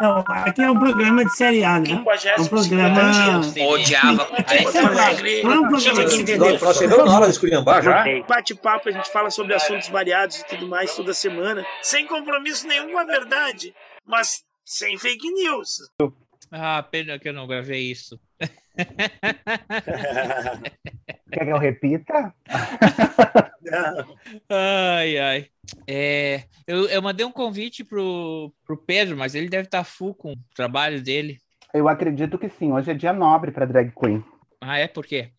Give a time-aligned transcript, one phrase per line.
[0.00, 1.90] Não, aqui é um programa de série A, né?
[1.90, 3.00] É um programa.
[3.68, 4.28] Odiava.
[5.42, 6.60] Não é um programa entender.
[6.60, 8.04] Nós chegamos na hora de esculhambar já.
[8.28, 12.92] Bate-papo, a gente fala sobre assuntos variados e tudo mais toda semana, sem compromisso nenhum
[12.92, 13.74] com a verdade,
[14.06, 15.90] mas sem fake news.
[16.52, 18.18] Ah, pena que eu não gravei isso.
[21.32, 22.34] Quer que eu repita?
[24.48, 25.46] Ai, ai.
[25.86, 30.32] É, eu, eu mandei um convite pro, pro Pedro, mas ele deve estar full com
[30.32, 31.38] o trabalho dele.
[31.72, 32.72] Eu acredito que sim.
[32.72, 34.24] Hoje é dia nobre para drag queen.
[34.60, 34.88] Ah, é?
[34.88, 35.30] Por quê?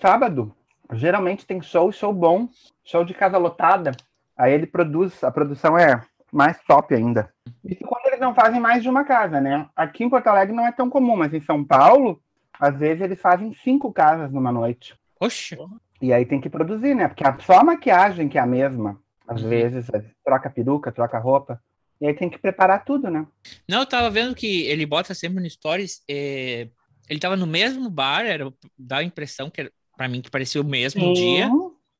[0.00, 0.54] Sábado,
[0.92, 2.48] geralmente tem show, show bom,
[2.84, 3.92] show de casa lotada.
[4.36, 6.00] Aí ele produz, a produção é
[6.32, 7.32] mais top ainda.
[7.64, 9.68] Isso quando eles não fazem mais de uma casa, né?
[9.74, 12.22] Aqui em Porto Alegre não é tão comum, mas em São Paulo,
[12.58, 14.99] às vezes eles fazem cinco casas numa noite.
[15.20, 15.56] Oxe.
[16.00, 17.06] E aí tem que produzir, né?
[17.08, 18.98] Porque só a maquiagem que é a mesma.
[19.28, 19.48] Às Uhum.
[19.48, 21.60] vezes é, troca peruca, troca roupa.
[22.00, 23.26] E aí tem que preparar tudo, né?
[23.68, 26.02] Não, eu tava vendo que ele bota sempre no Stories.
[26.10, 26.68] é,
[27.08, 30.60] ele tava no mesmo bar, era, dá a impressão que era, pra mim que parecia
[30.60, 31.50] o mesmo dia.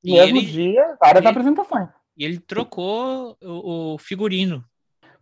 [0.03, 1.89] E Mesmo ele- dia, várias ele- apresentações.
[2.17, 4.65] E ele trocou o, o figurino.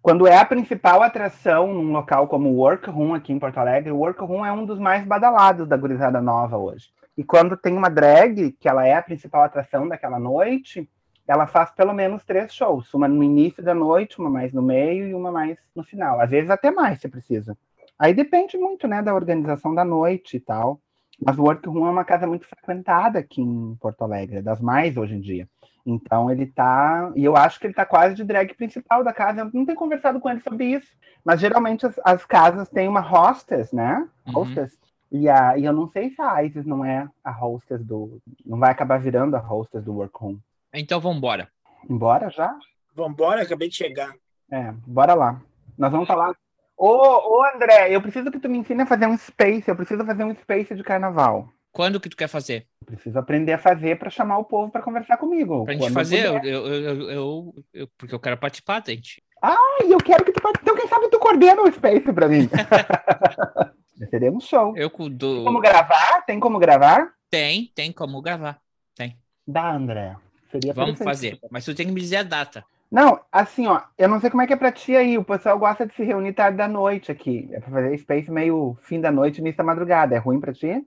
[0.01, 3.97] Quando é a principal atração num local como o Workroom aqui em Porto Alegre, o
[3.99, 6.87] Workroom é um dos mais badalados da gurizada nova hoje.
[7.19, 10.89] E quando tem uma drag, que ela é a principal atração daquela noite,
[11.27, 12.95] ela faz pelo menos três shows.
[12.95, 16.21] Uma no início da noite, uma mais no meio e uma mais no final.
[16.21, 17.59] Às vezes até mais, se precisa.
[17.99, 20.81] Aí depende muito, né, da organização da noite e tal.
[21.21, 25.17] Mas o Workroom é uma casa muito frequentada aqui em Porto Alegre, das mais hoje
[25.17, 25.49] em dia.
[25.85, 27.11] Então ele tá.
[27.17, 29.41] E eu acho que ele tá quase de drag principal da casa.
[29.41, 30.97] Eu não tenho conversado com ele sobre isso.
[31.25, 34.07] Mas geralmente as, as casas têm uma hostess, né?
[34.29, 34.43] Uhum.
[34.43, 34.79] Hostess.
[35.11, 38.21] E, a, e eu não sei se a Isis não é a hostess do.
[38.45, 40.37] Não vai acabar virando a hostess do workroom.
[40.75, 41.49] Então vambora.
[41.89, 42.55] Embora já?
[42.95, 44.13] Vambora, acabei de chegar.
[44.51, 45.41] É, bora lá.
[45.79, 46.35] Nós vamos falar.
[46.77, 46.89] Ô,
[47.39, 49.69] ô André, eu preciso que tu me ensine a fazer um space.
[49.69, 51.49] Eu preciso fazer um space de carnaval.
[51.73, 52.67] Quando que tu quer fazer?
[52.83, 55.65] Eu preciso aprender a fazer para chamar o povo para conversar comigo.
[55.65, 59.23] Pra gente fazer, eu, eu, eu, eu- eu- porque eu quero participar, gente.
[59.41, 60.63] Ai, eu quero que tu participe.
[60.71, 62.49] Então, quem sabe tu coordena o Space pra mim.
[64.11, 64.77] Seria um show.
[64.77, 65.35] Eu do...
[65.37, 66.23] Tem como gravar?
[66.27, 67.13] Tem como gravar?
[67.31, 68.61] Tem, tem como gravar.
[69.51, 70.15] Dá, André.
[70.53, 71.39] Seria Vamos fazer.
[71.51, 72.63] Mas tu tem que me dizer a data.
[72.91, 75.17] Não, assim, ó, eu não sei como é que é pra ti aí.
[75.17, 77.49] O pessoal gosta de se reunir tarde da noite aqui.
[77.53, 80.15] É pra fazer Space meio fim da noite, início da madrugada.
[80.15, 80.85] É ruim pra ti?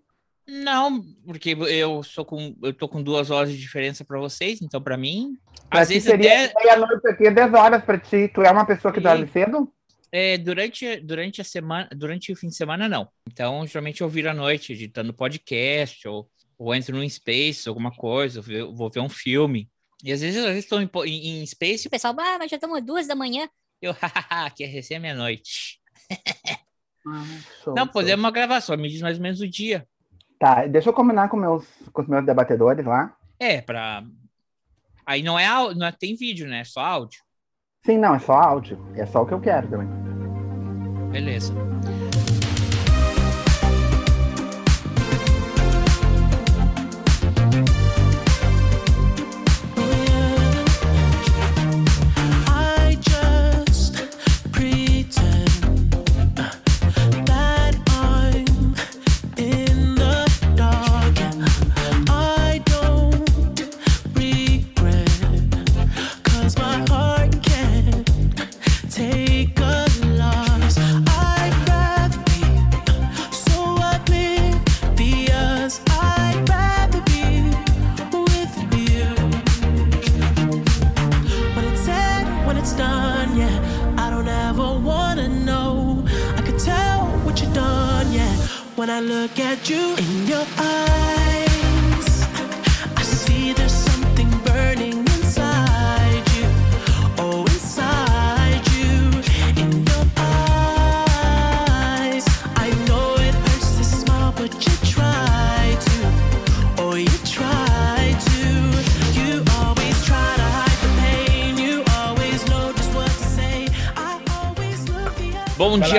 [0.48, 4.82] Não, porque eu sou com, eu tô com duas horas de diferença pra vocês, então
[4.82, 5.38] pra mim,
[5.70, 8.28] Pra às vezes seria até meia-noite aqui, 10 horas pra ti.
[8.28, 9.72] Tu é uma pessoa que E- dorme cedo?
[10.12, 13.08] É, durante durante a semana, durante o fim de semana não.
[13.30, 18.42] Então, geralmente eu viro à noite editando podcast ou, ou entro num space, alguma coisa,
[18.42, 19.70] ve- vou ver um filme.
[20.04, 22.58] E às vezes eu estou em, em, em space e o pessoal, ah, mas já
[22.58, 23.48] estamos duas da manhã.
[23.82, 25.80] Eu, hahaha, que é recém meia-noite.
[27.64, 29.88] Show, Não, podemos gravar, só me diz mais ou menos o dia.
[30.40, 33.16] Tá, deixa eu combinar com, meus, com os meus debatedores lá.
[33.40, 34.04] É, pra.
[35.06, 36.62] Aí não é, não é tem vídeo, né?
[36.62, 37.22] É só áudio.
[37.84, 38.78] Sim, não, é só áudio.
[38.96, 39.88] É só o que eu quero também.
[41.12, 41.54] Beleza.
[89.32, 90.11] Look at you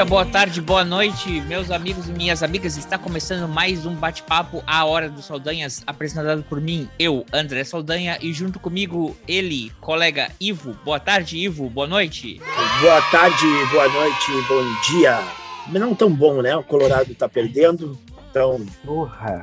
[0.03, 2.77] dia, boa tarde, boa noite, meus amigos e minhas amigas.
[2.77, 8.19] Está começando mais um bate-papo A Hora dos Saldanhas, apresentado por mim, eu, André Saldanha,
[8.21, 10.77] e junto comigo, ele, colega Ivo.
[10.85, 12.41] Boa tarde, Ivo, boa noite.
[12.81, 15.21] Boa tarde, boa noite, bom dia.
[15.69, 16.57] Não tão bom, né?
[16.57, 17.99] O Colorado tá perdendo,
[18.31, 19.43] então Burra.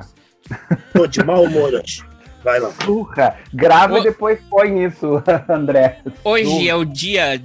[0.92, 2.04] tô de mau humor hoje.
[2.42, 2.70] Vai lá.
[2.84, 3.36] Burra.
[3.52, 6.00] Grava Ô- e depois põe isso, André.
[6.24, 6.68] Hoje Burra.
[6.68, 7.42] é o dia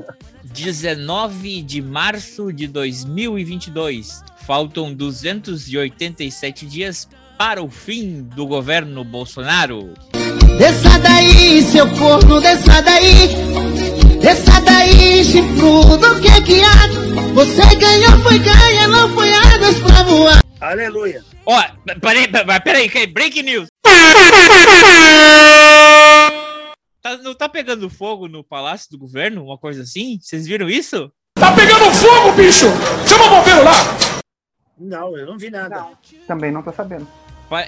[0.56, 4.24] 19 de março de 2022.
[4.48, 9.94] Faltam 287 dias para o fim do governo Bolsonaro.
[10.58, 13.36] Desça daí, seu corno, desça daí.
[14.22, 16.88] Desça daí, chifrudo, que que há?
[17.34, 20.40] Você ganhou, foi ganha, não foi asas pra voar.
[20.62, 21.22] Aleluia.
[21.46, 21.62] Ó,
[22.00, 23.68] peraí, peraí, peraí, peraí, break news.
[27.06, 30.18] Tá, não tá pegando fogo no palácio do governo, uma coisa assim?
[30.20, 31.12] Vocês viram isso?
[31.36, 32.66] Tá pegando fogo, bicho!
[33.08, 34.22] Chama o bombeiro lá!
[34.76, 35.86] Não, eu não vi nada.
[36.26, 37.08] Também não tô sabendo.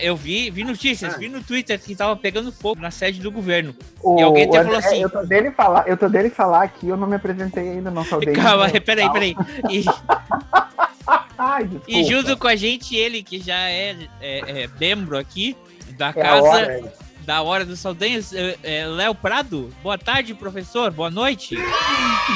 [0.02, 1.18] Eu vi, vi notícias, Ah.
[1.20, 3.76] vi no Twitter que tava pegando fogo na sede do governo.
[4.02, 6.64] O, E alguém até o falou assim- Eu tô dele falar, eu tô dele falar
[6.64, 8.34] aqui, eu não me apresentei ainda, não saudei.
[8.34, 9.36] Calma, peraí, peraí.
[9.70, 9.86] E,
[11.38, 15.56] Ai, e junto com a gente, ele que já é, é- é membro aqui
[15.96, 16.94] da É a casa hora.
[17.28, 19.70] Da Hora dos Saldanhas, é, é, Léo Prado.
[19.84, 20.90] Boa tarde, professor.
[20.92, 21.58] Boa noite.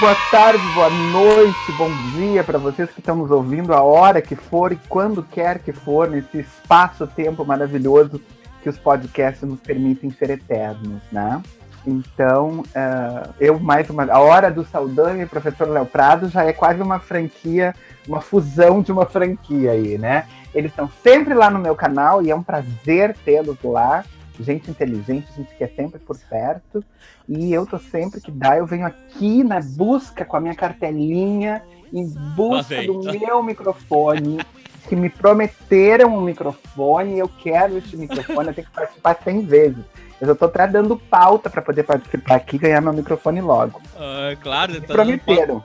[0.02, 4.36] Boa tarde, boa noite, bom dia para vocês que estão nos ouvindo a hora que
[4.36, 8.22] for e quando quer que for, nesse espaço-tempo maravilhoso
[8.62, 11.42] que os podcasts nos permitem ser eternos, né?
[11.88, 14.04] Então, eh, eu mais uma.
[14.12, 17.74] A Hora do Saldanha e professor Léo Prado já é quase uma franquia,
[18.06, 20.26] uma fusão de uma franquia aí, né?
[20.54, 24.04] Eles estão sempre lá no meu canal e é um prazer tê-los lá.
[24.40, 26.84] Gente inteligente, gente que é sempre por perto.
[27.28, 31.62] E eu tô sempre que dá, eu venho aqui na busca com a minha cartelinha,
[31.94, 34.40] em busca do meu microfone,
[34.88, 39.84] que me prometeram um microfone, eu quero este microfone, eu tenho que participar 100 vezes.
[40.20, 43.82] Eu já tô até dando pauta para poder participar aqui e ganhar meu microfone logo.
[43.96, 45.64] Ah, claro, Me tá prometeram.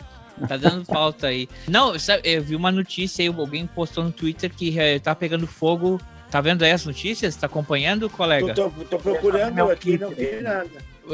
[0.48, 1.48] tá dando pauta aí.
[1.68, 5.46] Não, sabe, eu vi uma notícia aí, alguém postou no Twitter que eh, tá pegando
[5.46, 6.00] fogo.
[6.30, 7.36] Tá vendo aí as notícias?
[7.36, 8.52] Tá acompanhando, colega?
[8.54, 10.68] Tô, tô- tô procurando aqui, não vi nada.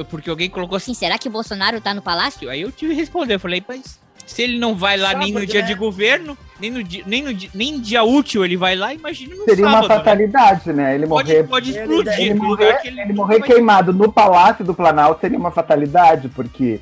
[0.09, 0.95] Porque alguém colocou assim.
[0.95, 2.49] Será que o Bolsonaro tá no palácio?
[2.49, 5.41] Aí eu tive que responder, eu falei, mas se ele não vai lá nem no
[5.41, 5.67] Sábado, dia né?
[5.67, 9.35] de governo, nem no dia, nem no dia, nem dia útil ele vai lá, imagina
[9.37, 9.95] no Seria uma sábado, né?
[9.97, 10.95] fatalidade, né?
[10.95, 12.21] Ele Pode, morrer, pode Ele explodir.
[12.21, 16.29] ele morrer, que ele ele morrer vai- queimado no Palácio do Planalto seria uma fatalidade,
[16.31, 16.81] porque,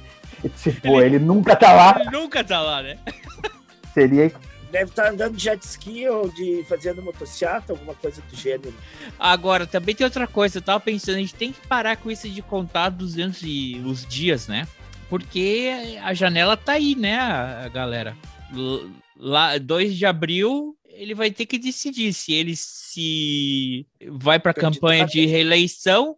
[0.63, 1.97] tipo, ele nunca tá lá.
[2.01, 2.97] Ele nunca tá lá, né?
[3.93, 4.33] Seria
[4.71, 8.75] Deve estar andando de jet ski ou de fazendo motocicleta, alguma coisa do gênero.
[9.19, 12.29] Agora, também tem outra coisa, eu tava pensando, a gente tem que parar com isso
[12.29, 14.67] de contar 200 e os dias, né?
[15.09, 18.17] Porque a janela tá aí, né, a a galera?
[19.17, 25.05] Lá, 2 de abril, ele vai ter que decidir se ele se vai pra campanha
[25.05, 26.17] de reeleição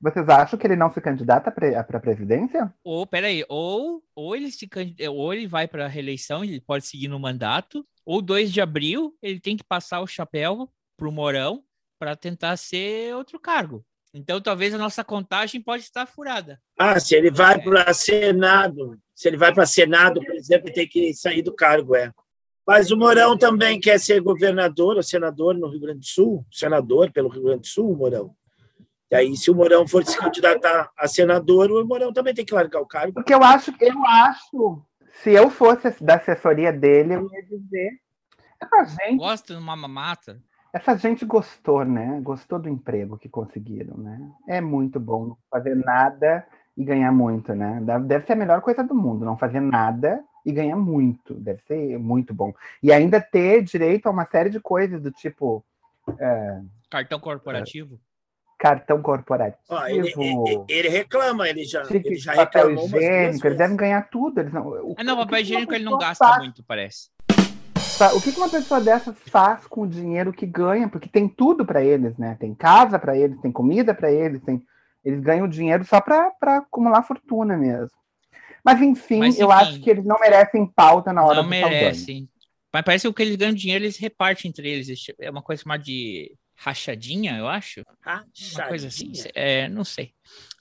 [0.00, 2.72] Vocês acham que ele não se candidata para a presidência?
[2.84, 4.68] Ou, peraí, ou, ou ele se
[5.10, 9.16] ou ele vai para a reeleição, ele pode seguir no mandato, ou 2 de abril
[9.22, 11.64] ele tem que passar o chapéu pro Mourão
[11.98, 13.84] para tentar ser outro cargo.
[14.12, 16.60] Então talvez a nossa contagem pode estar furada.
[16.78, 21.14] Ah, se ele vai para Senado, se ele vai para Senado, por exemplo, tem que
[21.14, 22.12] sair do cargo, é.
[22.66, 27.12] Mas o Mourão também quer ser governador ou senador no Rio Grande do Sul, senador
[27.12, 28.34] pelo Rio Grande do Sul, o Mourão.
[29.10, 32.54] E aí, se o Mourão for se candidatar a senador, o Mourão também tem que
[32.54, 33.14] largar o cargo.
[33.14, 34.82] Porque eu acho, eu acho,
[35.22, 38.00] se eu fosse da assessoria dele, eu ia dizer.
[38.60, 40.40] Essa gente, Gosta de uma mamata?
[40.76, 42.20] essa gente gostou, né?
[42.22, 44.30] Gostou do emprego que conseguiram, né?
[44.46, 47.80] É muito bom não fazer nada e ganhar muito, né?
[48.04, 51.32] Deve ser a melhor coisa do mundo, não fazer nada e ganhar muito.
[51.34, 52.52] Deve ser muito bom.
[52.82, 55.64] E ainda ter direito a uma série de coisas do tipo
[56.18, 57.98] é, Cartão corporativo?
[58.58, 59.62] Cartão corporativo.
[59.68, 64.40] Ó, ele, ele, ele reclama, ele já, ele já papel higiênico, eles devem ganhar tudo.
[64.40, 66.38] Eles não, o, Ah, não, o papel higiênico ele não gasta faz?
[66.38, 67.10] muito, parece.
[68.14, 70.88] O que uma pessoa dessas faz com o dinheiro que ganha?
[70.88, 72.36] Porque tem tudo para eles, né?
[72.38, 74.62] Tem casa para eles, tem comida para eles, tem...
[75.02, 77.96] eles ganham dinheiro só para acumular fortuna mesmo.
[78.62, 81.54] Mas enfim, Mas, eu enfim, acho que eles não merecem pauta na hora Não do
[81.54, 81.82] Saldanha.
[81.82, 82.28] merecem.
[82.72, 85.06] Mas parece que o que eles ganham dinheiro, eles repartem entre eles.
[85.18, 87.82] É uma coisa chamada de rachadinha, eu acho.
[88.04, 89.08] Uma coisa assim.
[89.08, 89.32] Rachadinha?
[89.34, 90.12] É, não sei.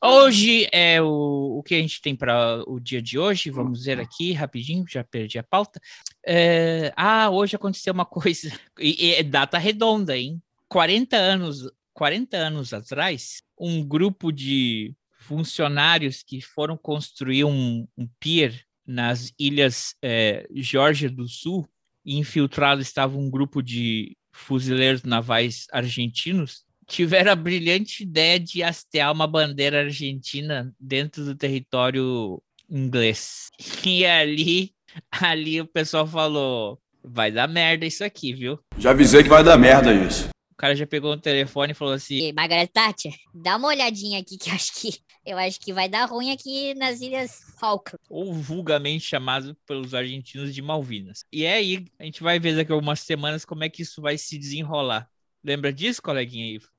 [0.03, 3.49] Hoje é o, o que a gente tem para o dia de hoje.
[3.49, 5.79] Vamos ver aqui rapidinho, já perdi a pauta.
[6.25, 8.51] É, ah, hoje aconteceu uma coisa.
[8.79, 10.41] E, e é data redonda, hein?
[10.67, 18.63] 40 anos, 40 anos atrás, um grupo de funcionários que foram construir um, um pier
[18.85, 21.67] nas ilhas é, Geórgia do Sul,
[22.05, 29.11] e infiltrado estava um grupo de fuzileiros navais argentinos, tiveram a brilhante ideia de hastear
[29.11, 33.49] uma bandeira argentina dentro do território inglês.
[33.83, 34.71] E ali,
[35.09, 38.59] ali o pessoal falou: vai dar merda isso aqui, viu?
[38.77, 40.29] Já avisei que vai dar merda isso.
[40.55, 44.21] O cara já pegou no telefone e falou assim: E, Margaret Thatcher, dá uma olhadinha
[44.21, 47.99] aqui que eu acho que eu acho que vai dar ruim aqui nas Ilhas Falkland.
[48.09, 51.25] ou vulgarmente chamado pelos argentinos de Malvinas.
[51.31, 54.01] E é aí, a gente vai ver daqui a algumas semanas como é que isso
[54.01, 55.09] vai se desenrolar.
[55.43, 56.69] Lembra disso, coleguinha Ivo?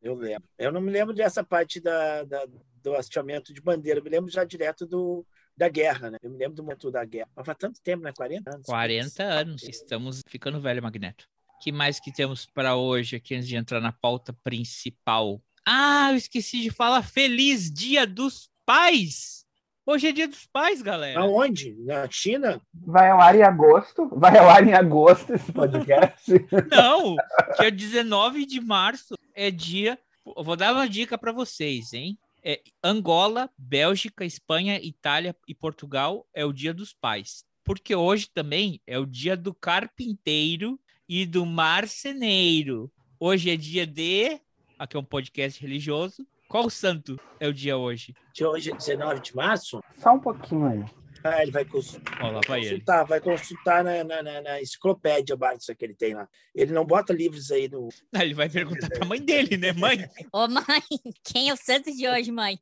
[0.00, 0.48] Eu lembro.
[0.56, 2.46] Eu não me lembro dessa parte da, da-
[2.82, 3.98] do hasteamento de bandeira.
[3.98, 5.26] Eu me lembro já direto do,
[5.56, 6.18] da guerra, né?
[6.22, 7.28] Eu me lembro do momento da guerra.
[7.34, 8.12] Mas faz tanto tempo, né?
[8.14, 8.66] 40 anos.
[8.66, 9.62] 40 anos.
[9.62, 11.26] Estamos ficando velho, Magneto.
[11.64, 15.40] Que mais que temos para hoje aqui antes de entrar na pauta principal?
[15.66, 17.00] Ah, eu esqueci de falar.
[17.00, 19.46] Feliz Dia dos Pais!
[19.86, 21.20] Hoje é Dia dos Pais, galera.
[21.20, 21.74] Aonde?
[21.78, 22.60] Na China?
[22.74, 24.10] Vai ao ar em agosto.
[24.12, 26.32] Vai ao ar em agosto esse podcast.
[26.70, 27.16] Não,
[27.58, 29.98] dia 19 de março é dia.
[30.36, 32.18] Eu vou dar uma dica para vocês, hein?
[32.44, 37.42] É Angola, Bélgica, Espanha, Itália e Portugal é o Dia dos Pais.
[37.64, 42.90] Porque hoje também é o dia do carpinteiro e do marceneiro.
[43.18, 44.38] Hoje é dia de.
[44.78, 46.26] Aqui é um podcast religioso.
[46.48, 48.14] Qual santo é o dia hoje?
[48.32, 49.80] De hoje é 19 de março?
[49.96, 50.84] Só um pouquinho aí.
[51.26, 52.68] Ah, ele vai cons- Ó, lá vai ele.
[52.70, 56.28] consultar, vai consultar na, na, na, na enciclopédia Barça que ele tem lá.
[56.54, 57.88] Ele não bota livros aí no.
[58.14, 60.06] Ah, Ele vai perguntar pra mãe dele, né, mãe?
[60.30, 60.82] Ô, mãe,
[61.24, 62.58] quem é o santo de hoje, mãe?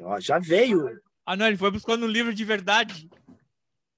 [0.00, 0.86] Ó, já veio.
[1.26, 3.10] Ah, não, ele foi buscando um livro de verdade.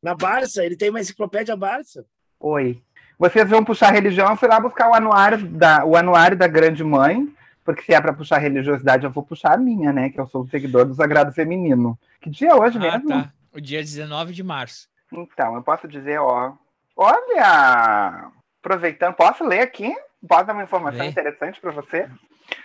[0.02, 2.06] Na Barça, ele tem uma enciclopédia Barça.
[2.40, 2.82] Oi.
[3.20, 6.82] Vocês vão puxar religião, eu fui lá buscar o anuário da, o anuário da Grande
[6.82, 7.28] Mãe,
[7.62, 10.08] porque se é para puxar religiosidade, eu vou puxar a minha, né?
[10.08, 11.98] Que eu sou seguidor do Sagrado Feminino.
[12.18, 13.08] Que dia é hoje Ah, mesmo?
[13.10, 13.30] tá.
[13.52, 14.88] O dia 19 de março.
[15.12, 16.54] Então, eu posso dizer, ó.
[16.96, 18.30] Olha!
[18.62, 19.94] Aproveitando, posso ler aqui?
[20.26, 21.08] Posso dar uma informação Lê.
[21.08, 22.08] interessante para você?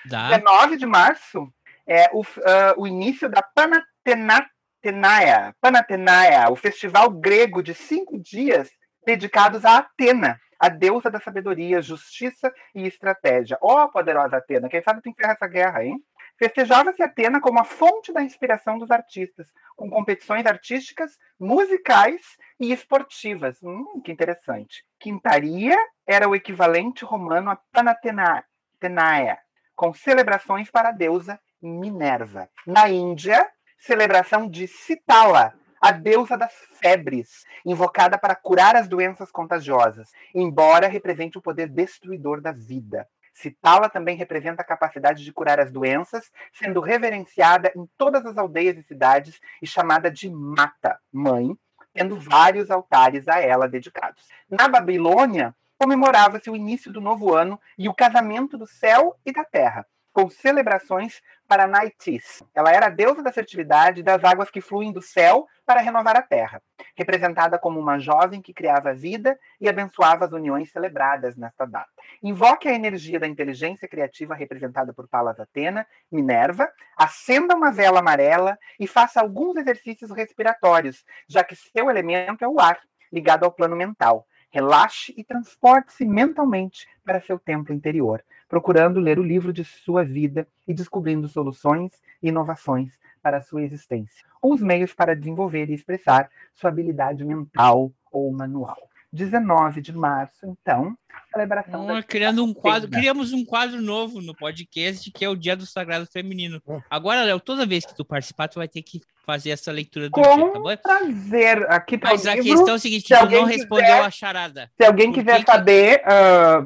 [0.05, 0.29] Dá.
[0.29, 1.49] 19 de março
[1.85, 8.69] é o, ah, o início da Panathenaia, Panathenaia, o festival grego de cinco dias
[9.05, 13.57] dedicados a Atena, a deusa da sabedoria, justiça e estratégia.
[13.61, 15.99] Ó, poderosa Atena, quem sabe tu encerra essa guerra, hein?
[16.37, 22.21] Festejava-se Atena como a fonte da inspiração dos artistas, com competições artísticas, musicais
[22.59, 23.57] e esportivas.
[23.63, 24.85] Hum, que interessante.
[24.99, 29.39] Quintaria era o equivalente romano a Panathenaia,
[29.75, 32.49] com celebrações para a deusa Minerva.
[32.67, 40.11] Na Índia, celebração de Citala, a deusa das febres, invocada para curar as doenças contagiosas,
[40.33, 43.07] embora represente o poder destruidor da vida.
[43.33, 48.77] Citala também representa a capacidade de curar as doenças, sendo reverenciada em todas as aldeias
[48.77, 51.57] e cidades e chamada de Mata, mãe,
[51.93, 54.25] tendo vários altares a ela dedicados.
[54.49, 59.43] Na Babilônia, comemorava-se o início do novo ano e o casamento do céu e da
[59.43, 62.41] terra, com celebrações para Naitis.
[62.55, 66.21] Ela era a deusa da fertilidade das águas que fluem do céu para renovar a
[66.21, 66.61] terra,
[66.95, 71.89] representada como uma jovem que criava a vida e abençoava as uniões celebradas nesta data.
[72.23, 78.57] Invoque a energia da inteligência criativa representada por Palas Atena, Minerva, acenda uma vela amarela
[78.79, 82.79] e faça alguns exercícios respiratórios, já que seu elemento é o ar,
[83.11, 84.25] ligado ao plano mental.
[84.49, 88.23] Relaxe e transporte-se mentalmente para seu templo interior,
[88.59, 91.91] procurando ler o livro de sua vida e descobrindo soluções
[92.23, 97.25] e inovações para a sua existência, ou os meios para desenvolver e expressar sua habilidade
[97.25, 98.77] mental ou manual.
[99.11, 100.97] 19 de março, então,
[101.33, 105.35] celebração Hum, da criando um quadro, criamos um quadro novo no podcast que é o
[105.35, 106.61] Dia do Sagrado Feminino.
[106.89, 110.13] Agora, Léo, toda vez que tu participar, tu vai ter que fazer essa leitura do
[110.21, 110.77] dia, tá Com bom?
[110.77, 111.69] prazer.
[111.71, 112.49] Aqui tá o Mas a livro.
[112.51, 114.71] questão é o seguinte, Se tu alguém não quiser- respondeu a charada.
[114.77, 116.65] Se alguém Por quiser que que- saber, ah,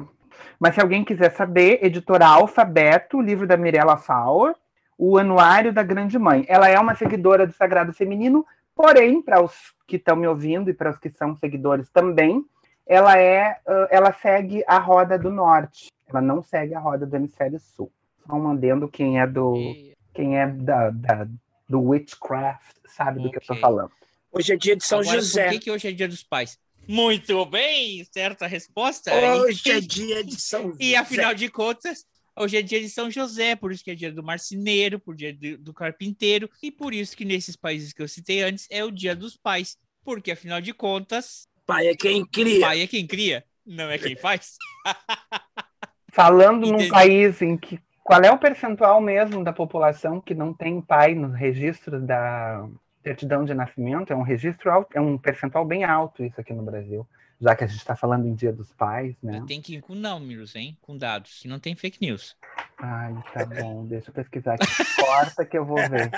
[0.60, 4.54] mas se alguém quiser saber, editora Alfabeto, o livro da Mirella Faur,
[4.98, 6.44] o Anuário da Grande Mãe.
[6.46, 9.54] Ela é uma seguidora do Sagrado Feminino, porém, para os
[9.88, 12.44] que estão me ouvindo e para os que são seguidores também,
[12.86, 13.58] ela é,
[13.90, 15.88] ela segue a Roda do Norte.
[16.06, 17.90] Ela não segue a Roda do Hemisfério Sul.
[18.26, 21.26] Só adendo quem é do, E- quem é da, da-
[21.68, 23.60] do witchcraft sabe do que eu Ok.
[23.60, 23.90] falando.
[24.32, 25.44] Hoje é dia de São Agora, José.
[25.44, 26.58] Por que, que hoje é Dia dos Pais?
[26.92, 29.14] Muito bem, certa resposta.
[29.14, 30.76] Hoje E- é dia de São José.
[30.84, 32.04] E afinal de contas,
[32.36, 35.32] hoje é dia de São José, por isso que é dia do marceneiro, por dia
[35.32, 38.90] do, do carpinteiro, e por isso que nesses países que eu citei antes é o
[38.90, 39.76] dia dos pais.
[40.04, 42.60] Porque afinal de contas, Pai é quem cria.
[42.60, 44.56] pai é quem cria, não é quem faz.
[46.12, 46.88] Falando num Entendi.
[46.90, 47.78] país em que.
[48.02, 52.66] Qual é o percentual mesmo da população que não tem pai no registro da
[53.02, 54.12] certidão de nascimento?
[54.12, 57.06] É um registro alto, é um percentual bem alto isso aqui no Brasil,
[57.40, 59.42] já que a gente está falando em Dia dos Pais, né?
[59.46, 60.76] Tem que ir com números, hein?
[60.82, 62.36] Com dados, que não tem fake news.
[62.78, 64.66] Ai, tá bom, deixa eu pesquisar aqui.
[65.00, 66.10] Corta que eu vou ver.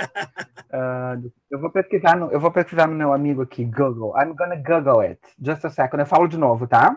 [0.72, 1.18] Ah,
[1.50, 4.14] eu vou pesquisar no, eu vou pesquisar no meu amigo aqui, Google.
[4.16, 5.20] I'm gonna Google it.
[5.40, 6.00] Just a second.
[6.00, 6.96] Eu falo de novo, tá?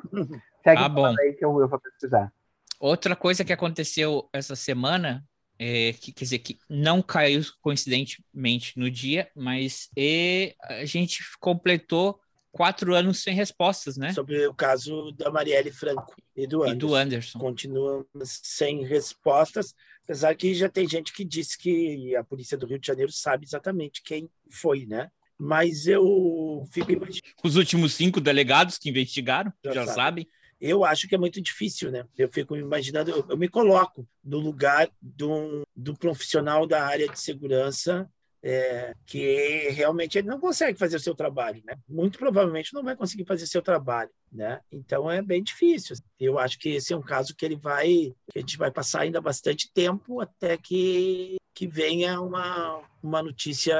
[0.63, 1.07] Segue Tá bom.
[1.19, 2.31] aí que eu, eu vou pesquisar.
[2.79, 5.23] Outra coisa que aconteceu essa semana,
[5.57, 12.19] é, que quer dizer que não caiu coincidentemente no dia, mas e a gente completou
[12.51, 14.13] quatro anos sem respostas, né?
[14.13, 16.77] Sobre o caso da Marielle Franco e do E Anderson.
[16.87, 17.39] do Anderson.
[17.39, 22.79] Continuamos sem respostas, apesar que já tem gente que disse que a polícia do Rio
[22.79, 25.11] de Janeiro sabe exatamente quem foi, né?
[25.37, 27.27] Mas eu fico imaginando.
[27.43, 30.29] Os últimos cinco delegados que investigaram Já já, sabe.
[30.59, 32.05] Eu acho que é muito difícil, né?
[32.17, 34.89] Eu fico imaginando, eu, eu me coloco no lugar
[35.21, 38.09] um, do profissional da área de segurança
[38.47, 41.75] é, que realmente ele não consegue fazer o seu trabalho, né?
[41.89, 44.61] Muito provavelmente não vai conseguir fazer seu trabalho, né?
[44.71, 45.95] Então é bem difícil.
[46.19, 49.01] Eu acho que esse é um caso que ele vai, que a gente vai passar
[49.01, 53.75] ainda bastante tempo até que que venha uma uma notícia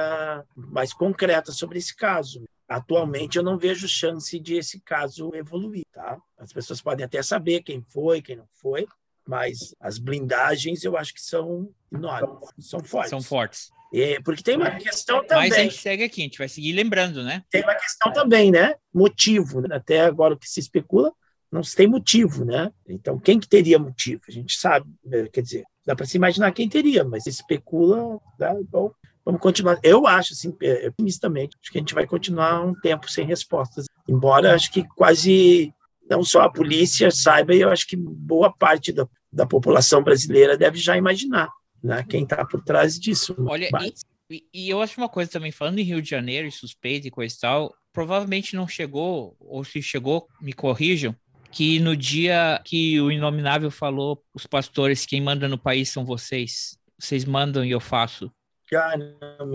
[0.56, 2.42] mais concreta sobre esse caso.
[2.68, 6.18] Atualmente eu não vejo chance de esse caso evoluir, tá?
[6.36, 8.86] As pessoas podem até saber quem foi, quem não foi,
[9.26, 13.10] mas as blindagens eu acho que são enormes, são fortes.
[13.10, 13.70] São fortes.
[13.94, 16.72] É, porque tem uma questão Mas a também, gente segue aqui, a gente vai seguir
[16.72, 17.44] lembrando, né?
[17.50, 18.74] tem uma questão também, né?
[18.92, 19.60] Motivo.
[19.60, 19.76] né?
[19.76, 21.12] Até agora o que se especula
[21.50, 22.72] não se tem motivo, né?
[22.88, 24.22] Então quem que teria motivo?
[24.28, 25.28] A gente sabe, né?
[25.32, 28.54] quer dizer, dá para se imaginar quem teria, mas especula, tá?
[28.68, 28.90] Bom,
[29.26, 29.78] vamos continuar.
[29.82, 33.86] Eu acho, assim, é, optimistamente, acho que a gente vai continuar um tempo sem respostas.
[34.08, 35.74] Embora acho que quase
[36.08, 40.56] não só a polícia saiba, e eu acho que boa parte da, da população brasileira
[40.56, 41.50] deve já imaginar,
[41.82, 42.04] né?
[42.08, 43.34] Quem está por trás disso.
[43.40, 46.52] Olha, Mas- E, e eu acho uma coisa também, falando em Rio de Janeiro e
[46.52, 51.14] suspeita e coisa e tal, provavelmente não chegou, ou se chegou, me corrijam,
[51.50, 56.76] que no dia que o Inominável falou, os pastores, quem manda no país são vocês.
[56.98, 58.30] Vocês mandam e eu faço.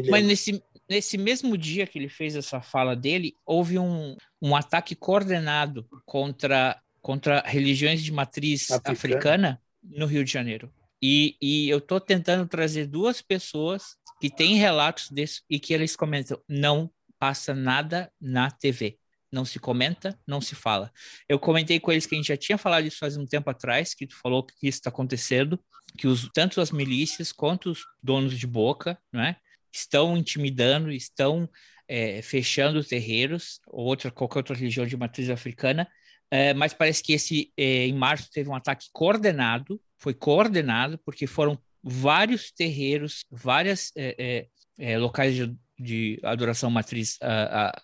[0.09, 4.95] Mas nesse, nesse mesmo dia que ele fez essa fala dele, houve um, um ataque
[4.95, 8.91] coordenado contra, contra religiões de matriz Africana.
[8.93, 10.71] africana no Rio de Janeiro.
[11.01, 15.95] E, e eu estou tentando trazer duas pessoas que têm relatos desse e que eles
[15.95, 18.97] comentam: não passa nada na TV.
[19.31, 20.91] Não se comenta, não se fala.
[21.27, 23.93] Eu comentei com eles que a gente já tinha falado isso faz um tempo atrás,
[23.93, 25.59] que tu falou que isso está acontecendo,
[25.97, 29.37] que os, tanto as milícias quanto os donos de boca, né,
[29.71, 31.49] estão intimidando, estão
[31.87, 35.87] é, fechando terreiros, ou outra, qualquer outra religião de matriz africana,
[36.29, 41.27] é, mas parece que esse é, em março teve um ataque coordenado, foi coordenado, porque
[41.27, 47.17] foram vários terreiros, várias é, é, é, locais de, de adoração matriz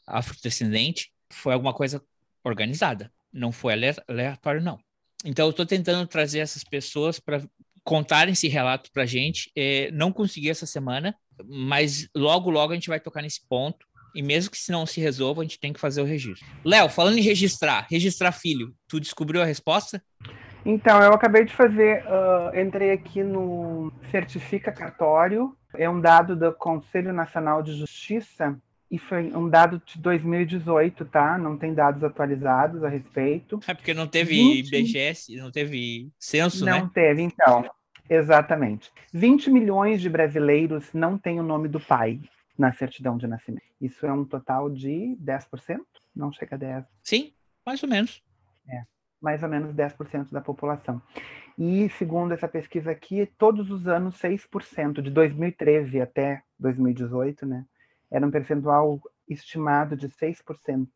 [0.08, 2.02] afrodescendente, foi alguma coisa
[2.44, 4.80] organizada, não foi ale- aleatório, não.
[5.26, 7.42] Então, eu estou tentando trazer essas pessoas para
[7.84, 9.52] contarem esse relato para a gente.
[9.56, 13.86] É, não consegui essa semana, mas logo, logo a gente vai tocar nesse ponto.
[14.16, 16.46] E mesmo que se não se resolva, a gente tem que fazer o registro.
[16.66, 20.02] Léo, falando em registrar, registrar filho, tu descobriu a resposta?
[20.66, 26.52] Então, eu acabei de fazer, ah, entrei aqui no Certifica Cartório, é um dado do
[26.54, 28.60] Conselho Nacional de Justiça,
[28.90, 31.38] e foi um dado de 2018, tá?
[31.38, 33.60] Não tem dados atualizados a respeito.
[33.68, 34.72] É porque não teve Gente.
[34.72, 36.92] BGS, não teve censo, não né?
[36.94, 37.70] teve, então.
[38.10, 38.92] Exatamente.
[39.14, 42.22] 20 milhões de brasileiros não têm o nome do pai
[42.58, 43.66] na certidão de nascimento.
[43.80, 45.80] Isso é um total de 10%?
[46.16, 46.86] Não chega a 10%.
[47.04, 47.34] Sim,
[47.66, 48.24] mais ou menos.
[49.22, 51.02] mais ou menos 10% da população.
[51.58, 57.66] E, segundo essa pesquisa aqui, todos os anos, 6%, de 2013 até 2018, né,
[58.10, 60.88] era um percentual estimado de 6%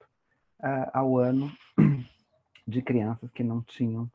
[0.61, 1.51] ah, ao ano
[2.67, 4.09] de crianças que não tinham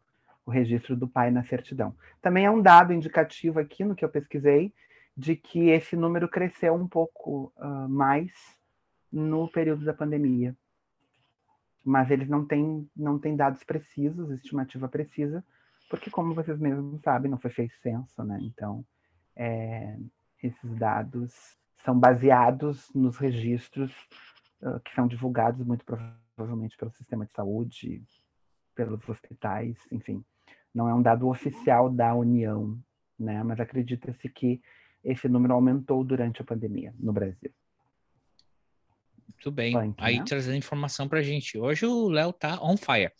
[0.44, 1.94] o registro do pai na certidão.
[2.22, 4.72] Também é um dado indicativo aqui no que eu pesquisei,
[5.16, 8.30] de que esse número cresceu um pouco ah, mais
[9.12, 10.54] no período da pandemia
[11.86, 15.44] mas eles não têm, não têm dados precisos, estimativa precisa,
[15.88, 18.40] porque, como vocês mesmos sabem, não foi feito censo, né?
[18.42, 18.84] Então,
[19.36, 19.96] é,
[20.42, 23.92] esses dados são baseados nos registros
[24.60, 28.02] ah, que são divulgados muito provavelmente pelo sistema de saúde,
[28.74, 30.22] pelos hospitais, enfim.
[30.74, 32.76] Não é um dado oficial da União,
[33.16, 33.42] né?
[33.44, 34.60] Mas acredita-se que
[35.02, 37.52] esse número aumentou durante a pandemia no Brasil.
[39.28, 39.72] Muito bem.
[39.72, 40.24] Punk, Aí né?
[40.26, 41.56] trazendo informação pra gente.
[41.56, 43.12] Hoje o Léo tá on fire.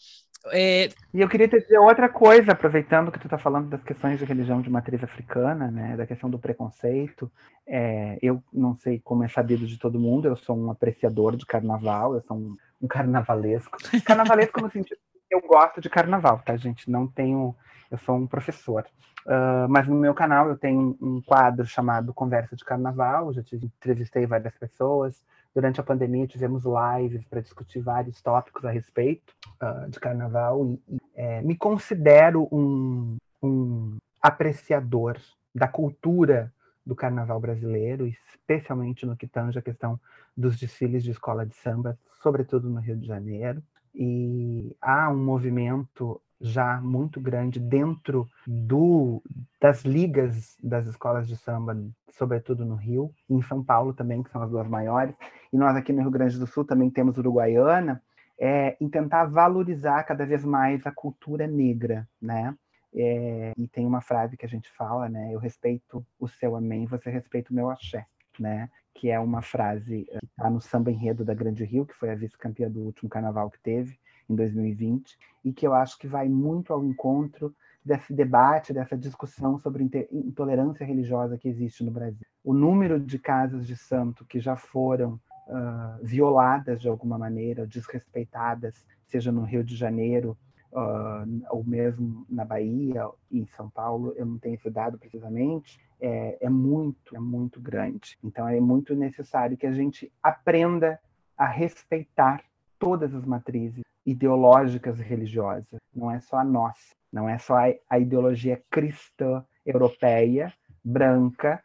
[0.53, 4.19] É, E eu queria te dizer outra coisa, aproveitando que tu está falando das questões
[4.19, 7.31] de religião de matriz africana, né, da questão do preconceito.
[7.67, 11.47] É, eu não sei como é sabido de todo mundo, eu sou um apreciador de
[11.47, 13.77] carnaval, eu sou um, um carnavalesco.
[14.05, 16.89] Carnavalesco no sentido que eu gosto de carnaval, tá, gente?
[16.91, 17.55] Não tenho,
[17.91, 18.87] eu sou um professor.
[19.27, 23.67] Ah, mas no meu canal eu tenho um quadro chamado Conversa de Carnaval, já tive,
[23.67, 25.23] entrevistei várias pessoas.
[25.55, 30.81] Durante a pandemia tivemos lives para discutir vários tópicos a respeito ah, de carnaval e,
[30.89, 35.19] e, é, me considero um, um apreciador
[35.55, 36.53] da cultura
[36.85, 39.99] do carnaval brasileiro, especialmente no que tange a questão
[40.37, 43.63] dos desfiles de escola de samba, sobretudo no Rio de Janeiro.
[43.95, 49.23] E há um movimento já muito grande dentro do,
[49.61, 51.77] das ligas das escolas de samba,
[52.13, 55.15] sobretudo no Rio, em São Paulo também, que são as duas maiores.
[55.53, 58.03] E nós aqui no Rio Grande do Sul também temos Uruguaiana,
[58.39, 62.55] é, em tentar valorizar cada vez mais a cultura negra, né?
[62.95, 65.33] É, e tem uma frase que a gente fala, né?
[65.33, 68.07] Eu respeito o seu amém, você respeita o meu axé,
[68.39, 68.71] né?
[68.95, 72.11] Que é uma frase eh, que está no samba enredo da Grande Rio, que foi
[72.11, 76.29] a vice-campeã do último carnaval que teve, em 2020, e que eu acho que vai
[76.29, 82.27] muito ao encontro desse debate, dessa discussão sobre intolerância religiosa que existe no Brasil.
[82.43, 88.85] O número de casas de santo que já foram uh, violadas de alguma maneira, desrespeitadas,
[89.07, 90.37] seja no Rio de Janeiro,
[90.73, 96.37] uh, ou mesmo na Bahia em São Paulo, eu não tenho esse dado precisamente, é,
[96.41, 98.19] é muito, é muito grande.
[98.23, 100.99] Então é muito necessário que a gente aprenda
[101.37, 102.43] a respeitar
[102.79, 105.81] todas as matrizes ideológicas e religiosas.
[105.95, 107.57] Não é só a nossa, não é só
[107.89, 110.53] a ideologia cristã europeia,
[110.85, 111.63] branca,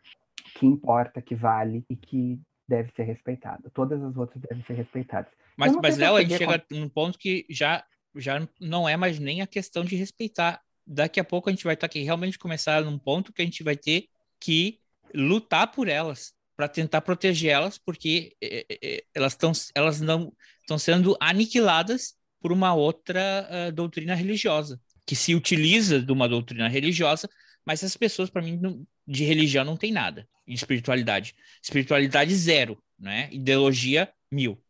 [0.55, 2.41] que importa, que vale e que
[2.71, 3.69] deve ser respeitada.
[3.73, 5.29] Todas as outras devem ser respeitadas.
[5.57, 7.83] Mas, mas Léo, a gente chega num ponto que já
[8.15, 10.61] já não é mais nem a questão de respeitar.
[10.85, 13.63] Daqui a pouco a gente vai estar aqui realmente começar num ponto que a gente
[13.63, 14.07] vai ter
[14.39, 14.79] que
[15.13, 20.77] lutar por elas, para tentar proteger elas, porque é, é, elas estão elas não estão
[20.77, 27.29] sendo aniquiladas por uma outra uh, doutrina religiosa, que se utiliza de uma doutrina religiosa,
[27.65, 31.35] mas as pessoas, para mim, não, de religião não tem nada, de espiritualidade.
[31.61, 33.29] Espiritualidade zero, né?
[33.31, 34.61] Ideologia mil.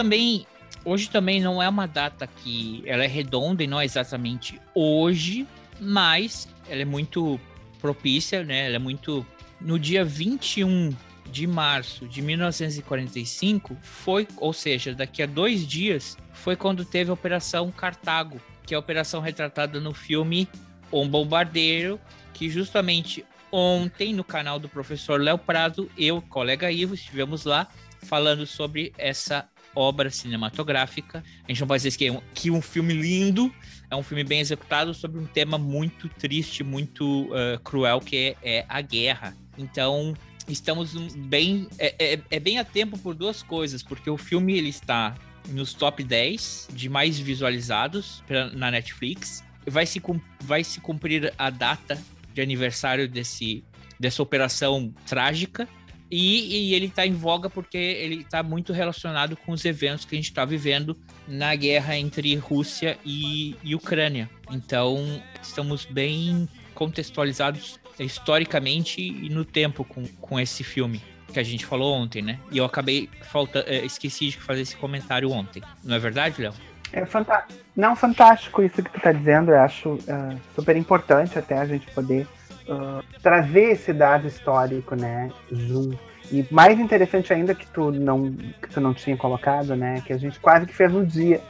[0.00, 0.46] Também,
[0.82, 5.46] hoje também não é uma data que ela é redonda e não é exatamente hoje,
[5.78, 7.38] mas ela é muito
[7.82, 8.64] propícia, né?
[8.64, 9.26] Ela é muito
[9.60, 10.96] no dia 21
[11.30, 17.14] de março de 1945 foi, ou seja, daqui a dois dias, foi quando teve a
[17.14, 20.48] Operação Cartago, que é a operação retratada no filme
[20.90, 22.00] Um Bombardeiro,
[22.32, 27.68] que justamente ontem no canal do professor Léo Prado, eu, colega Ivo, estivemos lá
[28.02, 31.22] falando sobre essa obra cinematográfica.
[31.44, 33.52] A gente não pode dizer que é um, que um filme lindo,
[33.90, 38.58] é um filme bem executado sobre um tema muito triste, muito uh, cruel, que é,
[38.58, 39.36] é, a guerra.
[39.56, 40.14] Então,
[40.48, 41.68] estamos bem.
[41.78, 45.14] É, é, é, bem a tempo por duas coisas, porque o filme ele está
[45.48, 49.42] nos top 10 de mais visualizados na Netflix.
[49.66, 50.00] Vai se,
[50.42, 52.00] vai se cumprir a data
[52.32, 53.64] de aniversário desse,
[53.98, 55.68] dessa operação trágica
[56.10, 60.14] e, e ele está em voga porque ele está muito relacionado com os eventos que
[60.14, 60.96] a gente está vivendo
[61.28, 64.28] na guerra entre Rússia e, e Ucrânia.
[64.50, 71.64] Então, estamos bem contextualizados historicamente e no tempo com, com esse filme que a gente
[71.64, 72.40] falou ontem, né?
[72.50, 75.62] E eu acabei falta, é, esqueci de fazer esse comentário ontem.
[75.84, 76.52] Não é verdade, Léo?
[76.92, 77.60] É fantástico.
[77.76, 79.52] Não, fantástico isso que tu está dizendo.
[79.52, 82.26] Eu acho uh, super importante até a gente poder
[82.70, 85.98] uh, trazer esse dado histórico, né, junto.
[86.30, 90.18] E mais interessante ainda que tu não que tu não tinha colocado, né, que a
[90.18, 91.40] gente quase que fez um dia.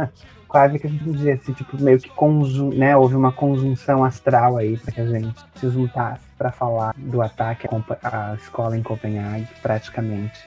[0.48, 4.76] quase que um dia, assim, tipo, meio que conjun, né, houve uma conjunção astral aí
[4.76, 7.68] para que a gente se juntasse para falar do ataque
[8.02, 10.40] à escola em Copenhague, praticamente.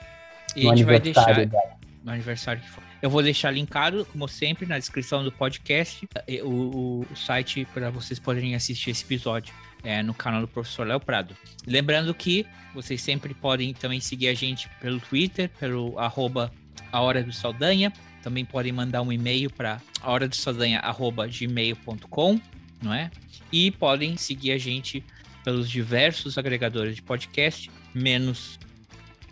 [0.56, 1.64] E a gente vai deixar dela.
[2.04, 2.84] no aniversário que foi.
[3.02, 7.90] Eu vou deixar linkado, como sempre, na descrição do podcast, eh, o, o site para
[7.90, 11.36] vocês poderem assistir esse episódio é, no canal do professor Léo Prado.
[11.68, 16.52] Lembrando que vocês sempre podem também seguir a gente pelo Twitter, pelo arroba
[16.92, 17.92] a hora do Saldanha.
[18.22, 22.40] Também podem mandar um e-mail para a hora do Saldanha, arroba gmail.com,
[22.82, 23.12] não é?
[23.52, 25.04] E podem seguir a gente
[25.44, 28.58] pelos diversos agregadores de podcast, menos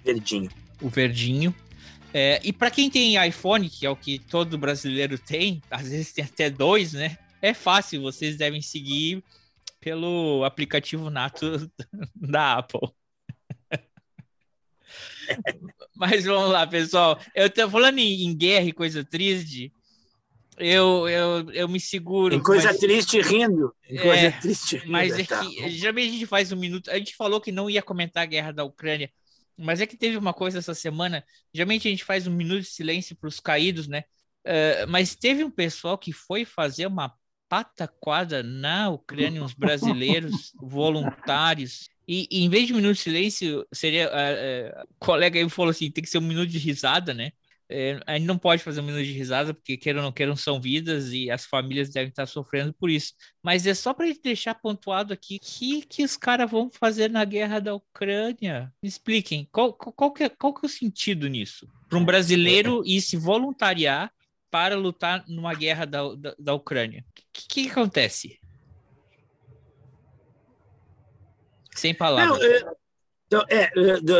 [0.04, 0.52] Verdinho.
[0.82, 1.56] o Verdinho.
[2.14, 6.12] É, e para quem tem iPhone, que é o que todo brasileiro tem, às vezes
[6.12, 7.18] tem até dois, né?
[7.42, 9.24] É fácil, vocês devem seguir
[9.82, 11.70] pelo aplicativo nato
[12.15, 12.88] da Apple.
[15.96, 17.20] Mas vamos lá, pessoal.
[17.36, 19.74] Eu tô falando em, em guerra e coisa triste.
[20.58, 22.36] eu, eu, eu me seguro.
[22.36, 23.74] Tem coisa mas- triste rindo.
[23.88, 24.91] Tem coisa É, triste rindo.
[24.91, 25.39] Mas é tá.
[25.41, 26.89] que geralmente a gente faz um minuto.
[26.91, 29.12] A gente falou que não ia comentar a guerra da Ucrânia,
[29.58, 31.24] mas é que teve uma coisa essa semana.
[31.54, 34.04] Geralmente a gente faz um minuto de silêncio para os caídos, né?
[34.44, 37.13] Eh, mas teve um pessoal que foi fazer uma
[37.52, 41.90] pataquada na Ucrânia, uns brasileiros voluntários.
[42.08, 44.06] E, e em vez de um minuto de silêncio, seria.
[44.06, 47.32] eh, eh, o colega aí falou assim: tem que ser um minuto de risada, né?
[47.74, 50.36] É, a gente não pode fazer um minuto de risada, porque queiram ou não queiram,
[50.36, 53.14] são vidas e as famílias devem estar sofrendo por isso.
[53.42, 57.24] Mas é só para gente deixar pontuado aqui que que os caras vão fazer na
[57.24, 58.74] guerra da Ucrânia.
[58.84, 61.66] Me expliquem, qual, qual, qual que é, qual que é o sentido nisso?
[61.88, 64.12] Para um brasileiro ir se voluntariar
[64.52, 67.04] para lutar numa guerra da, da, da Ucrânia.
[67.08, 68.38] O que, que acontece?
[71.74, 72.38] Sem palavras.
[72.38, 72.76] Não, é,
[73.26, 73.72] então, é,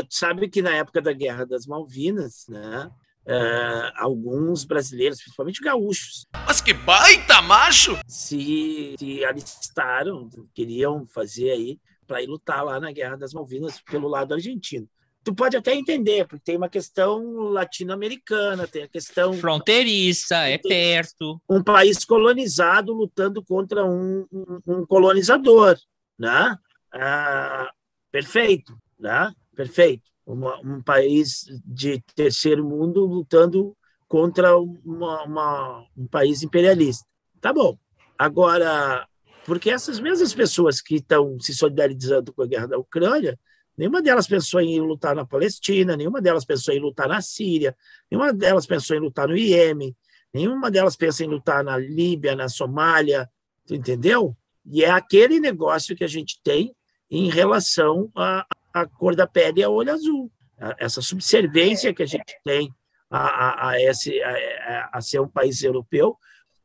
[0.10, 2.90] sabe que na época da Guerra das Malvinas, né,
[3.26, 8.00] é, alguns brasileiros, principalmente gaúchos, Mas que baita macho!
[8.08, 14.08] se, se alistaram, queriam fazer aí para ir lutar lá na Guerra das Malvinas pelo
[14.08, 14.88] lado argentino.
[15.24, 21.40] Tu pode até entender, porque tem uma questão latino-americana, tem a questão Fronteiriça, é perto.
[21.48, 25.78] um país colonizado lutando contra um, um- um colonizador,
[26.18, 26.58] né?
[26.92, 27.70] Ah,
[28.12, 29.32] perfeito, né?
[29.56, 30.10] Perfeito.
[30.26, 33.76] Uma- um país de terceiro mundo lutando
[34.08, 37.06] contra uma- uma- um país imperialista.
[37.40, 37.78] Tá bom.
[38.18, 39.08] Agora,
[39.46, 43.38] porque essas mesmas pessoas que estão se solidarizando com a guerra da Ucrânia,
[43.82, 47.76] nenhuma delas pensou em lutar na Palestina, nenhuma delas pensou em lutar na Síria,
[48.10, 49.96] nenhuma delas pensou em lutar no Iêmen,
[50.34, 53.30] Nenhuma delas pensa em lutar na Líbia, na Somália,
[53.70, 54.36] entendeu?
[54.66, 56.74] E é aquele negócio que a gente tem
[57.10, 60.32] em relação à, à cor da pele e ao olho azul.
[60.78, 62.74] Essa subserviência que a gente tem
[63.10, 66.16] a, a, a, esse, a, a- ser um país europeu.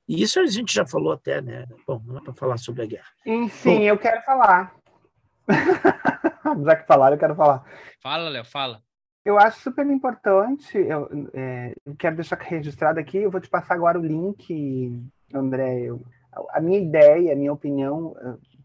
[0.09, 1.67] E isso a gente já falou até, né?
[1.85, 3.09] Bom, não é para falar sobre a guerra.
[3.27, 4.76] Enfim, eu quero falar.
[6.65, 7.65] Já que falaram, eu quero falar.
[8.01, 8.83] Fala, Léo, fala.
[9.25, 13.99] Eu acho super importante, eu, é, quero deixar registrado aqui, eu vou te passar agora
[13.99, 15.03] o link,
[15.35, 15.81] André.
[15.81, 16.01] eu-
[16.51, 18.15] a minha ideia, a minha opinião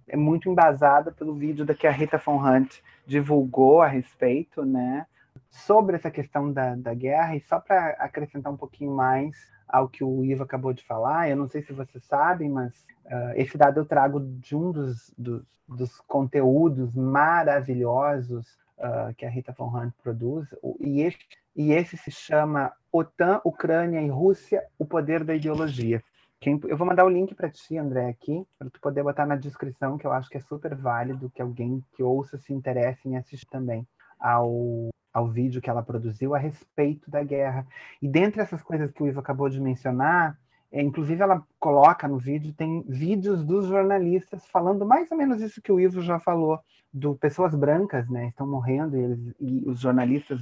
[0.07, 2.75] é, é muito embasada pelo vídeo da que a Rita Von Hunt
[3.07, 5.07] divulgou a respeito, né,
[5.49, 9.35] sobre essa questão da, da guerra, e só para acrescentar um pouquinho mais
[9.71, 13.33] ao que o Ivo acabou de falar, eu não sei se vocês sabem, mas ah,
[13.35, 19.53] esse dado eu trago de um dos, dos, dos conteúdos maravilhosos ah, que a Rita
[19.57, 20.47] Von Hunt produz,
[20.79, 21.19] e esse,
[21.55, 26.03] e esse se chama OTAN, Ucrânia e Rússia, o poder da ideologia.
[26.39, 29.35] Quem- eu vou mandar o link para ti, André, aqui, para tu poder botar na
[29.35, 33.15] descrição, que eu acho que é super válido que alguém que ouça se interesse em
[33.15, 33.87] assistir também
[34.19, 37.65] ao, ao vídeo que ela produziu a respeito da guerra.
[38.01, 40.37] E dentre essas coisas que o Ivo acabou de mencionar,
[40.71, 45.61] é, inclusive ela coloca no vídeo, tem vídeos dos jornalistas falando mais ou menos isso
[45.61, 46.59] que o Ivo já falou,
[46.93, 50.39] do pessoas brancas, né, estão morrendo e, eles- e os jornalistas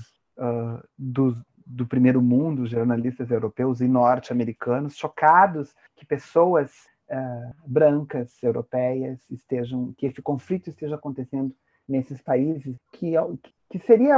[0.98, 6.72] dos- do primeiro mundo, jornalistas europeus e norte-americanos, chocados que pessoas
[7.12, 11.54] ah, brancas europeias estejam, que esse conflito esteja acontecendo
[11.88, 13.22] nesses países, que, é
[13.68, 14.16] que seria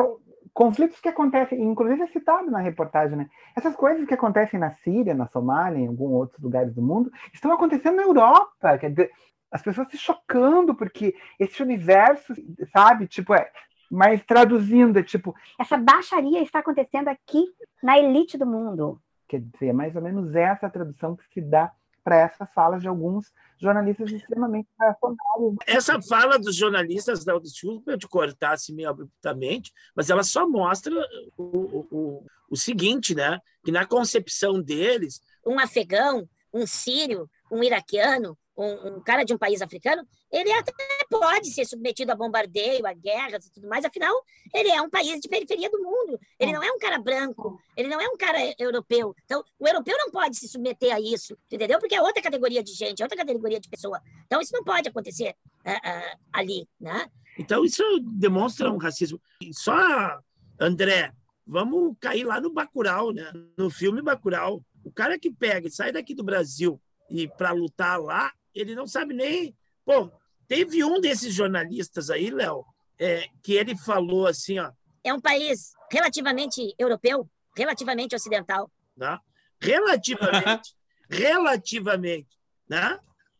[0.54, 3.30] conflitos que acontecem, inclusive é citado na reportagem, né?
[3.56, 7.52] Essas coisas que acontecem na Síria, na Somália, em alguns outros lugares do mundo, estão
[7.52, 8.78] acontecendo na Europa.
[8.78, 9.12] Quer dizer,
[9.52, 12.34] as pessoas se chocando porque esse universo,
[12.72, 13.50] sabe, tipo, é,
[13.90, 17.46] mas traduzindo, é tipo, Essa baixaria está acontecendo aqui
[17.84, 19.00] na elite do mundo.
[19.28, 21.72] quer dizer, é mais ou menos essa tradução que se dá
[22.04, 25.56] para essas falas de alguns jornalistas extremamente reacionários.
[25.68, 30.48] Essa fala dos jornalistas, da desculpa eu te cortar assim meio abruptamente, mas ela só
[30.48, 30.94] mostra
[31.38, 33.40] o, o, o, o seguinte, né?
[33.64, 39.38] Que na concepção deles, um afegão, um sírio, um iraquiano, um, um cara de um
[39.38, 40.74] país africano, ele até
[41.10, 44.14] pode ser submetido a bombardeio, a guerras e tudo mais, afinal,
[44.54, 46.20] ele é um país de periferia do mundo.
[46.40, 49.16] Ele não é um cara branco, ele não é um cara europeu.
[49.26, 51.80] Então, o europeu não pode se submeter a isso, entendeu?
[51.80, 54.02] Porque é outra categoria de gente, é outra categoria de pessoa.
[54.26, 55.36] Então, isso não pode acontecer
[55.66, 57.10] ah, ah, ali, né?
[57.38, 59.20] Então, isso demonstra um racismo.
[59.54, 60.20] Só,
[60.60, 61.14] André,
[61.48, 63.32] vamos cair lá no Bacurau, né?
[63.58, 64.64] no filme Bacurau.
[64.84, 68.86] O cara que pega e sai daqui do Brasil e para lutar lá, ele não
[68.88, 69.56] sabe nem.
[69.86, 70.12] Pô,
[70.48, 72.66] teve um desses jornalistas aí, Léo,
[73.00, 74.72] é, que ele falou assim, ó,
[75.04, 78.72] É um país relativamente europeu, relativamente ocidental.
[78.96, 79.18] né?
[79.60, 80.74] relativamente,
[81.10, 82.30] relativamente,
[82.70, 83.00] né?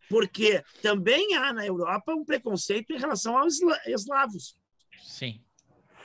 [0.10, 4.56] porque também há na Europa um preconceito em relação aos esla- eslavos.
[5.02, 5.42] Sim.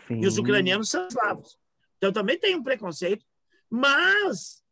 [0.06, 0.20] Sim.
[0.22, 1.58] E os ucranianos são eslavos.
[1.98, 3.26] Então também tem um preconceito,
[3.68, 4.62] mas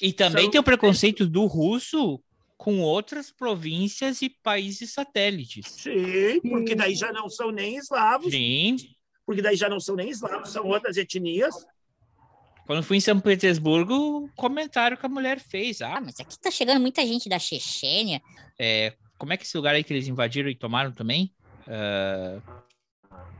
[0.00, 2.22] E também São- tem o preconceito do russo
[2.56, 5.66] com outras províncias e países satélites.
[5.66, 8.76] Sim, porque daí já não são nem eslavos, Sim.
[9.26, 11.54] porque daí já não são nem eslavos, são outras etnias.
[12.66, 15.82] Quando fui em São Petersburgo, o comentário que a mulher fez.
[15.82, 18.22] Ah, Mas aqui tá chegando muita gente da Chechênia.
[18.58, 21.30] é, como é que esse lugar aí que eles invadiram e tomaram também?
[21.68, 22.40] Ah,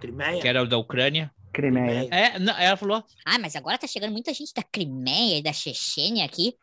[0.01, 0.41] Crimeia.
[0.41, 1.31] que era o da Ucrânia.
[1.53, 2.09] Crimeia.
[2.11, 5.53] É, não, ela falou, Ah, mas agora tá chegando muita gente da Crimeia e da
[5.53, 6.55] Chechênia aqui.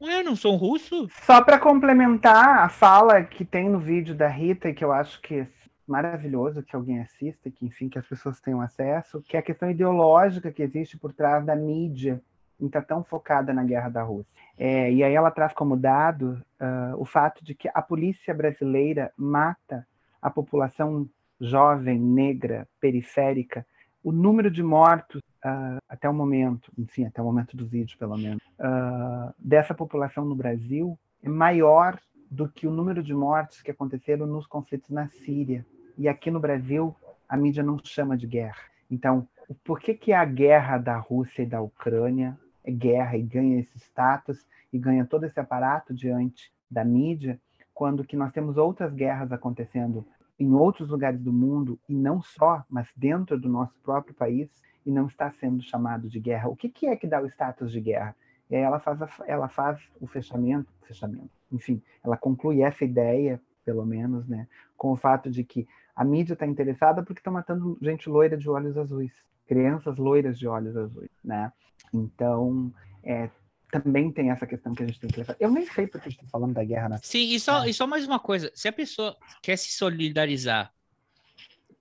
[0.00, 1.08] Ué, eu não sou russo?
[1.24, 5.40] Só para complementar a fala que tem no vídeo da Rita, que eu acho que
[5.40, 5.48] é
[5.86, 9.70] maravilhoso que alguém assista, que enfim que as pessoas tenham acesso, que é a questão
[9.70, 12.22] ideológica que existe por trás da mídia
[12.60, 14.30] em estar tão focada na guerra da Rússia.
[14.58, 19.12] É, e aí ela traz como dado ah, o fato de que a polícia brasileira
[19.16, 19.86] mata
[20.20, 21.08] a população
[21.40, 23.64] jovem, negra, periférica,
[24.02, 28.16] o número de mortos ah, até o momento, enfim, até o momento do vídeo, pelo
[28.16, 31.98] menos, ah, dessa população no Brasil é maior
[32.30, 35.64] do que o número de mortes que aconteceram nos conflitos na Síria.
[35.96, 36.94] E aqui no Brasil,
[37.28, 38.62] a mídia não chama de guerra.
[38.90, 39.26] Então,
[39.64, 43.78] por que, que a guerra da Rússia e da Ucrânia é guerra e ganha esse
[43.78, 47.40] status e ganha todo esse aparato diante da mídia,
[47.72, 50.06] quando que nós temos outras guerras acontecendo
[50.38, 54.48] em outros lugares do mundo, e não só, mas dentro do nosso próprio país,
[54.88, 56.48] e não está sendo chamado de guerra.
[56.48, 58.16] O que, que é que dá o status de guerra?
[58.48, 63.38] E aí ela faz, a- ela faz o fechamento, fechamento, enfim, ela conclui essa ideia,
[63.66, 64.48] pelo menos, né,
[64.78, 68.48] com o fato de que a mídia está interessada porque estão matando gente loira de
[68.48, 69.12] olhos azuis,
[69.46, 71.52] crianças loiras de olhos azuis, né?
[71.92, 72.72] Então,
[73.02, 73.28] é,
[73.70, 75.36] também tem essa questão que a gente tem que levar.
[75.38, 77.74] Eu nem sei porque a gente está falando da guerra na Sim, e só, e
[77.74, 80.72] só mais uma coisa: se a pessoa quer se solidarizar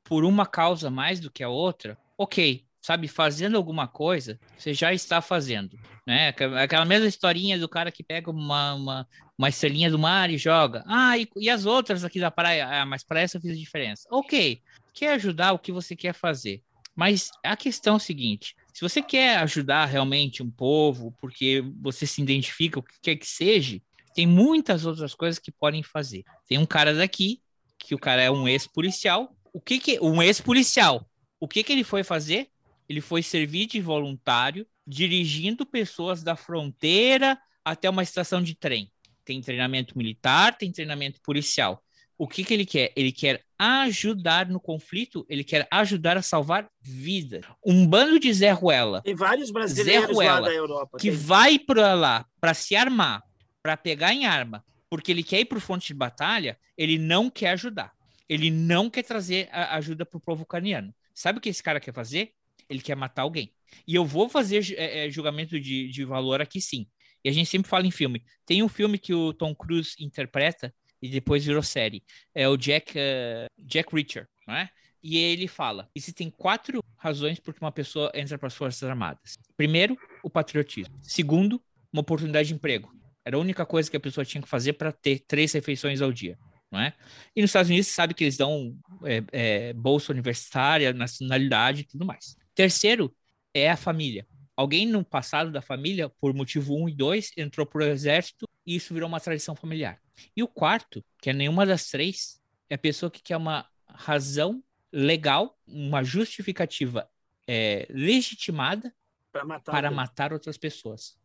[0.04, 4.94] por uma causa mais do que a outra, ok, sabe, fazendo alguma coisa, você já
[4.94, 6.30] está fazendo, né?
[6.30, 10.86] Aquela mesma historinha do cara que pega uma, uma, uma estrelinha do mar e joga.
[10.88, 12.66] Ah, e, e as outras aqui da praia?
[12.66, 14.08] Ah, mas para essa eu fiz a diferença.
[14.10, 14.62] Ok,
[14.94, 16.64] quer ajudar o que você quer fazer.
[16.96, 22.08] Mas a questão é o seguinte: se você quer ajudar realmente um povo, porque você
[22.08, 23.82] se identifica, o que quer que seja,
[24.16, 26.24] tem muitas outras coisas que podem fazer.
[26.48, 27.42] Tem um cara daqui,
[27.78, 29.36] que o cara é um ex-policial.
[29.52, 31.06] O que que um ex-policial?
[31.38, 32.50] O que que ele foi fazer?
[32.88, 38.92] Ele foi servir de voluntário, dirigindo pessoas da fronteira até uma estação de trem.
[39.26, 41.84] Tem treinamento militar, tem treinamento policial.
[42.18, 42.92] O que que ele quer?
[42.96, 47.46] Ele quer ajudar no conflito, ele quer ajudar a salvar vidas.
[47.64, 50.98] Um bando de Zé Ruela Tem vários brasileiros lá Ruela, da Europa.
[50.98, 51.18] que tem.
[51.18, 53.22] vai para lá para se armar,
[53.62, 57.30] para pegar em arma, porque ele quer ir para o fronte de batalha, ele não
[57.30, 57.92] quer ajudar.
[58.30, 60.94] Ele não quer trazer ajuda para o povo ucraniano.
[61.14, 62.34] Sabe o que esse cara quer fazer?
[62.70, 63.54] Ele quer matar alguém.
[63.88, 66.88] E eu vou fazer é, é, julgamento de, de valor aqui sim.
[67.24, 68.24] E a gente sempre fala em filme.
[68.46, 72.04] Tem um filme que o Tom Cruise interpreta e depois virou série.
[72.34, 74.70] É o Jack, eh, Jack Reacher, não é?
[75.04, 79.38] E ele fala: existem quatro razões por que uma pessoa entra para as Forças Armadas.
[79.56, 80.98] Primeiro, o patriotismo.
[81.02, 82.92] Segundo, uma oportunidade de emprego.
[83.26, 86.12] Era a única coisa que a pessoa tinha que fazer para ter três refeições ao
[86.14, 86.38] dia,
[86.72, 86.94] não é?
[87.36, 92.06] E nos Estados Unidos, sabe que eles dão é, é, bolsa universitária, nacionalidade e tudo
[92.06, 92.38] mais.
[92.58, 93.16] Terceiro,
[93.54, 94.28] é a família.
[94.56, 98.76] Alguém no passado da família, por motivo um e dois, entrou para o exército e
[98.76, 100.02] isso virou uma tradição familiar.
[100.36, 104.64] E o quarto, que é nenhuma das três, é a pessoa que quer uma razão
[104.92, 107.08] legal, uma justificativa
[107.48, 108.92] é, legitimada
[109.32, 111.16] Pra matar para matar outras pessoas.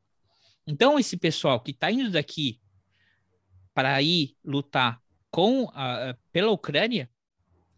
[0.66, 2.60] Então, esse pessoal que está indo daqui
[3.72, 7.10] para ir lutar com a- pela Ucrânia,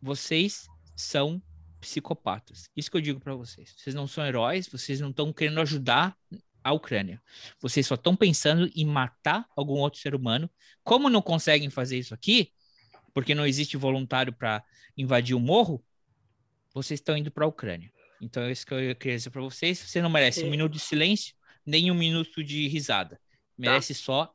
[0.03, 1.41] vocês são
[1.85, 2.69] psicopatas.
[2.75, 3.75] Isso que eu digo para vocês.
[3.77, 6.17] Vocês não são heróis, vocês não estão querendo ajudar
[6.63, 7.23] a Ucrânia.
[7.61, 10.51] Vocês só estão pensando em matar algum outro ser humano.
[10.83, 12.51] Como não conseguem fazer isso aqui,
[13.13, 14.65] porque não existe voluntário para
[14.97, 15.85] invadir o morro,
[16.73, 17.93] vocês estão indo para a Ucrânia.
[18.21, 19.79] Então é isso que eu queria dizer para vocês.
[19.79, 20.51] Você não merece um Sim.
[20.51, 21.35] minuto de silêncio,
[21.67, 23.21] nem um minuto de risada.
[23.57, 24.35] Merece só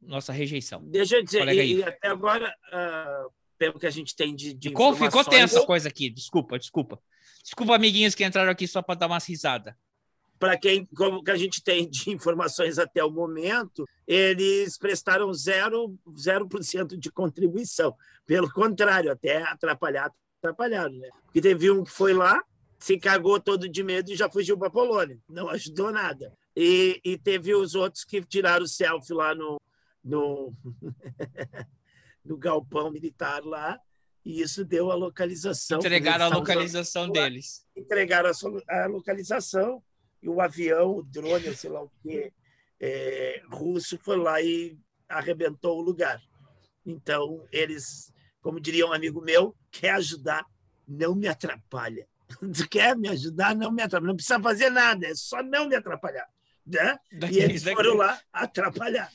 [0.00, 0.84] nossa rejeição.
[0.84, 3.26] Deixa eu dizer, e, e até agora, ah,
[3.58, 6.10] pelo que a gente tem de, de Ficou, ficou tensa a coisa aqui.
[6.10, 7.00] Desculpa, desculpa.
[7.42, 9.74] Desculpa, amiguinhos que entraram aqui só para dar umas risadas.
[10.38, 15.96] para quem, como que a gente tem de informações até o momento, eles prestaram zero,
[16.08, 17.94] 0% de contribuição.
[18.26, 21.08] Pelo contrário, até atrapalhar, atrapalharam, né?
[21.24, 22.42] Porque teve um que foi lá,
[22.78, 25.18] se cagou todo de medo e já fugiu para a Polônia.
[25.28, 26.32] Não ajudou nada.
[26.56, 29.60] E, e teve os outros que tiraram selfie lá no,
[30.04, 30.52] no,
[32.26, 33.78] no galpão militar lá,
[34.24, 35.78] e isso deu a localização.
[35.78, 37.64] Entregaram a localização deles.
[37.76, 39.82] entregaram a, a localização
[40.20, 42.32] e o avião, o drone, sei lá o quê,
[42.80, 44.76] é, russo foi lá e
[45.08, 46.20] arrebentou o lugar.
[46.84, 50.44] Então, eles, como diria um amigo meu, quer ajudar,
[50.86, 52.06] não me atrapalha.
[52.40, 54.08] Tu quer me ajudar, não me atrapalha.
[54.08, 56.28] Não precisa fazer nada, é só não me atrapalhar.
[56.66, 56.98] Né?
[57.12, 59.12] Daqui- e eles daqui- foram lá atrapalhar.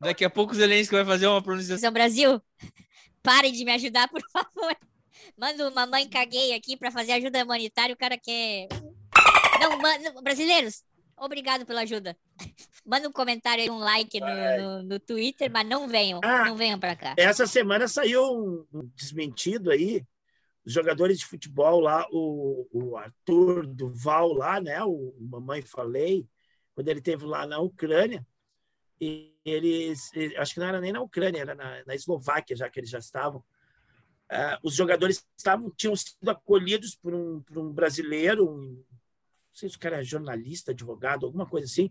[0.00, 1.92] Daqui a pouco o Zelensky vai fazer uma pronunciação.
[1.92, 2.40] Brasil,
[3.22, 4.76] parem de me ajudar, por favor.
[5.36, 8.68] Manda uma mãe caguei aqui pra fazer ajuda humanitária, o cara quer.
[9.60, 10.84] Não, brasileiros,
[11.16, 12.16] obrigado pela ajuda.
[12.86, 16.44] Manda um comentário aí, um like no, no, no Twitter, mas não venham, Ah.
[16.44, 17.14] não venham pra cá.
[17.18, 20.04] Essa semana saiu um, um desmentido aí.
[20.64, 24.82] Os jogadores de futebol lá, o, o Arthur Duval lá, né?
[24.84, 26.26] O Mamãe Falei,
[26.74, 28.24] quando ele teve lá na Ucrânia,
[29.00, 32.80] e eles, acho que não era nem na Ucrânia, era na, na Eslováquia, já que
[32.80, 33.42] eles já estavam.
[34.30, 38.84] Ah, os jogadores estavam, tinham sido acolhidos por um, por um brasileiro, um, não
[39.52, 41.90] sei se o cara é jornalista, advogado, alguma coisa assim,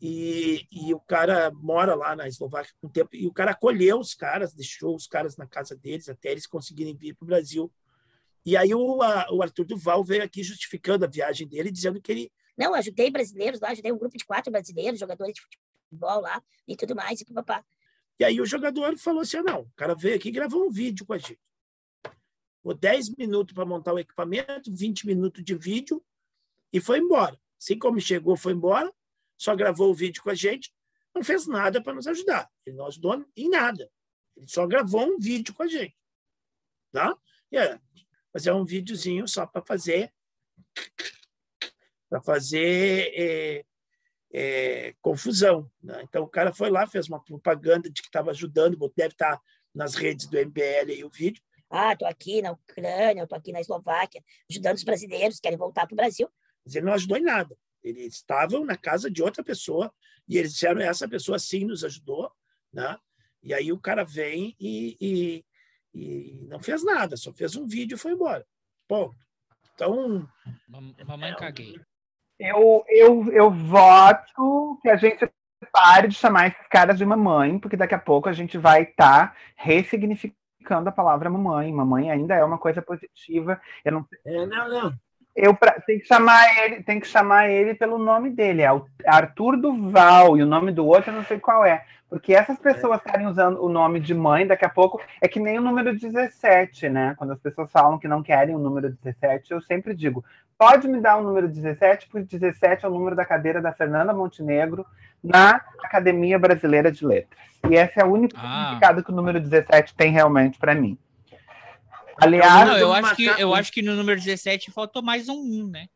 [0.00, 4.14] e, e o cara mora lá na Eslováquia com tempo, e o cara acolheu os
[4.14, 7.72] caras, deixou os caras na casa deles até eles conseguirem vir para o Brasil.
[8.44, 12.12] E aí o, a- o Arthur Duval veio aqui justificando a viagem dele, dizendo que
[12.12, 15.42] ele Não, ajudei brasileiros lá, ajudei um grupo de quatro brasileiros, jogadores de
[15.88, 17.64] futebol lá e tudo mais, e papá.
[18.18, 20.70] E aí o jogador falou assim: "Ah, não, o cara veio aqui e gravou um
[20.70, 21.40] vídeo com a gente.
[22.56, 26.04] Ficou 10 minutos para montar o equipamento, 20 minutos de vídeo
[26.72, 27.38] e foi embora.
[27.60, 28.92] Assim como chegou, foi embora,
[29.36, 30.72] só gravou o vídeo com a gente,
[31.14, 32.50] não fez nada para nos ajudar.
[32.66, 33.90] Ele não ajudou em nada.
[34.36, 35.96] Ele só gravou um vídeo com a gente.
[36.92, 37.16] Tá?
[37.52, 37.78] É,
[38.32, 40.12] fazer um videozinho só para fazer
[42.08, 43.64] para fazer é,
[44.32, 45.70] é, confusão.
[45.82, 46.00] Né?
[46.02, 49.40] Então, o cara foi lá, fez uma propaganda de que estava ajudando, deve estar
[49.74, 51.42] nas redes do MBL aí o vídeo.
[51.70, 55.58] Ah, tô aqui na Ucrânia, eu tô aqui na Eslováquia, ajudando os brasileiros que querem
[55.58, 56.28] voltar para o Brasil.
[56.64, 57.56] Mas ele não ajudou em nada.
[57.82, 59.92] Eles estavam na casa de outra pessoa
[60.26, 62.30] e eles disseram: essa pessoa sim nos ajudou.
[62.72, 62.98] Né?
[63.42, 65.44] E aí o cara vem e, e,
[65.94, 68.46] e não fez nada, só fez um vídeo e foi embora.
[68.86, 69.14] Ponto.
[69.74, 70.28] Então,
[70.66, 71.80] Mam- Mamãe caguei.
[72.38, 75.28] Eu, eu, eu voto que a gente
[75.72, 79.36] pare de chamar esses caras de mamãe, porque daqui a pouco a gente vai estar
[79.56, 81.72] ressignificando a palavra mamãe.
[81.72, 83.60] Mamãe ainda é uma coisa positiva.
[83.84, 85.07] Eu não é, não, não.
[85.38, 88.84] Eu pra- tem que chamar ele, tem que chamar ele pelo nome dele, é o
[89.06, 91.84] Arthur Duval, e o nome do outro eu não sei qual é.
[92.10, 95.58] Porque essas pessoas estarem usando o nome de mãe, daqui a pouco é que nem
[95.58, 97.14] o número 17, né?
[97.18, 100.24] Quando as pessoas falam que não querem o número 17, eu sempre digo:
[100.58, 104.14] pode me dar o número 17, porque 17 é o número da cadeira da Fernanda
[104.14, 104.86] Montenegro
[105.22, 107.38] na Academia Brasileira de Letras.
[107.68, 108.40] E esse é o único Ah.
[108.64, 110.96] significado que o número 17 tem realmente para mim.
[112.20, 115.40] Aliás, Não, eu do acho, que, eu acho que no número 17 faltou mais um
[115.40, 115.86] 1, né?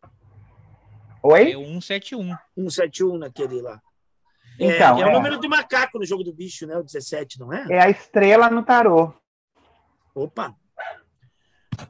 [1.22, 1.52] oi?
[1.52, 2.36] É o 171.
[2.54, 3.80] 171 naquele lá.
[4.58, 5.12] Então, é, é o é.
[5.12, 6.76] número do macaco no jogo do bicho, né?
[6.76, 7.66] O 17, não é?
[7.70, 9.14] É a estrela no tarô.
[10.14, 10.54] Opa!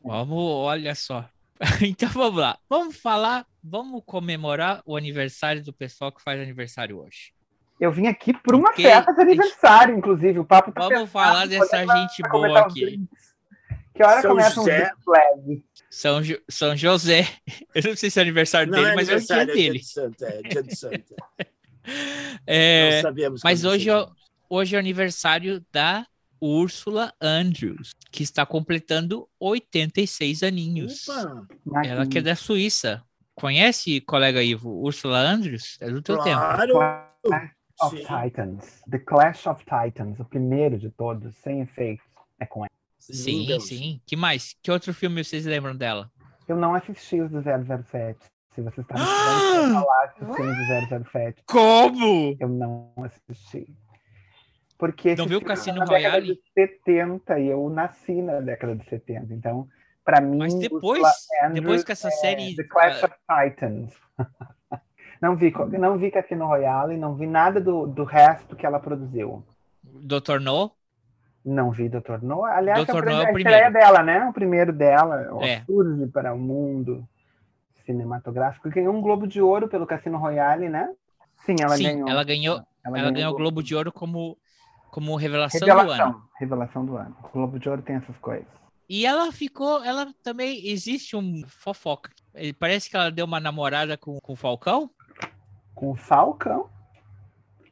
[0.03, 1.29] Vamos, olha só.
[1.81, 2.59] Então vamos lá.
[2.69, 7.33] Vamos falar, vamos comemorar o aniversário do pessoal que faz aniversário hoje.
[7.79, 10.39] Eu vim aqui por uma festa de aniversário, inclusive.
[10.39, 12.85] O papo tá Vamos falar dessa gente boa aqui.
[12.85, 13.32] drinks.
[13.95, 14.77] Que hora São começam José.
[14.83, 15.05] os drinks
[15.47, 15.63] leves?
[15.91, 17.29] São, Jo- São José.
[17.75, 19.55] Eu não sei se é aniversário Não dele, é mas é o dia aniversário, é
[19.55, 19.79] dia dele.
[19.79, 20.25] de santo.
[20.25, 21.15] É dia de santo.
[22.47, 23.41] É, Não sabemos.
[23.43, 24.07] mas quando hoje, é-
[24.49, 26.07] hoje é o aniversário da
[26.41, 31.09] Úrsula Andrews, que está completando 86 aninhos.
[31.09, 31.47] Opa!
[31.85, 33.03] Ela que é da Suíça.
[33.35, 35.77] Conhece, colega Ivo, Úrsula Andrews?
[35.81, 36.39] É do teu tempo.
[36.39, 36.73] Claro!
[37.25, 37.51] Clash
[37.83, 38.05] of Sim.
[38.07, 38.83] Titans.
[38.91, 42.05] The Clash of Titans, o primeiro de todos, sem efeitos.
[42.39, 42.71] É com ela.
[43.11, 43.67] Sim, Deus.
[43.67, 44.01] sim.
[44.07, 44.55] Que mais?
[44.63, 46.11] Que outro filme vocês lembram dela?
[46.47, 48.19] Eu não assisti os do 007.
[48.55, 50.57] Se você está me pra eu falar dos filmes
[50.91, 52.37] do 007, Como?
[52.39, 53.67] eu não assisti.
[54.77, 56.35] Porque Não viu Cassino são da década Royale?
[56.35, 59.33] de 70 e eu nasci na década de 70.
[59.33, 59.69] Então,
[60.05, 61.03] para mim, Mas depois,
[61.53, 62.57] depois que essa é série.
[62.57, 63.15] The Clash ah, of
[63.51, 63.95] Titans.
[65.23, 69.47] não vi, não vi Cassino Royale, não vi nada do, do resto que ela produziu.
[69.83, 70.41] Dr.
[70.41, 70.73] No?
[71.45, 72.23] Não vi Dr.
[72.23, 72.45] No.
[72.45, 72.91] Aliás, Dr.
[72.91, 74.25] é o No é a estreia dela, né?
[74.29, 75.63] O primeiro dela, É.
[75.65, 77.07] surge para o mundo
[77.85, 78.71] cinematográfico.
[78.71, 80.89] Ganhou um Globo de Ouro pelo Cassino Royale, né?
[81.45, 82.09] Sim, ela Sim, ganhou.
[82.09, 84.39] ela ganhou, ela ganhou ganhou o Globo de Ouro como,
[84.91, 85.81] como revelação, do ano.
[85.81, 86.23] Revelação.
[86.39, 87.17] Revelação do ano.
[87.25, 88.47] O Globo de Ouro tem essas coisas.
[88.89, 92.11] E ela ficou, ela também existe um fofoca.
[92.59, 94.91] Parece que ela deu uma namorada com, com o Falcão.
[95.75, 96.69] Com o Falcão?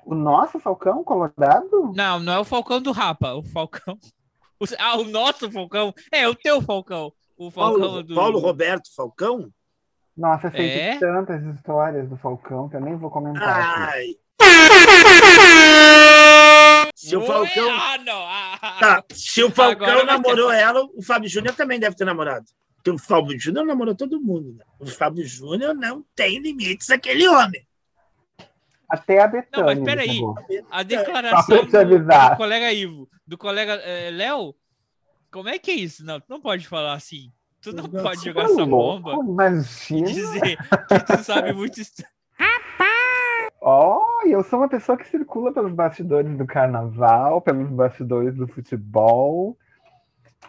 [0.04, 1.92] O nosso Falcão Colorado?
[1.94, 3.96] Não, não é o Falcão do Rapa, o Falcão.
[4.60, 5.94] o- ah, o nosso Falcão.
[6.10, 7.12] É, o teu Falcão.
[7.36, 8.14] O Falcão Paulo, do.
[8.14, 9.50] Paulo Roberto Falcão?
[10.16, 10.92] Nossa, eu sei É?
[10.94, 13.80] de tantas histórias do Falcão que eu nem vou comentar aqui.
[13.92, 14.06] Ai,
[16.94, 17.70] Se o Falcão.
[17.70, 18.22] Ah, não.
[18.26, 22.04] Ah, ah, Tá, se o Falcão vai namorou ela, o Fábio Júnior também deve ter
[22.04, 22.44] namorado.
[22.76, 24.54] Porque o Fábio Júnior namorou todo mundo.
[24.54, 24.64] Né?
[24.78, 27.66] O Fábio Júnior não tem limites, aquele homem.
[28.90, 29.74] Até a Betânia.
[29.74, 30.20] Não, mas peraí.
[30.70, 34.54] A Só declaração do, do colega Ivo, do colega eh, Léo,
[35.30, 36.04] como é que é isso?
[36.04, 37.30] Não, tu não pode falar assim.
[37.62, 40.06] Tu não pode jogar essa bomba e Imagina.
[40.10, 40.56] dizer
[40.88, 41.80] que tu sabe muito.
[41.80, 42.02] hist-
[43.62, 49.56] Ó, eu sou uma pessoa que circula pelos bastidores do carnaval, pelos bastidores do futebol.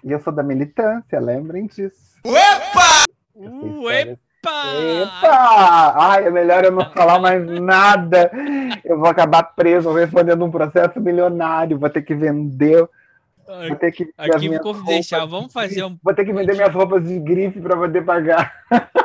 [0.03, 2.17] E eu sou da militância, lembrem disso.
[2.23, 3.05] Opa!
[3.35, 4.19] Uh, Essa
[4.51, 5.17] epa!
[5.17, 5.93] Epa!
[5.97, 8.31] Ai, é melhor eu não falar mais nada.
[8.83, 11.77] Eu vou acabar preso respondendo um processo milionário.
[11.79, 12.87] Vou ter que vender.
[13.67, 15.21] Vou ter que minhas confidencial.
[15.21, 15.97] roupas Vamos fazer um.
[16.01, 18.53] Vou ter que vender minhas roupas de grife para poder pagar.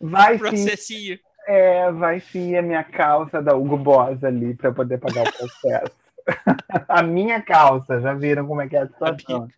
[0.00, 1.18] Vai sim,
[1.48, 5.92] é, vai sim a minha calça da Hugo Boss ali para poder pagar o processo.
[6.88, 9.48] a minha calça, já viram como é que é a situação.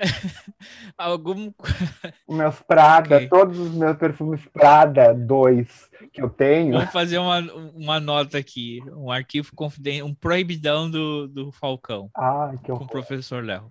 [0.96, 1.52] Algum.
[2.26, 3.28] Os meus Prada, Ok.
[3.28, 6.72] todos os meus perfumes Prada 2 que eu tenho.
[6.78, 7.38] Vamos fazer uma,
[7.74, 8.80] uma nota aqui.
[8.96, 12.88] Um arquivo confidencial, um proibidão do, do Falcão Ai, que com o horror.
[12.88, 13.70] professor Léo.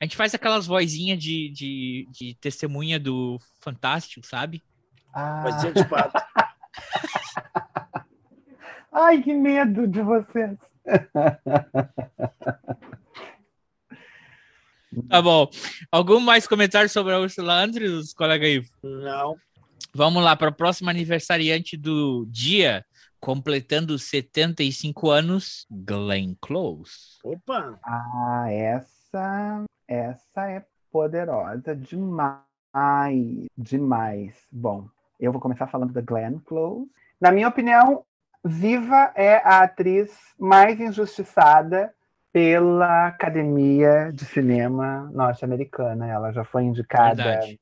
[0.00, 4.62] A gente faz aquelas vozinhas de, de, de testemunha do Fantástico, sabe?
[5.12, 6.18] Ah, Vozinha de pato.
[8.92, 10.56] Ai, que medo de vocês.
[15.08, 15.48] Tá bom.
[15.90, 18.68] Algum mais comentário sobre a Ursula Andrews, colega Ivo?
[18.82, 19.36] Não.
[19.94, 22.84] Vamos lá para o próximo aniversariante do dia,
[23.20, 27.18] completando 75 anos, Glenn Close.
[27.24, 27.78] Opa!
[27.82, 34.34] Ah, essa, essa é poderosa demais, demais.
[34.50, 34.88] Bom,
[35.18, 36.90] eu vou começar falando da Glenn Close.
[37.20, 38.04] Na minha opinião,
[38.44, 41.92] Viva é a atriz mais injustiçada
[42.32, 46.08] pela Academia de Cinema norte-americana.
[46.08, 47.22] Ela já foi indicada.
[47.22, 47.60] Verdade.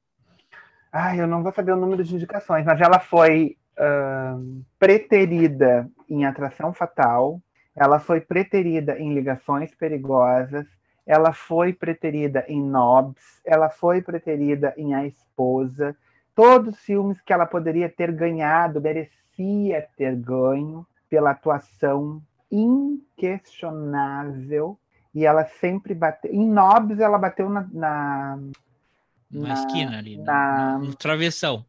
[0.93, 6.25] Ai, eu não vou saber o número de indicações, mas ela foi ahn, preterida em
[6.25, 7.41] Atração Fatal,
[7.77, 10.67] ela foi preterida em Ligações Perigosas,
[11.07, 15.97] ela foi preterida em Nobs, ela foi preterida em A Esposa.
[16.35, 24.79] Todos os filmes que ela poderia ter ganhado, merecia ter ganho pela atuação inquestionável.
[25.15, 26.33] E ela sempre bateu.
[26.33, 28.39] Em Nobs, ela bateu na, na,
[29.31, 31.65] Na, Na- esquina ali, na- no, travessão.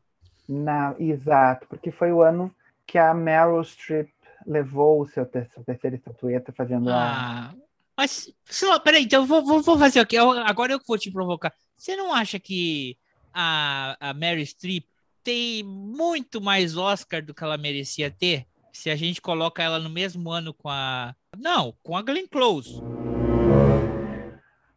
[0.47, 2.53] na- exato, porque foi o ano
[2.85, 4.09] que a Meryl Streep
[4.45, 7.51] levou o seu ter, sua terceira estatueta fazendo a.
[7.51, 7.55] Ah,
[7.97, 10.17] mas, sei lá, peraí, então vou, vou, vou fazer aqui.
[10.17, 11.53] Agora eu vou te provocar.
[11.77, 12.97] Você não acha que
[13.33, 14.85] a, a Mary Streep
[15.23, 18.45] tem muito mais Oscar do que ela merecia ter?
[18.79, 21.13] Se a gente coloca ela no mesmo ano com a.
[21.37, 22.81] Não, com a Glenn Close.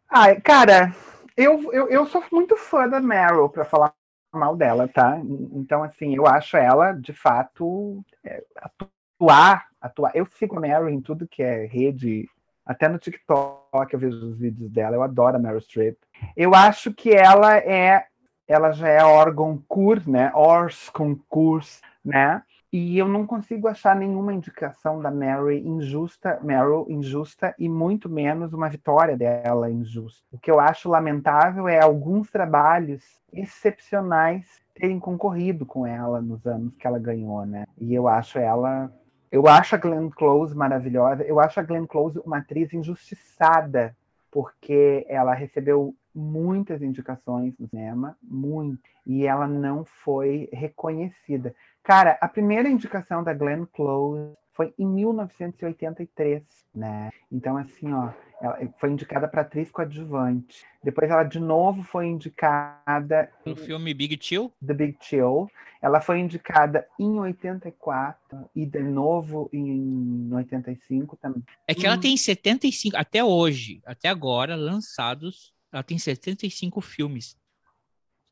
[0.09, 0.93] Ai, cara,
[1.37, 3.93] eu, eu, eu sou muito fã da Meryl, pra falar
[4.33, 5.17] mal dela, tá?
[5.53, 10.11] Então, assim, eu acho ela, de fato, é, atuar, atuar.
[10.13, 12.27] Eu sigo a Meryl em tudo que é rede,
[12.65, 15.97] até no TikTok eu vejo os vídeos dela, eu adoro a Meryl Streep.
[16.35, 18.05] Eu acho que ela é,
[18.49, 20.29] ela já é órgão cur, né?
[20.35, 22.43] Ors concurs, né?
[22.73, 28.51] E eu não consigo achar nenhuma indicação da Mary injusta, Meryl injusta e muito menos
[28.51, 30.25] uma vitória dela injusta.
[30.31, 36.73] O que eu acho lamentável é alguns trabalhos excepcionais terem concorrido com ela nos anos
[36.75, 37.65] que ela ganhou, né?
[37.77, 38.91] E eu acho ela,
[39.31, 41.21] eu acho a Glenn Close maravilhosa.
[41.21, 43.95] Eu acho a Glenn Close uma atriz injustiçada
[44.31, 51.53] porque ela recebeu muitas indicações no cinema, muito, e ela não foi reconhecida.
[51.83, 57.09] Cara, a primeira indicação da Glenn Close foi em 1983, né?
[57.31, 60.63] Então, assim, ó, ela foi indicada para atriz coadjuvante.
[60.81, 64.53] Depois ela de novo foi indicada No filme Big Chill.
[64.65, 65.49] The Big Chill.
[65.81, 71.43] Ela foi indicada em 84 e de novo em 85 também.
[71.67, 77.37] É que ela tem 75, até hoje, até agora, lançados, ela tem 75 filmes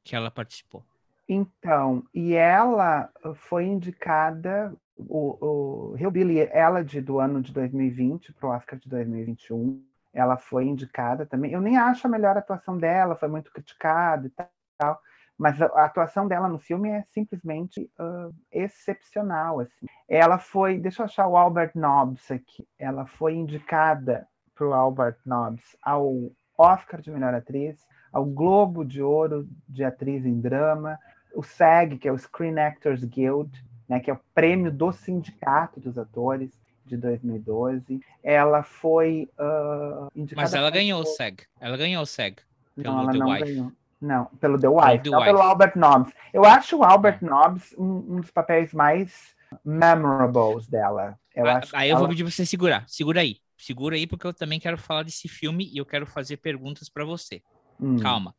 [0.03, 0.85] que ela participou.
[1.33, 8.77] Então, e ela foi indicada, o, o Elegy do ano de 2020 para o Oscar
[8.77, 9.81] de 2021.
[10.13, 11.53] Ela foi indicada também.
[11.53, 14.31] Eu nem acho a melhor atuação dela, foi muito criticada e
[14.77, 14.99] tal.
[15.37, 19.61] Mas a, atuação dela no filme é simplesmente ah, excepcional.
[19.61, 19.85] Assim.
[20.09, 22.67] Ela foi, deixa eu achar o Albert Nobbs aqui.
[22.77, 26.13] Ela foi indicada para o Albert Nobbs ao
[26.57, 30.99] Oscar de melhor atriz, ao Globo de Ouro de atriz em drama,
[31.33, 33.51] o SAG, que é o Screen Actors Guild,
[33.87, 36.49] né, que é o prêmio do Sindicato dos Atores
[36.85, 37.99] de 2012.
[38.23, 40.41] Ela foi uh, indicada.
[40.41, 41.43] Mas ela ganhou o SEG.
[41.59, 42.37] Ela ganhou o SEG.
[42.75, 43.43] Não, Pelo ela The não Wife.
[43.45, 43.71] ganhou.
[44.01, 45.29] Não, pelo The Wife, The não Wife.
[45.31, 46.13] pelo Albert Nobbs.
[46.33, 51.17] Eu acho o Albert Nobbs um, um dos papéis mais memorables dela.
[51.35, 52.83] Eu Ah, aí eu ela- vou pedir pra você segurar.
[52.87, 53.37] Segura aí.
[53.57, 57.05] Segura aí, porque eu também quero falar desse filme e eu quero fazer perguntas pra
[57.05, 57.41] você.
[57.79, 57.97] Hum.
[57.99, 58.33] Calma.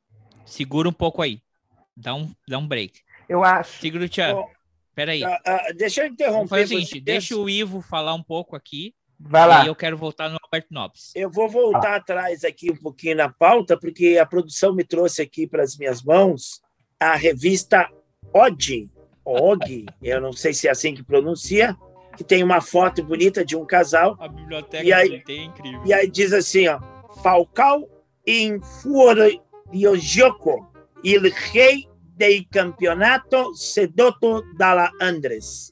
[0.45, 1.41] Segura um pouco aí.
[1.97, 3.01] Dá um, dá um break.
[3.29, 3.81] Eu acho.
[3.81, 4.35] Segura o Tchan.
[4.35, 4.47] Ó,
[4.95, 5.23] Peraí.
[5.25, 6.49] ah, ah, deixa eu interromper.
[6.49, 8.95] fazer o seguinte: deixa o Ivo falar um pouco aqui.
[9.19, 9.61] Vai E lá.
[9.63, 11.13] aí eu quero voltar no Albert Nobbs.
[11.15, 15.47] Eu vou voltar atrás aqui um pouquinho na pauta, porque a produção me trouxe aqui
[15.47, 16.61] para as minhas mãos
[16.99, 17.89] a revista
[18.35, 18.91] OG,
[19.25, 21.77] OG, eu não sei se é assim que pronuncia,
[22.17, 25.83] que tem uma foto bonita de um casal, A biblioteca E aí- Tite é incrível.
[25.87, 26.81] e aí diz assim, ó,
[27.23, 27.89] Falcao
[28.27, 28.61] in
[29.73, 30.72] Fuoriojoco,
[31.03, 35.71] il rei del campeonato sedotto dalla Andres.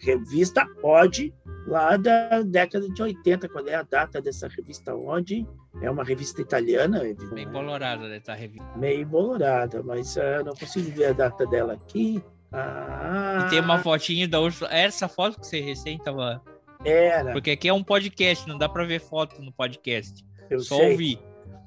[0.00, 1.32] Revista OD,
[1.66, 5.46] lá da década de 80, qual é a data dessa revista OD?
[5.82, 8.20] É uma revista italiana, Bem colorada, né?
[8.20, 8.66] Tá revista.
[8.76, 12.22] meio bolorada, mas ah, não consigo ver a data dela aqui.
[12.52, 14.72] Ah, E tem uma fotinha da Ursula.
[14.72, 16.42] Essa foto que você recém tava.
[16.84, 20.24] Era, Porque aqui é um podcast, não dá pra ver foto no podcast.
[20.48, 20.92] eu Só sei.
[20.92, 21.18] ouvir.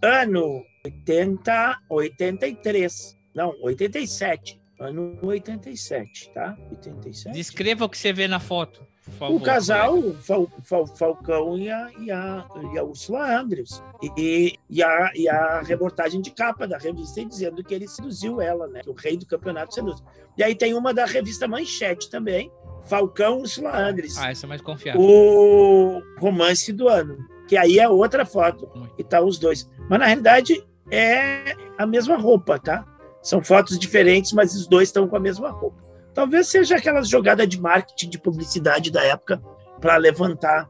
[0.01, 3.17] Ano 80, 83.
[3.35, 4.59] Não, 87.
[4.79, 6.57] Ano 87, tá?
[6.71, 7.35] 87.
[7.35, 8.83] Descreva o que você vê na foto.
[9.19, 10.13] favor, o casal.
[10.15, 13.81] Fal, Fal- Falcão e a, e, a, e a Ursula Andrews.
[14.17, 18.67] E, e, a, e a reportagem de capa da revista dizendo que ele seduziu ela,
[18.67, 18.81] né?
[18.87, 20.03] O rei do campeonato seduziu.
[20.35, 22.51] E aí tem uma da revista Manchete também,
[22.85, 24.17] Falcão e Ursula Andrews.
[24.17, 24.99] Ah, essa é mais confiável.
[24.99, 28.67] o romance do ano, que aí é outra foto,
[28.97, 29.69] e tá os dois.
[29.87, 32.85] Mas na realidade é a mesma roupa, tá?
[33.23, 35.81] São fotos diferentes, mas os dois estão com a mesma roupa.
[36.13, 39.41] Talvez seja aquelas jogadas de marketing, de publicidade da época,
[39.79, 40.69] para levantar,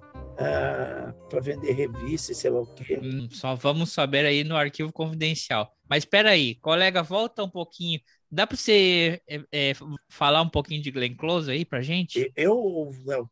[1.30, 3.00] para vender revista, e sei lá o quê.
[3.02, 5.72] Hum, Só vamos saber aí no arquivo confidencial.
[5.90, 8.00] Mas espera aí, colega, volta um pouquinho.
[8.30, 9.74] Dá para você é, é,
[10.10, 12.32] falar um pouquinho de Glenn Close aí pra gente?
[12.36, 13.30] Eu, Léo,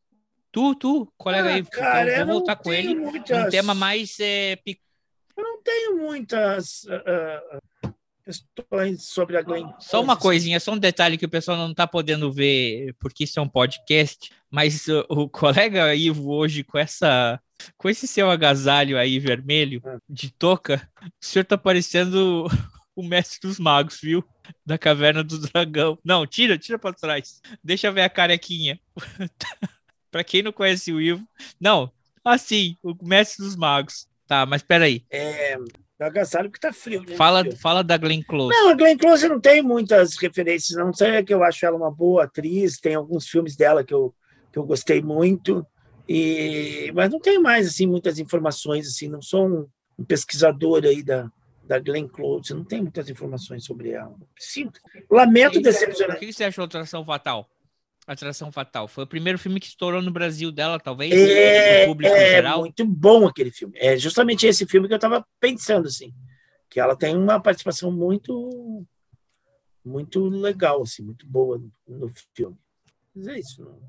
[0.52, 2.96] Tu, tu, colega Ah, aí, cara, eu eu vou voltar com ele.
[2.96, 4.56] muitas- Um tema mais é,
[5.60, 7.94] não tenho muitas ah, ah,
[8.24, 9.72] questões sobre a Glenn.
[9.80, 13.40] Só uma coisinha, só um detalhe que o pessoal não tá podendo ver, porque isso
[13.40, 17.40] é um podcast, mas uh, o colega Ivo hoje com essa
[17.78, 22.48] com esse seu agasalho aí vermelho de touca, o senhor tá parecendo
[22.96, 24.24] o mestre dos magos, viu?
[24.66, 26.00] Da caverna do dragão.
[26.04, 27.42] Não, tira, tira pra trás.
[27.62, 28.80] Deixa ver a carequinha.
[30.10, 31.28] pra quem não conhece o Ivo,
[31.60, 31.92] não,
[32.24, 34.08] assim, o mestre dos magos.
[34.30, 35.04] Tá, mas peraí.
[35.10, 35.58] É,
[36.00, 37.16] agasalho porque tá frio, né?
[37.16, 37.58] Fala, Frio.
[37.58, 38.56] fala da Glenn Close.
[38.56, 41.76] Não, a Glenn Close não tem muitas referências, não sei é que eu acho ela
[41.76, 44.14] uma boa atriz, tem alguns filmes dela que eu,
[44.54, 45.66] que eu gostei muito,
[46.08, 49.68] e mas não tenho mais assim muitas informações assim, não sou um,
[49.98, 51.28] um pesquisador aí da
[51.66, 54.16] da Glenn Close, não tenho muitas informações sobre ela.
[54.38, 54.80] Sinto.
[55.10, 56.18] Lamento O decepcionar.
[56.18, 57.48] que você achou da Atração Fatal?
[58.14, 58.88] Atração Fatal.
[58.88, 61.14] Foi o primeiro filme que estourou no Brasil dela, talvez?
[61.14, 62.62] É, no público em é geral?
[62.62, 63.78] muito bom aquele filme.
[63.78, 66.12] É justamente esse filme que eu estava pensando assim,
[66.70, 68.84] que ela tem uma participação muito
[69.86, 72.58] muito legal assim, muito boa no, filme.
[73.16, 73.64] Mas é isso.
[73.64, 73.80] Não,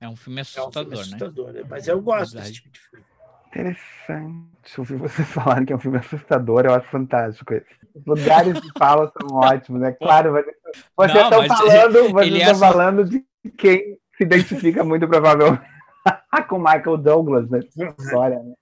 [0.00, 1.00] É um filme é um assustador, filme né?
[1.02, 1.62] assustador, né?
[1.68, 2.52] Mas eu gosto Verdade.
[2.52, 3.04] desse tipo de filme.
[3.48, 7.66] Interessante ouvir vocês falarem que é um filme assustador, eu acho fantástico isso.
[7.94, 10.32] Os lugares de fala são ótimos, é claro.
[10.32, 10.56] Vocês
[10.96, 13.24] vocês Não, estão falando, vocês é estão assu- falando de
[13.56, 15.62] quem se identifica muito provavelmente
[16.48, 18.54] com Michael Douglas nessa história, né?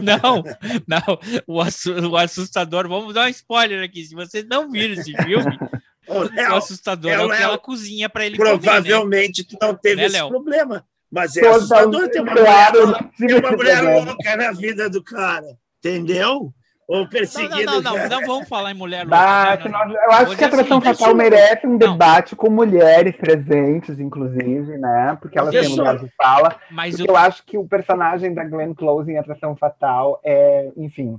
[0.00, 0.44] Não,
[0.86, 1.18] não.
[1.46, 4.04] O, assu- o assustador, vamos dar um spoiler aqui.
[4.04, 5.58] Se vocês não viram esse filme,
[6.08, 8.58] Ô, o assustador é, é, o que Léo, ela cozinha pra ele comer, né?
[8.58, 10.28] provavelmente tu não teve Né, esse Léo?
[10.28, 14.88] problema, mas é assustador ter uma mulher, claro, tive uma esse mulher louca na vida
[14.88, 15.46] do cara,
[15.80, 16.54] entendeu?
[16.88, 19.68] Ou Não, não, não, não, não vamos falar em mulher louca.
[19.68, 19.94] Não, não, não.
[20.04, 21.78] eu acho Vou que a atração fatal eu- merece um Não.
[21.78, 25.18] debate com mulheres presentes, inclusive, né?
[25.20, 26.56] Porque elas têm eu- lugar de fala.
[26.70, 31.18] Mas o, eu acho que o personagem da Glenn Close em Atração Fatal é, enfim,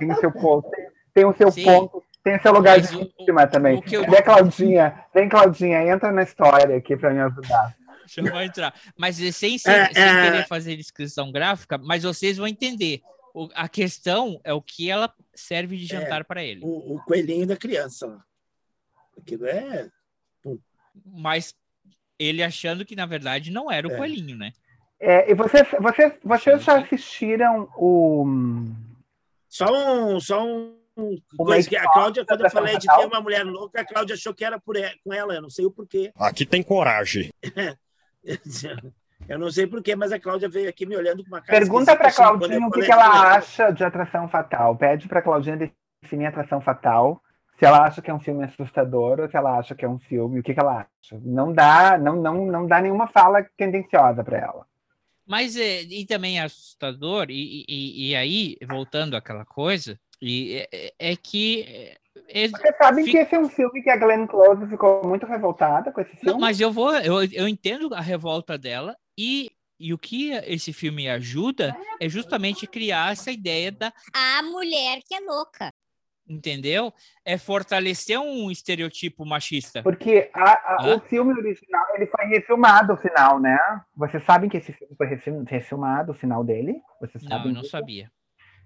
[0.00, 0.68] tem o seu ponto,
[1.14, 1.64] tem o seu Sim.
[1.64, 3.80] ponto, tem lugar Mas de vítima também.
[3.92, 4.94] eu- a Claudinha?
[5.14, 7.72] Vem, Claudinha, entra na história aqui para me ajudar.
[8.00, 8.74] Deixa eu entrar.
[8.96, 10.22] Mas sem, sem, É, sem é.
[10.24, 13.00] querer fazer descrição gráfica, mas vocês vão entender.
[13.34, 16.60] O- a questão é o que ela serve de jantar pra ele.
[16.64, 18.24] o, o coelhinho da criança lá.
[19.16, 19.88] Aquilo é.
[21.04, 21.54] Mas
[22.18, 23.96] ele achando que, na verdade, não era o É.
[23.96, 24.52] coelhinho, né?
[25.00, 28.24] É, e vocês, vocês, vocês já assistiram o.
[29.48, 30.76] Só um, só um,
[31.36, 34.34] coisa que a Cláudia, quando eu falei de ter uma mulher louca, a Cláudia achou
[34.34, 36.10] que era por e- com ela, eu não sei o porquê.
[36.16, 37.30] Aqui tem coragem.
[39.28, 41.94] Eu não sei porquê, mas a Cláudia veio aqui me olhando com uma cara Pergunta
[41.94, 44.74] para Claudinha o que, que ela acha de Atração Fatal.
[44.76, 45.70] Pede para Claudinha
[46.02, 47.22] definir Atração Fatal.
[47.58, 49.98] Se ela acha que é um filme assustador ou se ela acha que é um
[49.98, 51.20] filme, o que, que ela acha.
[51.22, 54.64] Não dá, não, não, não dá nenhuma fala tendenciosa para ela.
[55.26, 60.94] Mas é, e também é assustador, e, e, e aí, voltando àquela coisa, e, é,
[60.98, 61.62] é que.
[61.68, 61.96] é-
[62.28, 65.26] é- Vocês sabem fica- que esse é um filme que a Glenn Close ficou muito
[65.26, 66.32] revoltada com esse filme?
[66.32, 69.50] Não, mas eu vou, eu, eu entendo a revolta dela e,
[69.80, 75.14] e o que esse filme ajuda é justamente criar essa ideia da, A mulher que
[75.14, 75.70] é louca.
[76.28, 76.92] entendeu?
[77.24, 79.82] É fortalecer um estereotipo machista.
[79.82, 80.96] Porque a- a- Hã?
[80.96, 83.58] o filme original ele foi refilmado o final, né?
[83.96, 86.80] Vocês sabem que esse filme foi refil- refilmado o final dele?
[87.00, 87.72] Vocês Não, sabem eu não disso?
[87.72, 88.10] sabia.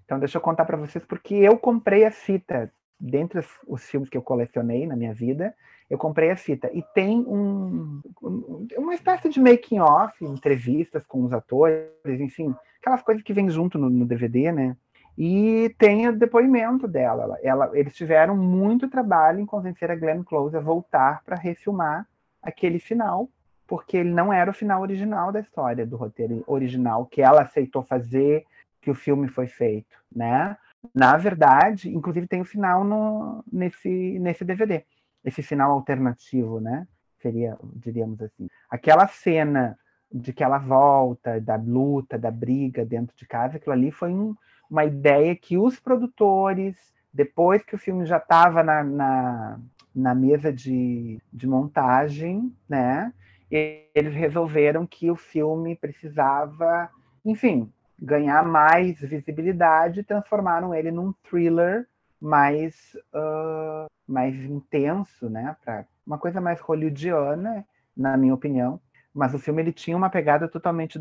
[0.05, 4.09] Então deixa eu contar para vocês porque eu comprei a fita dentre os, os filmes
[4.09, 5.55] que eu colecionei na minha vida.
[5.93, 11.23] Eu comprei a fita e tem um, um- uma espécie de making off, entrevistas com
[11.23, 11.85] os atores,
[12.19, 14.75] enfim, aquelas coisas que vêm junto no, no DVD, né?
[15.15, 17.25] E tem o depoimento dela.
[17.25, 22.07] Ela, ela- eles tiveram muito trabalho em convencer a Glenn Close a voltar para refilmar
[22.41, 23.29] aquele final,
[23.67, 27.83] porque ele não era o final original da história, do roteiro original que ela aceitou
[27.83, 28.45] fazer,
[28.81, 30.57] que o filme foi feito, né?
[30.93, 34.83] Na verdade, inclusive tem o final no, nesse, nesse DVD,
[35.23, 36.87] esse final alternativo, né?
[37.21, 38.47] Seria, diríamos assim.
[38.69, 39.77] Aquela cena
[40.11, 44.35] de que ela volta, da luta, da briga dentro de casa, aquilo ali foi um-
[44.69, 46.75] uma ideia que os produtores,
[47.11, 49.59] depois que o filme já estava na, na,
[49.95, 53.13] na mesa de, de montagem, né?
[53.49, 56.89] Eles resolveram que o filme precisava,
[57.23, 61.87] enfim, ganhar mais visibilidade transformaram ele num thriller
[62.23, 65.55] mais, ah, mais intenso, né?
[65.63, 67.65] Pra uma coisa mais hollywoodiana,
[67.95, 68.79] na minha opinião.
[69.13, 70.99] Mas o filme ele tinha uma pegada totalmente,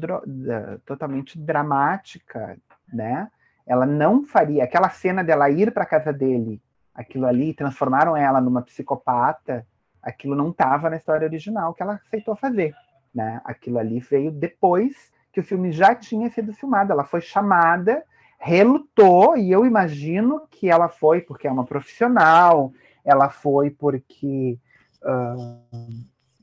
[0.84, 2.58] totalmente dramática,
[2.92, 3.30] né?
[3.66, 6.60] Ela não faria aquela cena dela ir para casa dele,
[6.94, 9.66] aquilo ali transformaram ela numa psicopata.
[10.02, 12.74] Aquilo não estava na história original que ela aceitou fazer,
[13.14, 13.40] né?
[13.44, 16.92] Aquilo ali veio depois que o filme já tinha sido filmado.
[16.92, 18.04] Ela foi chamada,
[18.42, 22.72] relutou, e eu imagino que ela foi porque é uma profissional,
[23.04, 24.58] ela foi porque.
[25.04, 25.36] ah,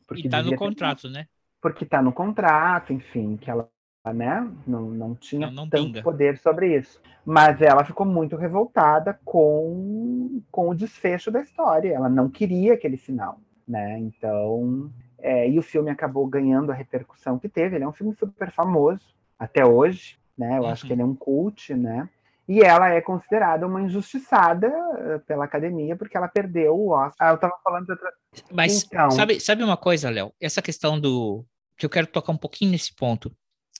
[0.08, 1.28] porque E tá no devia ter- contrato, né?
[1.62, 3.70] Porque está no contrato, enfim, que ela
[4.14, 6.02] né, não, não tinha Não- não tanto pinga.
[6.02, 7.02] poder sobre isso.
[7.26, 11.93] Mas ela ficou muito revoltada com, com o desfecho da história.
[11.93, 14.00] Ela não queria aquele final, né?
[14.00, 14.89] Então,
[15.20, 17.76] é, e o filme acabou ganhando a repercussão que teve.
[17.76, 19.02] Ele é um filme super famoso
[19.38, 20.58] até hoje, né?
[20.58, 20.88] Eu acho Uhum.
[20.88, 22.10] que ele é um cult, né?
[22.48, 27.28] E ela é considerada uma injustiçada eh, pela academia porque ela perdeu o Oscar.
[27.30, 28.12] Ah, eu tava falando de outra.
[28.52, 29.12] Mas Então.
[29.12, 30.34] sabe, sabe uma coisa, Léo?
[30.42, 31.46] Essa questão do.
[31.78, 33.32] que eu quero tocar um pouquinho nesse ponto.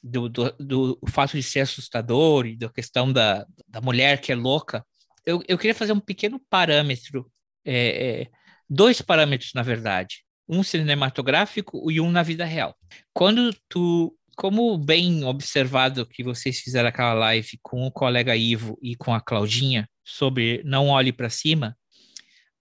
[0.02, 4.36] Do, do, do fato de ser assustador e da questão da, da mulher que é
[4.36, 4.86] louca.
[5.26, 7.30] Eu, eu queria fazer um pequeno parâmetro.
[7.66, 8.28] é, é,
[8.70, 10.24] dois parâmetros, na verdade.
[10.48, 12.76] Um cinematográfico e um na vida real.
[13.14, 14.16] Quando tu.
[14.40, 19.20] Como bem observado que vocês fizeram aquela live com o colega Ivo e com a
[19.20, 21.76] Claudinha sobre Não Olhe para Cima,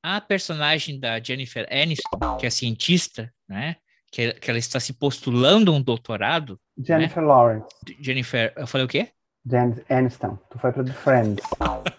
[0.03, 3.77] a personagem da Jennifer Aniston, que é cientista, né?
[4.11, 6.59] Que, que ela está se postulando um doutorado.
[6.85, 7.69] Jennifer Lawrence.
[8.01, 9.11] Jennifer, eu falei o quê?
[9.49, 10.37] Jen Aniston.
[10.51, 11.45] Tu foi para The Friends.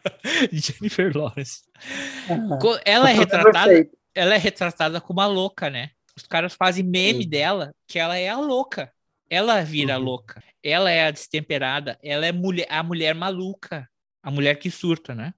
[0.51, 1.61] Jennifer Lawrence.
[2.59, 5.91] Co- Ela é retratada, ela é retratada como a louca, né?
[6.17, 8.91] Os caras fazem meme dela que ela é a louca.
[9.29, 10.05] Ela vira Uhum.
[10.05, 10.43] louca.
[10.63, 11.97] Ela é a destemperada.
[12.01, 13.87] Ela é mulher, a mulher maluca.
[14.21, 15.33] A mulher que surta, né?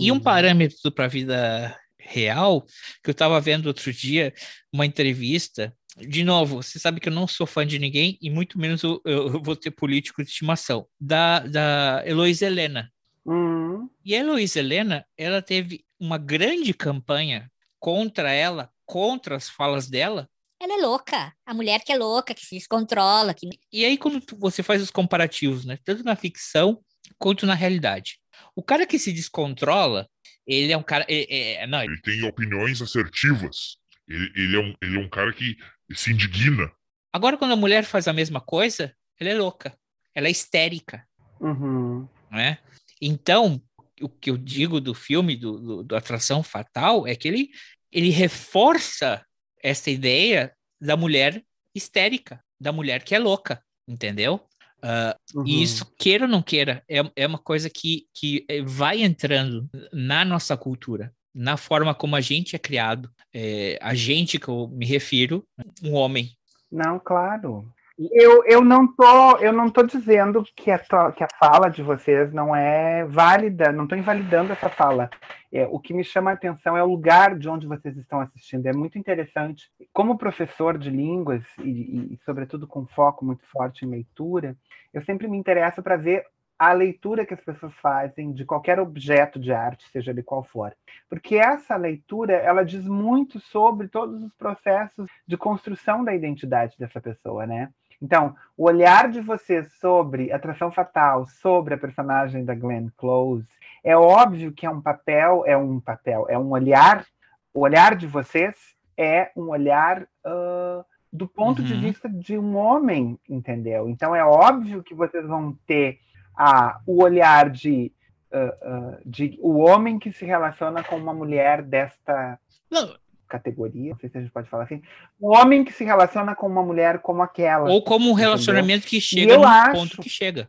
[0.00, 2.64] E um parâmetro para a vida real,
[3.02, 4.32] que eu estava vendo outro dia,
[4.72, 5.74] uma entrevista.
[5.96, 9.00] De novo, você sabe que eu não sou fã de ninguém, e muito menos eu,
[9.04, 10.86] eu vou ter político de estimação.
[11.00, 12.92] Da, da Heloísa Helena.
[13.24, 19.88] Hum, E a Heloísa Helena, ela teve uma grande campanha contra ela, contra as falas
[19.88, 20.28] dela.
[20.60, 21.32] Ela é louca.
[21.44, 23.34] A mulher que é louca, que se descontrola.
[23.34, 23.48] Que...
[23.72, 26.80] E aí, quando tu- você faz os comparativos, né, tanto na ficção
[27.18, 28.18] quanto na realidade,
[28.54, 30.08] o cara que se descontrola,
[30.46, 31.04] ele é um cara.
[31.08, 33.76] é- é- não, Ele tem opiniões assertivas.
[34.08, 35.56] Ele, ele, é um, ele é um cara que
[35.92, 36.70] se indigna.
[37.12, 39.76] Agora, quando a mulher faz a mesma coisa, ela é louca,
[40.14, 41.06] ela é histérica,
[41.40, 42.06] uhum.
[42.30, 42.58] né?
[43.00, 43.60] Então,
[44.00, 47.50] o que eu digo do filme do, do, do Atração Fatal é que ele,
[47.90, 49.25] ele reforça
[49.66, 51.42] essa ideia da mulher
[51.74, 54.40] histérica, da mulher que é louca, entendeu?
[54.78, 55.46] Uh, Uhum.
[55.46, 59.68] E isso, queira ou não queira, é, é uma coisa que, que eh, vai entrando
[59.92, 63.10] na nossa cultura, na forma como a gente é criado.
[63.34, 65.46] É, a gente que eu me refiro,
[65.82, 66.30] um homem.
[66.70, 67.70] Não, claro.
[67.98, 71.82] Eu, eu não tô eu não tô dizendo que a, to- que a fala de
[71.82, 75.08] vocês não é válida, não estou invalidando essa fala.
[75.50, 78.66] É, o que me chama a atenção é o lugar de onde vocês estão assistindo.
[78.66, 79.70] É muito interessante.
[79.94, 84.54] Como professor de línguas e, e sobretudo com foco muito forte em leitura,
[84.92, 86.26] eu sempre me interesso para ver
[86.58, 90.74] a leitura que as pessoas fazem de qualquer objeto de arte, seja ele qual for.
[91.08, 97.00] Porque essa leitura, ela diz muito sobre todos os processos de construção da identidade dessa
[97.00, 97.70] pessoa, né?
[98.00, 103.46] Então, o olhar de vocês sobre Atração Fatal, sobre a personagem da Glenn Close,
[103.82, 107.06] é óbvio que é um papel, é um papel, é um olhar.
[107.54, 108.54] O olhar de vocês
[108.96, 111.80] é um olhar uh, do ponto de Uhum.
[111.80, 113.88] vista de um homem, entendeu?
[113.88, 115.98] Então, é óbvio que vocês vão ter
[116.36, 117.92] a, o olhar de,
[118.32, 122.38] uh, uh, de o homem que se relaciona com uma mulher desta
[122.70, 122.94] Não,
[123.38, 124.80] categoria, não sei se a gente pode falar assim,
[125.20, 127.70] o homem que se relaciona com uma mulher como aquela.
[127.70, 128.30] ou como um entendeu?
[128.30, 130.48] relacionamento que E chega eu no acho- ponto que chega.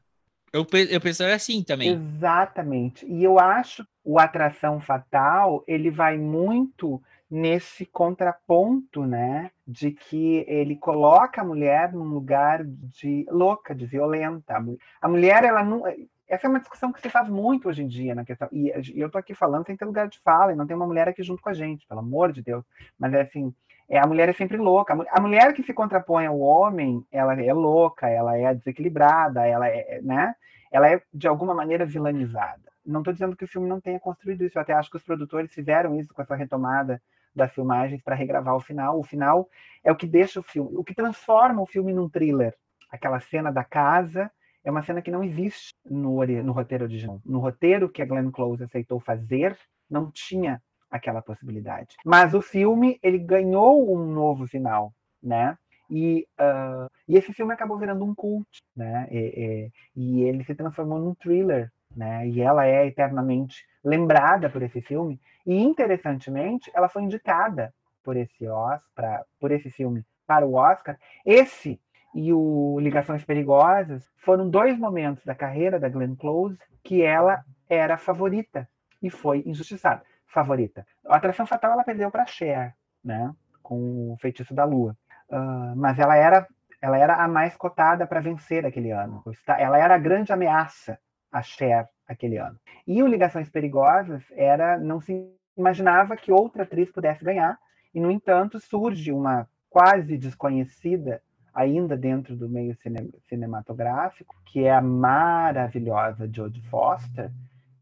[0.53, 1.89] Eu, eu pensaria assim também.
[1.91, 3.05] Exatamente.
[3.05, 10.77] E eu acho o atração fatal, ele vai muito nesse contraponto, né, de que ele
[10.77, 14.55] coloca a mulher num lugar de louca, de violenta.
[15.01, 15.83] A mulher, ela não.
[16.27, 18.49] Essa é uma discussão que se faz muito hoje em dia na questão.
[18.51, 21.07] E eu tô aqui falando sem ter lugar de fala, e não tem uma mulher
[21.07, 22.65] aqui junto com a gente, pelo amor de Deus.
[22.99, 23.53] Mas é assim,
[23.89, 24.93] é, a mulher é sempre louca.
[24.93, 29.45] A mu- A mulher que se contrapõe ao homem, ela é louca, ela é desequilibrada,
[29.47, 30.35] ela é, né?
[30.71, 32.61] Ela é de alguma maneira vilanizada.
[32.85, 34.57] Não estou dizendo que o filme não tenha construído isso.
[34.57, 37.01] Eu até acho que os produtores fizeram isso com essa retomada
[37.33, 38.99] das filmagens para regravar o final.
[38.99, 39.49] O final
[39.83, 42.53] é o que deixa o filme, o que transforma o filme num thriller.
[42.91, 44.29] Aquela cena da casa
[44.67, 47.21] é uma cena que não existe no, no roteiro original.
[47.25, 49.57] No roteiro que a Glenn Close aceitou fazer,
[49.89, 50.61] não tinha
[50.91, 51.95] aquela possibilidade.
[52.05, 54.91] Mas o filme ele ganhou um novo final,
[55.23, 55.57] né?
[55.89, 58.45] E, ah, e esse filme acabou virando um cult,
[58.75, 59.07] né?
[59.09, 62.27] E, e- e ele se transformou num thriller, né?
[62.27, 65.17] E ela é eternamente lembrada por esse filme.
[65.45, 70.97] E interessantemente, ela foi indicada por esse Oscar, por esse filme para o Oscar.
[71.25, 71.79] Esse
[72.13, 77.97] e o Ligações Perigosas foram dois momentos da carreira da Glenn Close que ela era
[77.97, 78.67] favorita
[79.01, 80.03] e foi injustiçada.
[80.25, 80.85] Favorita.
[81.05, 83.33] A Atração Fatal ela perdeu para Cher, né?
[83.61, 84.95] Com o Feitiço da Lua.
[85.29, 86.47] Ah, mas ela era,
[86.81, 89.23] ela era a mais cotada para vencer aquele ano.
[89.47, 90.99] Ela era a grande ameaça
[91.31, 92.57] a Cher aquele ano.
[92.85, 97.57] E o Ligações Perigosas era não se imaginava que outra atriz pudesse ganhar
[97.93, 101.21] e no entanto surge uma quase desconhecida
[101.57, 107.31] ainda dentro do meio cine- cinematográfico que é a maravilhosa Jodie Foster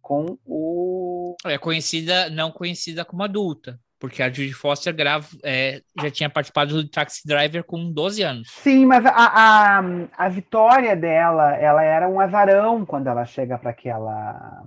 [0.02, 6.10] com o É conhecida, não conhecida como adulta, porque a Judy Foster grava, é, já
[6.12, 8.48] tinha participado do Taxi Driver com 12 anos.
[8.52, 9.80] Sim, mas a, a,
[10.18, 14.64] a vitória dela, ela era um azarão quando ela chega para aquela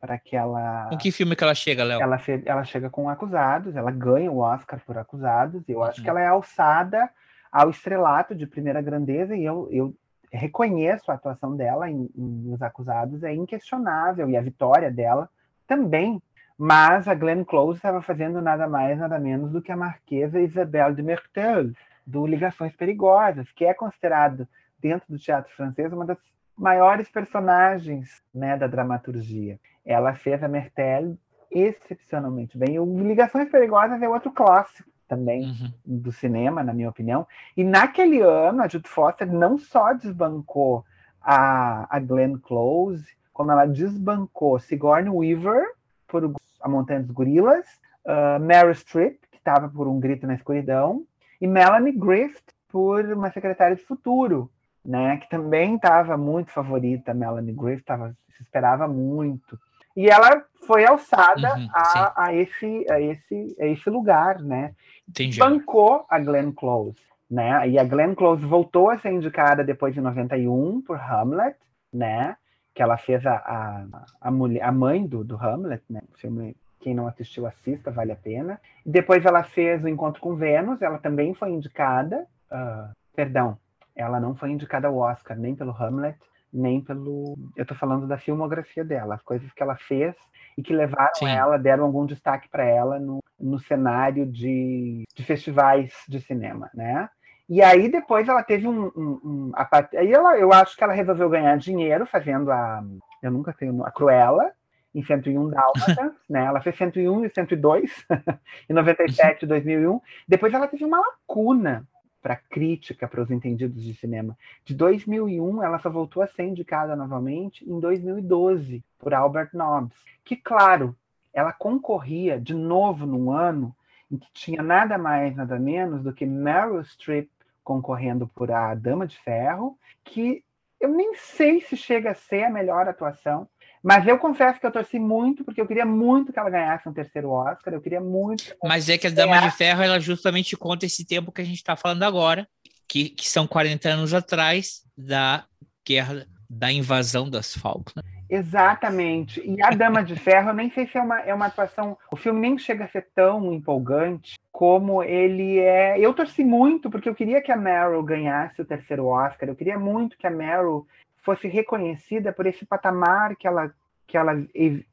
[0.00, 1.98] para aquela Com que filme que ela chega, Léo?
[2.02, 6.10] ela, ela chega com Acusados, ela ganha o Oscar por Acusados, e eu acho que
[6.10, 7.08] ela é alçada
[7.54, 9.94] ao estrelato de primeira grandeza, e eu, eu
[10.32, 15.30] reconheço a atuação dela em, em Os Acusados, é inquestionável, e a vitória dela
[15.64, 16.20] também.
[16.58, 20.96] Mas a Glenn Close estava fazendo nada mais, nada menos do que a marquesa Isabelle
[20.96, 21.70] de Mertel,
[22.04, 24.48] do Ligações Perigosas, que é considerado,
[24.80, 26.18] dentro do teatro francês, uma das
[26.58, 29.60] maiores personagens né, da dramaturgia.
[29.86, 31.16] Ela fez a Mertel
[31.52, 32.80] excepcionalmente bem.
[32.80, 35.72] O Ligações Perigosas é outro clássico também Uhum.
[35.84, 37.26] do cinema, na minha opinião.
[37.56, 40.84] E naquele ano, a Judy Foster não só desbancou
[41.20, 45.64] a, a Glenn Close, como ela desbancou Sigourney Weaver
[46.06, 47.66] por A Montanha dos Gorilas,
[48.04, 51.04] uh, Meryl Streep, que estava por Um Grito na Escuridão,
[51.40, 54.50] e Melanie Griffith por Uma Secretária de Futuro,
[54.84, 59.58] né, que também estava muito favorita, Melanie Griffith, tava, se esperava muito.
[59.96, 64.74] E ela foi alçada Uhum, a, a, esse, a, esse, a esse lugar, né?
[65.08, 65.38] Entendi.
[65.38, 66.96] Bancou a Glenn Close,
[67.30, 67.68] né?
[67.68, 71.56] E a Glenn Close voltou a ser indicada depois de 91 por Hamlet,
[71.92, 72.36] né?
[72.74, 73.84] Que ela fez a, a,
[74.20, 76.02] a, mulher, a mãe do, do Hamlet, né?
[76.12, 78.60] O filme, quem não assistiu, assista, vale a pena.
[78.84, 82.26] Depois ela fez o Encontro com Vênus, ela também foi indicada.
[82.50, 83.56] ah, perdão,
[83.94, 86.18] ela não foi indicada ao Oscar, nem pelo Hamlet,
[86.54, 87.36] nem pelo.
[87.56, 90.14] Eu tô falando da filmografia dela, as coisas que ela fez
[90.56, 91.28] e que levaram Sim.
[91.28, 97.08] ela, deram algum destaque para ela no, no cenário de, de festivais de cinema, né?
[97.48, 98.86] E aí depois ela teve um.
[98.96, 102.82] um, um a, aí ela, eu acho que ela resolveu ganhar dinheiro fazendo a.
[103.22, 104.52] Eu nunca tenho a Cruella,
[104.94, 106.44] em 101 Dálmatas, né?
[106.44, 108.06] Ela fez 101 e 102
[108.70, 110.00] em 97 e 2001.
[110.26, 111.86] Depois ela teve uma lacuna
[112.24, 114.34] para crítica para os entendidos de cinema.
[114.64, 119.94] De 2001, ela só voltou a ser indicada novamente em 2012 por Albert Nobbs,
[120.24, 120.96] que claro,
[121.34, 123.76] ela concorria de novo num ano
[124.10, 127.28] em que tinha nada mais, nada menos do que Meryl Streep
[127.62, 130.42] concorrendo por A Dama de Ferro, que
[130.80, 133.46] eu nem sei se chega a ser a melhor atuação,
[133.84, 136.92] mas eu confesso que eu torci muito, porque eu queria muito que ela ganhasse um
[136.92, 138.56] terceiro Oscar, eu queria muito.
[138.64, 141.58] Mas é que a Dama de Ferro, ela justamente conta esse tempo que a gente
[141.58, 142.48] está falando agora,
[142.88, 145.44] que, que são 40 anos atrás da
[145.86, 147.94] guerra, da invasão das Falklands.
[147.94, 148.14] Né?
[148.30, 149.42] Exatamente.
[149.44, 151.98] E a Dama de Ferro, eu nem sei se é uma, é uma atuação.
[152.10, 155.98] O filme nem chega a ser tão empolgante como ele é.
[156.00, 159.78] Eu torci muito, porque eu queria que a Meryl ganhasse o terceiro Oscar, eu queria
[159.78, 160.86] muito que a Meryl
[161.24, 163.72] fosse reconhecida por esse patamar que ela,
[164.06, 164.34] que ela,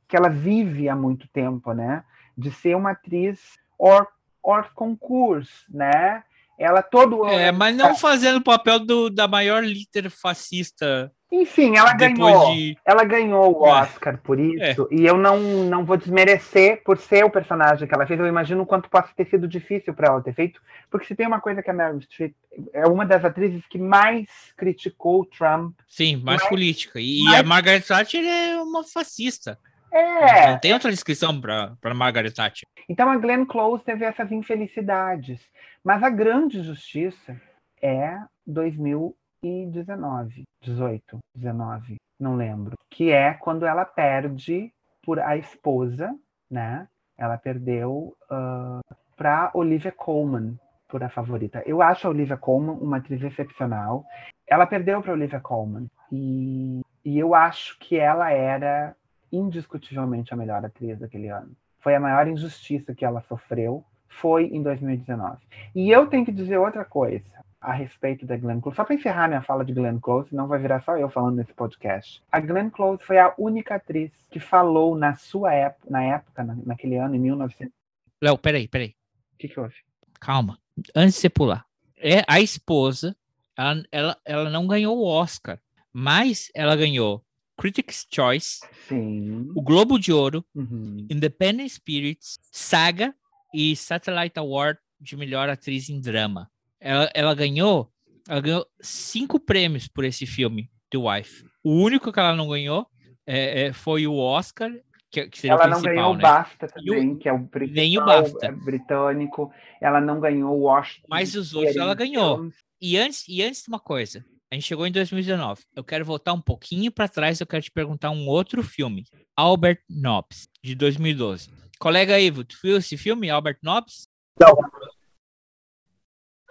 [0.08, 2.04] que ela vive há muito tempo, né?
[2.38, 4.08] De ser uma atriz or,
[4.42, 6.24] or concurso, né?
[6.58, 11.94] Ela todo É, mas não fazendo o papel do, da maior líder fascista enfim, ela
[11.94, 12.54] ganhou.
[12.54, 12.78] De...
[12.86, 13.72] Ela ganhou o é.
[13.72, 14.18] Oscar é.
[14.18, 14.88] por isso.
[14.92, 14.96] É.
[14.96, 18.20] E eu não, não vou desmerecer por ser o personagem que ela fez.
[18.20, 20.62] Eu imagino o quanto possa ter sido difícil para ela ter feito.
[20.90, 22.34] Porque se tem uma coisa que a Meryl Streep
[22.74, 24.28] é uma das atrizes que mais
[24.58, 25.74] criticou o Trump.
[25.88, 27.00] Sim, mais, mais política.
[27.00, 27.40] E mais...
[27.40, 29.58] a Margaret Thatcher é uma fascista.
[29.94, 30.52] É.
[30.52, 32.68] Não tem outra descrição para Margaret Thatcher.
[32.90, 35.40] Então a Glenn Close teve essas infelicidades.
[35.82, 37.40] Mas a grande justiça
[37.82, 42.76] é 2000 e 19, 18, 19, não lembro.
[42.90, 44.72] Que é quando ela perde
[45.04, 46.16] por a esposa,
[46.50, 46.88] né?
[47.18, 51.64] Ela perdeu uh, para Olivia Colman por a favorita.
[51.66, 54.06] Eu acho a Olivia Colman uma atriz excepcional.
[54.46, 58.96] Ela perdeu para Olivia Colman e, e eu acho que ela era
[59.32, 61.52] indiscutivelmente a melhor atriz daquele ano.
[61.80, 65.38] Foi a maior injustiça que ela sofreu foi em 2019.
[65.74, 68.76] E eu tenho que dizer outra coisa a respeito da Glenn Close.
[68.76, 71.54] Só para encerrar minha fala de Glenn Close, não vai virar só eu falando nesse
[71.54, 72.22] podcast.
[72.32, 76.98] A Glenn Close foi a única atriz que falou na sua época, na época, naquele
[76.98, 77.72] ano, em 1900.
[78.20, 78.96] Léo, peraí, peraí.
[79.34, 79.76] O que, que houve?
[80.20, 80.58] Calma.
[80.96, 81.66] Antes de você pular.
[81.98, 83.16] É a esposa,
[83.56, 85.60] ela, ela, ela não ganhou o Oscar,
[85.94, 87.24] mas ela ganhou
[87.58, 89.52] Critics' Choice, Sim.
[89.56, 91.06] o Globo de Ouro, uhum.
[91.12, 93.14] Independent Spirits, Saga
[93.54, 96.50] e Satellite Award de melhor atriz em drama.
[96.82, 97.92] Ela, ela ganhou,
[98.28, 101.46] ela ganhou cinco prêmios por esse filme, The Wife.
[101.64, 102.88] O único que ela não ganhou
[103.26, 104.72] é, é, foi o Oscar,
[105.12, 106.20] que, que seria ela o principal, não ganhou né?
[106.20, 108.52] o BAFTA também, o, que é o nem o BAFTA.
[108.52, 109.52] britânico.
[109.80, 111.08] Ela não ganhou o Washington.
[111.08, 112.50] Mas os outros ela ganhou.
[112.82, 115.64] E antes, e antes de uma coisa, a gente chegou em 2019.
[115.76, 117.40] Eu quero voltar um pouquinho para trás.
[117.40, 119.06] Eu quero te perguntar um outro filme,
[119.36, 121.50] Albert Nobbs, de 2012.
[121.80, 124.08] Colega Ivo, tu viu esse filme, Albert Nobbs?
[124.40, 124.56] Não.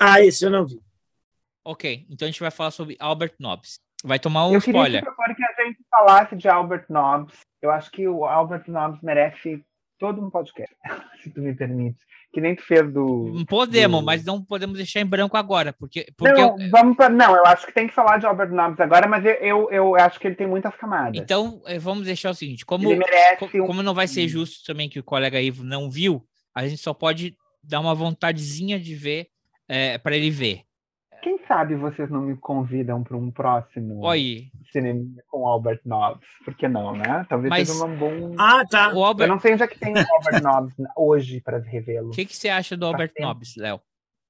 [0.01, 0.81] Ah, esse eu não vi.
[1.63, 3.81] Ok, então a gente vai falar sobre Albert Nobbs.
[4.03, 5.05] Vai tomar um eu spoiler.
[5.05, 7.39] Eu queria que a gente falasse de Albert Nobbs.
[7.61, 9.63] Eu acho que o Albert Nobbs merece
[9.99, 10.75] todo um podcast,
[11.23, 11.99] se tu me permite.
[12.33, 13.45] Que nem tu fez do.
[13.47, 14.07] Podemos, do...
[14.07, 16.07] mas não podemos deixar em branco agora, porque.
[16.17, 16.71] porque não, eu...
[16.71, 17.09] vamos pra...
[17.09, 19.97] não, eu acho que tem que falar de Albert Nobbs agora, mas eu, eu, eu
[19.97, 21.21] acho que ele tem muitas camadas.
[21.21, 23.67] Então, eh, vamos deixar o seguinte: como, um...
[23.67, 26.25] como não vai ser justo também que o colega Ivo não viu,
[26.55, 29.27] a gente só pode dar uma vontadezinha de ver
[29.71, 30.63] é, para ele ver.
[31.23, 34.51] Quem sabe vocês não me convidam para um próximo Oi.
[34.73, 36.27] cinema com Albert Nobbs?
[36.45, 37.25] Por que não, né?
[37.29, 37.69] Talvez Mas...
[37.69, 38.35] seja um bom.
[38.39, 38.93] Ah, tá.
[38.93, 39.29] O Albert...
[39.29, 42.09] Eu não sei onde é que tem o Albert Nobbs hoje para revê-lo.
[42.09, 43.81] O que, que você acha do Albert tá Nobbs, Léo?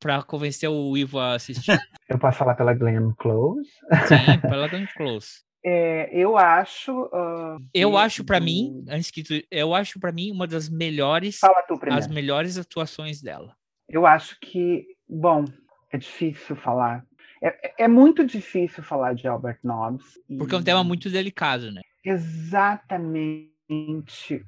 [0.00, 1.70] Para convencer o Ivo a assistir.
[2.08, 3.70] Eu posso falar pela Glenn Close?
[4.08, 5.44] Sim, pela Glenn Close.
[5.62, 6.90] É, eu acho.
[6.90, 11.38] Uh, eu acho para mim, antes que tu, eu acho para mim uma das melhores,
[11.38, 12.02] Fala tu primeiro.
[12.02, 13.54] as melhores atuações dela.
[13.90, 15.44] Eu acho que, bom,
[15.92, 17.04] é difícil falar.
[17.42, 20.18] É, é muito difícil falar de Albert Nobbs.
[20.38, 21.80] Porque é um tema muito delicado, né?
[22.04, 23.50] Exatamente.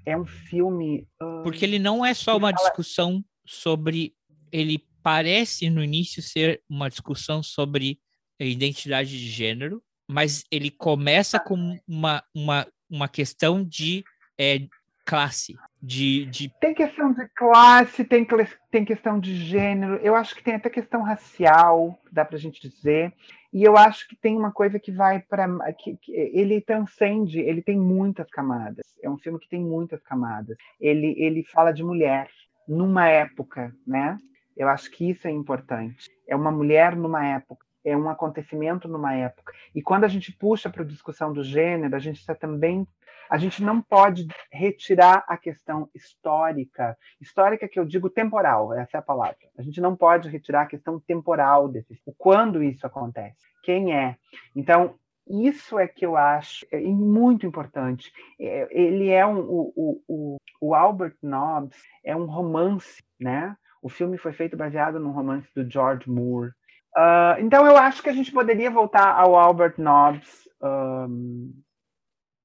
[0.04, 1.08] É um filme.
[1.20, 2.62] Uh, Porque ele não é só uma fala...
[2.62, 4.14] discussão sobre.
[4.50, 7.98] Ele parece no início ser uma discussão sobre
[8.38, 14.04] identidade de gênero, mas ele começa com uma, uma, uma questão de
[14.38, 14.66] é,
[15.12, 15.54] classe.
[15.82, 16.48] De, de...
[16.58, 18.26] Tem questão de classe, tem,
[18.70, 22.66] tem questão de gênero, eu acho que tem até questão racial, dá para a gente
[22.66, 23.12] dizer.
[23.52, 25.46] E eu acho que tem uma coisa que vai para.
[25.74, 28.86] Que, que, ele transcende, ele tem muitas camadas.
[29.02, 30.56] É um filme que tem muitas camadas.
[30.80, 32.30] Ele, ele fala de mulher
[32.66, 34.16] numa época, né?
[34.56, 36.10] Eu acho que isso é importante.
[36.26, 39.52] É uma mulher numa época, é um acontecimento numa época.
[39.74, 42.86] E quando a gente puxa para a discussão do gênero, a gente está também
[43.30, 49.00] a gente não pode retirar a questão histórica, histórica que eu digo temporal, essa é
[49.00, 49.36] a palavra.
[49.58, 54.16] A gente não pode retirar a questão temporal desse, quando isso acontece, quem é.
[54.54, 54.94] Então,
[55.26, 58.12] isso é que eu acho é muito importante.
[58.40, 63.56] É, ele é um, o, o, o Albert Nobbs é um romance, né?
[63.80, 66.50] O filme foi feito baseado num romance do George Moore.
[66.96, 71.52] Uh, então eu acho que a gente poderia voltar ao Albert Nobbs um,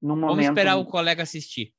[0.00, 0.28] momento.
[0.28, 1.72] Vamos esperar o colega assistir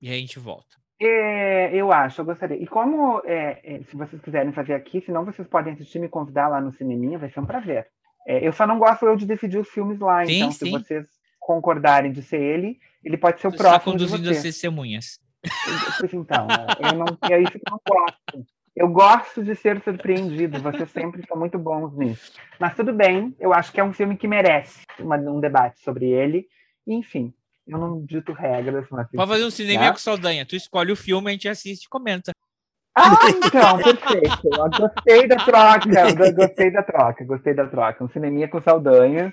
[0.00, 0.76] e aí a gente volta.
[1.00, 2.56] É, eu acho, eu gostaria.
[2.56, 6.48] E como, é, é, se vocês quiserem fazer aqui, senão vocês podem assistir me convidar
[6.48, 7.86] lá no cineminha, vai ser um prazer.
[8.26, 10.66] É, eu só não gosto eu de decidir os filmes lá, sim, então sim.
[10.66, 11.06] se vocês
[11.38, 13.76] concordarem de ser ele, ele pode ser o Você próximo.
[13.76, 15.20] Está conduzindo as testemunhas.
[16.12, 18.46] Então, é, eu não, é isso que eu não gosto.
[18.76, 22.32] Eu gosto de ser surpreendido, vocês sempre são muito bons nisso.
[22.60, 26.06] Mas tudo bem, eu acho que é um filme que merece uma, um debate sobre
[26.06, 26.46] ele.
[26.86, 27.34] Enfim,
[27.68, 28.86] eu não dito regras.
[28.90, 29.92] Mas, Pode fazer um cinema né?
[29.92, 30.46] com Saldanha.
[30.46, 32.32] Tu escolhe o filme, a gente assiste e comenta.
[32.96, 34.48] Ah, então, perfeito.
[34.52, 38.04] Eu gostei da troca, gostei da troca, gostei da troca.
[38.04, 39.32] Um cineminha com Saldanha.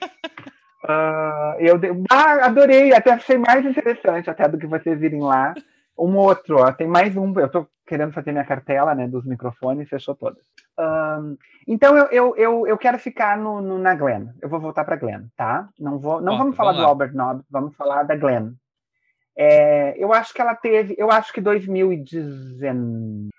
[0.84, 1.80] Uh, eu
[2.12, 5.56] ah, adorei, até achei mais interessante até do que vocês irem lá.
[5.98, 7.34] Um outro, ó, tem mais um.
[7.40, 10.44] Eu estou querendo fazer minha cartela né, dos microfones, fechou todas.
[10.78, 14.28] Um, então eu, eu, eu, eu, quero ficar no, no, na Glenn.
[14.42, 15.70] Eu vou voltar para Glenn, tá?
[15.80, 18.54] Não, vou, não vamos falar do Albert Nobbs, vamos falar da Glenn.
[19.38, 23.30] É, eu acho que ela teve, eu acho que 2019,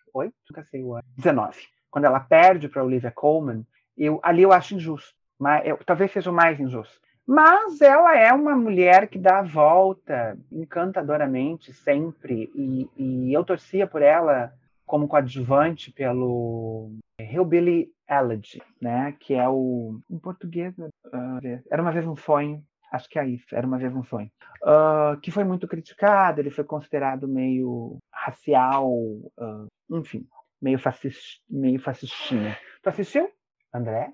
[0.51, 1.59] nunca sei o ano, 19,
[1.91, 3.65] quando ela perde para Olivia Colman,
[3.97, 7.01] eu, ali eu acho injusto, mas eu, talvez seja o mais injusto.
[7.27, 13.87] Mas ela é uma mulher que dá a volta encantadoramente sempre, e, e eu torcia
[13.87, 14.53] por ela
[14.87, 19.17] como coadjuvante pelo Hillbilly Elegy, né?
[19.19, 22.63] Que é o em português uh, era uma vez um sonho,
[22.93, 24.31] acho que é isso, era uma vez um sonho,
[24.63, 30.25] uh, que foi muito criticado, ele foi considerado meio racial, uh, enfim,
[30.63, 32.57] meio fascista, meio fascistinha.
[32.83, 33.29] Tu assistiu,
[33.75, 34.13] André?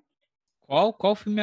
[0.62, 1.42] Qual qual filme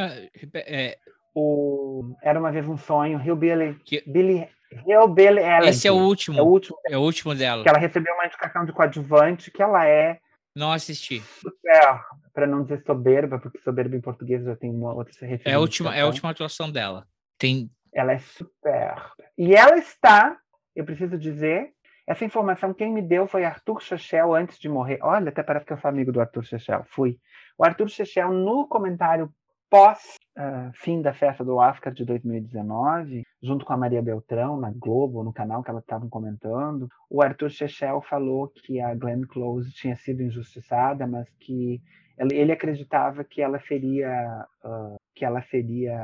[0.55, 0.97] é...
[1.41, 4.03] O era uma vez um sonho, Hillbilly que...
[4.05, 4.49] Billy
[4.85, 5.69] Hillbilly Elegy.
[5.69, 6.37] Esse é o último.
[6.37, 6.77] É o último.
[6.87, 7.63] É o último dela.
[7.63, 10.19] Que ela recebeu uma indicação de coadjuvante, que ela é.
[10.55, 11.21] Não assisti.
[11.21, 12.01] Super,
[12.33, 15.49] para não dizer soberba, porque soberba em português já tem uma outra referência.
[15.49, 17.07] É a última, é a última atuação dela.
[17.37, 17.69] Tem.
[17.93, 18.95] Ela é super.
[19.37, 20.37] E ela está,
[20.75, 21.69] eu preciso dizer,
[22.05, 24.99] essa informação quem me deu foi Arthur Chechel antes de morrer.
[25.01, 26.83] Olha, até parece que eu sou amigo do Arthur Chechel.
[26.89, 27.17] Fui.
[27.57, 29.31] O Arthur Chechel, no comentário
[29.69, 34.71] pós uh, fim da festa do Oscar de 2019, junto com a Maria Beltrão na
[34.71, 39.71] Globo, no canal que elas estavam comentando, o Arthur Chechel falou que a Glenn Close
[39.73, 41.81] tinha sido injustiçada, mas que
[42.17, 45.97] ele acreditava que ela seria uh, que ela seria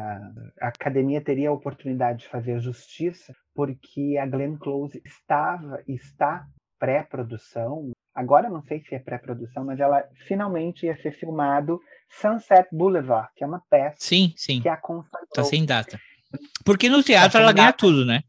[0.62, 6.48] a academia teria a oportunidade de fazer justiça porque a Glenn Close estava está
[6.80, 13.30] pré-produção agora não sei se é pré-produção mas ela finalmente ia ser filmado Sunset Boulevard,
[13.36, 14.62] que é uma peça sim, sim.
[14.62, 15.28] que a consagrou.
[15.34, 16.00] Tá sem data.
[16.64, 17.78] Porque no teatro tá ela ganha data.
[17.78, 18.24] tudo, né?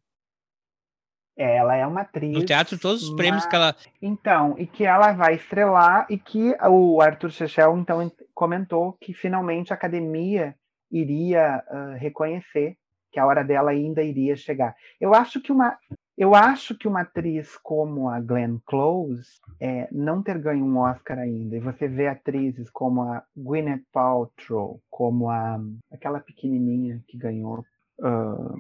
[1.39, 2.33] É, ela é uma atriz.
[2.33, 3.77] No teatro, todos os prêmios que ela.
[4.01, 9.71] Então, e que ela vai estrelar, e que o Arthur Chechel, então, comentou que finalmente
[9.71, 10.55] a academia
[10.91, 12.79] iria uh, reconhecer
[13.13, 14.75] que a hora dela ainda iria chegar.
[14.99, 15.77] Eu acho que uma,
[16.17, 19.29] eu acho que uma atriz como a Glenn Close
[19.61, 24.81] é, não ter ganho um Oscar ainda, e você vê atrizes como a Gwyneth Paltrow,
[24.89, 25.61] como a
[25.93, 27.65] aquela pequenininha que ganhou.
[27.99, 28.57] Uh...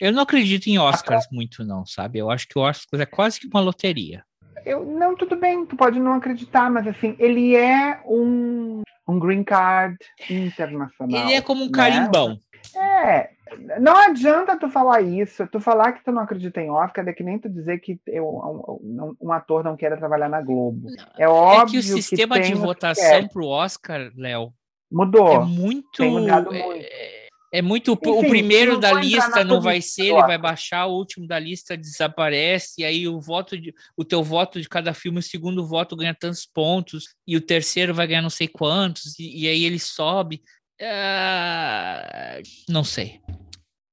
[0.00, 2.18] Eu não acredito em Oscars muito, não, sabe?
[2.18, 4.24] Eu acho que o Oscar é quase que uma loteria.
[4.64, 9.44] Eu, não, tudo bem, tu pode não acreditar, mas assim, ele é um, um green
[9.44, 9.96] card
[10.28, 11.20] internacional.
[11.20, 11.72] Ele é como um né?
[11.72, 12.38] carimbão.
[12.76, 13.30] É,
[13.80, 17.22] não adianta tu falar isso, tu falar que tu não acredita em Oscar é que
[17.22, 20.88] nem tu dizer que eu, um, um, ator não quer trabalhar na Globo.
[21.18, 24.52] É óbvio é que o sistema que de votação para o Oscar, Léo,
[24.90, 25.32] mudou.
[25.32, 26.54] É muito, muito.
[26.54, 30.94] É, é muito Enfim, o primeiro da lista não vai ser, ele vai baixar, o
[30.94, 35.18] último da lista desaparece, e aí o voto de, o teu voto de cada filme,
[35.18, 39.44] o segundo voto ganha tantos pontos, e o terceiro vai ganhar não sei quantos, e,
[39.44, 40.42] e aí ele sobe.
[40.80, 43.20] Uh, não sei.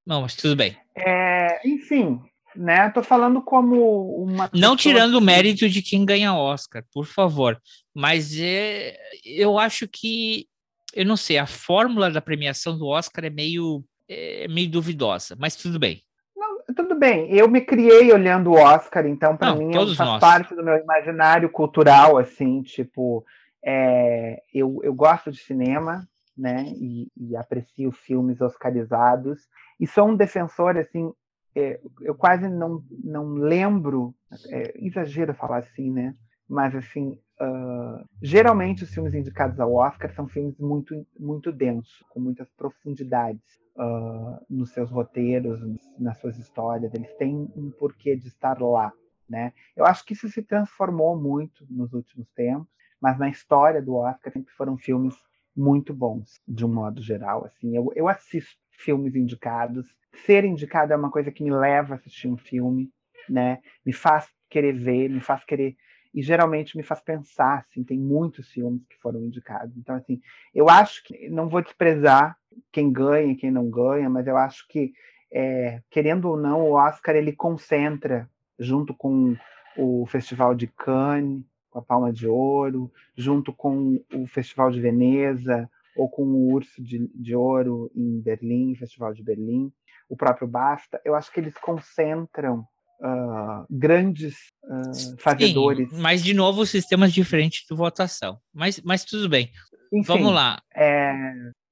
[0.06, 0.78] Não, mas tudo bem.
[0.96, 2.22] É, enfim,
[2.56, 2.90] né?
[2.90, 4.50] Tô falando como uma.
[4.54, 7.62] Não tirando o mérito de quem ganha Oscar, por favor.
[7.94, 10.48] Mas é, eu acho que.
[10.94, 15.56] Eu não sei, a fórmula da premiação do Oscar é meio, é meio duvidosa, mas
[15.56, 16.02] tudo bem.
[16.36, 20.20] Não, tudo bem, eu me criei olhando o Oscar, então para mim faz nós.
[20.20, 23.24] parte do meu imaginário cultural, assim, tipo,
[23.64, 26.08] é, eu, eu gosto de cinema,
[26.38, 26.72] né?
[26.76, 29.48] E, e aprecio filmes oscarizados
[29.80, 31.12] e sou um defensor assim.
[31.56, 34.14] É, eu quase não não lembro,
[34.52, 36.16] é, exagero falar assim, né?
[36.48, 42.20] Mas assim, uh, geralmente os filmes indicados ao Oscar são filmes muito muito densos, com
[42.20, 43.42] muitas profundidades
[43.76, 45.60] uh, nos seus roteiros,
[45.98, 46.94] nas suas histórias.
[46.94, 48.94] Eles têm um porquê de estar lá,
[49.28, 49.52] né?
[49.76, 52.68] Eu acho que isso se transformou muito nos últimos tempos,
[53.02, 55.16] mas na história do Oscar sempre foram filmes
[55.58, 57.46] muito bons, de um modo geral.
[57.46, 59.88] Assim, eu, eu assisto filmes indicados.
[60.26, 62.92] Ser indicado é uma coisa que me leva a assistir um filme,
[63.28, 63.60] né?
[63.86, 65.76] Me faz querer ver, me faz querer
[66.14, 69.78] e geralmente me faz pensar, assim, tem muitos filmes que foram indicados.
[69.78, 70.20] Então, assim,
[70.54, 72.36] eu acho que não vou desprezar
[72.72, 74.94] quem ganha e quem não ganha, mas eu acho que,
[75.32, 78.28] é, querendo ou não, o Oscar ele concentra,
[78.58, 79.36] junto com
[79.78, 81.44] o Festival de Cannes,
[81.78, 86.82] com a Palma de Ouro, junto com o Festival de Veneza, ou com o Urso
[86.82, 89.72] de, de Ouro em Berlim, Festival de Berlim,
[90.10, 92.60] o próprio BAFTA, eu acho que eles concentram
[93.02, 95.90] uh, grandes uh, fazedores.
[95.90, 98.40] Sim, mas, de novo, sistemas diferentes de votação.
[98.54, 99.52] Mas, mas tudo bem.
[99.92, 100.60] Enfim, Vamos lá.
[100.76, 101.14] É,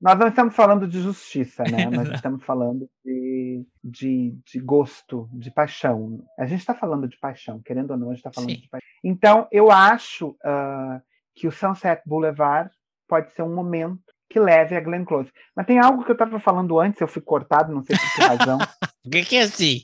[0.02, 1.86] nós não estamos falando de justiça, né?
[1.90, 6.24] Nós estamos falando de, de, de, gosto, de paixão.
[6.38, 8.62] A gente está falando de paixão, querendo ou não, a gente está falando Sim.
[8.62, 8.88] de paixão.
[9.04, 11.02] Então, eu acho uh,
[11.34, 12.70] que o Sunset Boulevard
[13.08, 15.32] pode ser um momento que leve a Glenn Close.
[15.56, 18.22] Mas tem algo que eu estava falando antes, eu fui cortado, não sei por que
[18.22, 18.58] razão.
[19.06, 19.82] O que, que é assim?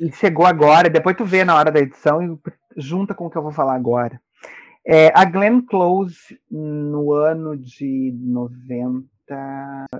[0.00, 2.38] E chegou agora, depois tu vê na hora da edição e
[2.74, 4.18] junta com o que eu vou falar agora.
[4.84, 9.06] É, a Glenn Close, no ano de 90,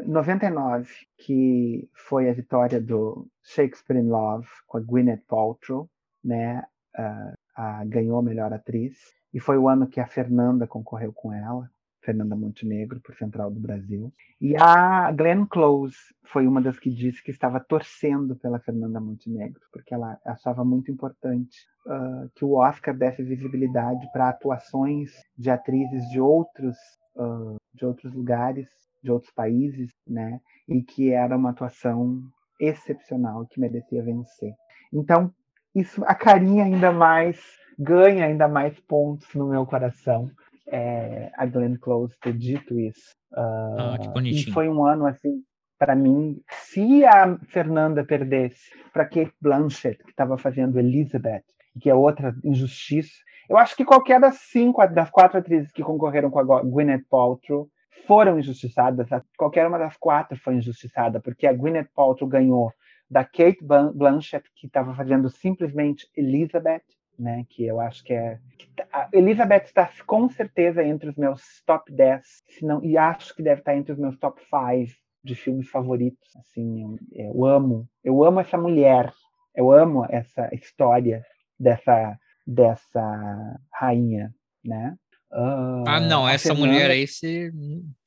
[0.04, 5.88] 99, que foi a vitória do Shakespeare in Love com a Gwyneth Paltrow,
[6.24, 6.64] né?
[6.98, 8.98] Uh, a, ganhou a melhor atriz.
[9.32, 11.70] E foi o ano que a Fernanda concorreu com ela.
[12.02, 14.12] Fernanda Montenegro, por Central do Brasil.
[14.40, 19.60] E a Glenn Close foi uma das que disse que estava torcendo pela Fernanda Montenegro,
[19.72, 21.56] porque ela achava muito importante
[21.86, 26.76] uh, que o Oscar desse visibilidade para atuações de atrizes de outros,
[27.16, 28.68] uh, de outros lugares,
[29.02, 30.40] de outros países, né?
[30.68, 32.20] E que era uma atuação
[32.60, 34.52] excepcional, que merecia vencer.
[34.92, 35.32] Então,
[35.74, 37.40] isso acarinha ainda mais,
[37.78, 40.30] ganha ainda mais pontos no meu coração
[40.68, 43.14] é, a Glenn Close ter dito isso.
[43.32, 44.48] Uh, ah, que bonitinho.
[44.48, 45.42] E foi um ano assim
[45.78, 46.40] para mim.
[46.48, 51.42] Se a Fernanda perdesse para Kate Blanchett, que estava fazendo Elizabeth,
[51.80, 53.12] que é outra injustiça,
[53.48, 57.68] eu acho que qualquer das cinco, das quatro atrizes que concorreram com a Gwyneth Paltrow
[58.06, 59.08] foram injustiçadas.
[59.36, 62.72] Qualquer uma das quatro foi injustiçada, porque a Gwyneth Paltrow ganhou
[63.10, 66.84] da Kate Blanchett, que estava fazendo simplesmente Elizabeth,
[67.18, 67.44] né?
[67.48, 68.38] Que eu acho que é.
[68.76, 73.34] Tá, a Elizabeth está com certeza entre os meus top 10, se não, e acho
[73.34, 76.34] que deve estar entre os meus top 5 de filmes favoritos.
[76.36, 79.12] Assim, eu, eu amo, eu amo essa mulher,
[79.54, 81.24] eu amo essa história
[81.58, 84.34] dessa dessa rainha,
[84.64, 84.96] né?
[85.30, 86.66] Uh, ah, não, essa Fernanda...
[86.66, 87.50] mulher aí você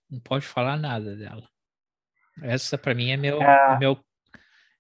[0.10, 1.48] não pode falar nada dela.
[2.44, 3.98] Essa para mim é meu, é meu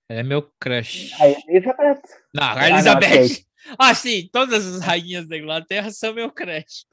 [0.09, 1.13] é meu crush.
[1.19, 2.01] A Elizabeth.
[2.33, 3.45] Não, a Elizabeth.
[3.77, 6.85] Ah, sim, todas as rainhas da Inglaterra são meu crush.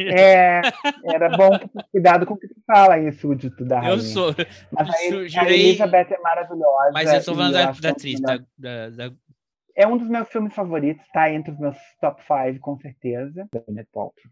[0.00, 0.60] é,
[1.04, 1.50] era bom
[1.90, 3.92] cuidado com o que tu fala aí, súdito da rainha.
[3.94, 4.34] Eu sou.
[4.70, 5.38] Mas a, jurei...
[5.38, 6.90] a Elizabeth é maravilhosa.
[6.92, 9.12] Mas eu tô falando da, da atriz, da, da, da,
[9.76, 13.60] É um dos meus filmes favoritos, tá entre os meus top 5, com certeza, da
[13.60, 14.30] Gwyneth Paltrow.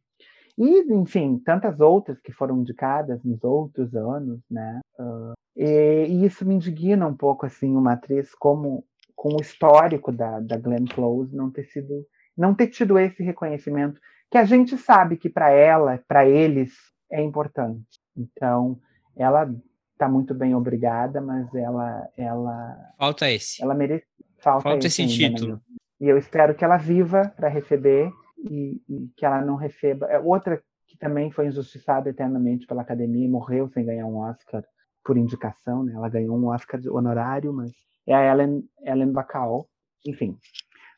[0.59, 4.81] E, enfim, tantas outras que foram indicadas nos outros anos, né?
[4.99, 8.85] Uh, e, e, isso me indigna um pouco, assim, uma atriz como
[9.23, 12.05] com o histórico da, da Glenn Close não ter sido,
[12.37, 16.73] não ter tido esse reconhecimento que a gente sabe que para ela, para eles
[17.09, 17.87] é importante.
[18.17, 18.81] Então,
[19.17, 19.49] ela
[19.93, 23.63] está muito bem obrigada, mas ela, ela falta esse.
[23.63, 24.05] Ela merece
[24.39, 25.61] falta, falta esse, esse título.
[26.01, 30.07] E eu espero que ela viva para receber e, e, que ela não receba.
[30.07, 34.65] É outra que também foi injustiçada eternamente pela academia e morreu sem ganhar um Oscar
[35.05, 35.93] por indicação, né?
[35.95, 37.71] Ela ganhou um Oscar honorário, mas
[38.07, 39.69] é a Ellen, Ellen Bacall.
[40.07, 40.37] Enfim,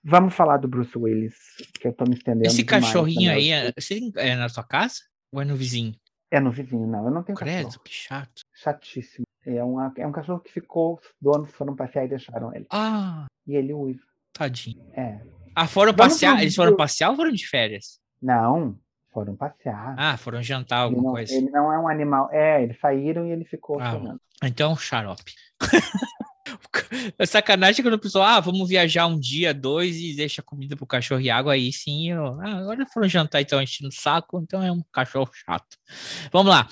[0.02, 1.34] vamos falar do Bruce Willis,
[1.80, 2.46] que eu tô me estendendo.
[2.46, 3.72] Esse cachorrinho aí é,
[4.16, 5.00] é na sua casa
[5.32, 5.94] ou é no vizinho?
[6.30, 7.04] É no vizinho, não.
[7.04, 7.84] Eu não tenho Credo, cachorro.
[7.84, 8.42] que chato.
[8.52, 9.24] Chatíssimo.
[9.46, 12.66] É, uma, é um cachorro que ficou, os donos foram passear e deixaram ele.
[12.70, 13.26] Ah.
[13.46, 14.02] E ele uiva.
[14.32, 14.82] Tadinho.
[14.94, 15.20] É.
[15.54, 16.40] Ah, foram vamos passear?
[16.40, 18.00] Eles foram passear ou foram de férias?
[18.20, 18.76] Não,
[19.12, 19.94] foram passear.
[19.96, 21.34] Ah, foram jantar alguma ele não, coisa.
[21.34, 22.28] Ele não é um animal.
[22.32, 25.34] É, eles saíram e ele ficou ah, Então, xarope.
[27.18, 30.86] É sacanagem quando a pessoa, ah, vamos viajar um dia, dois e deixa comida pro
[30.86, 31.54] cachorro e água.
[31.54, 35.30] Aí sim, eu, ah, agora foram jantar, então enchendo o saco, então é um cachorro
[35.32, 35.76] chato.
[36.32, 36.68] Vamos lá.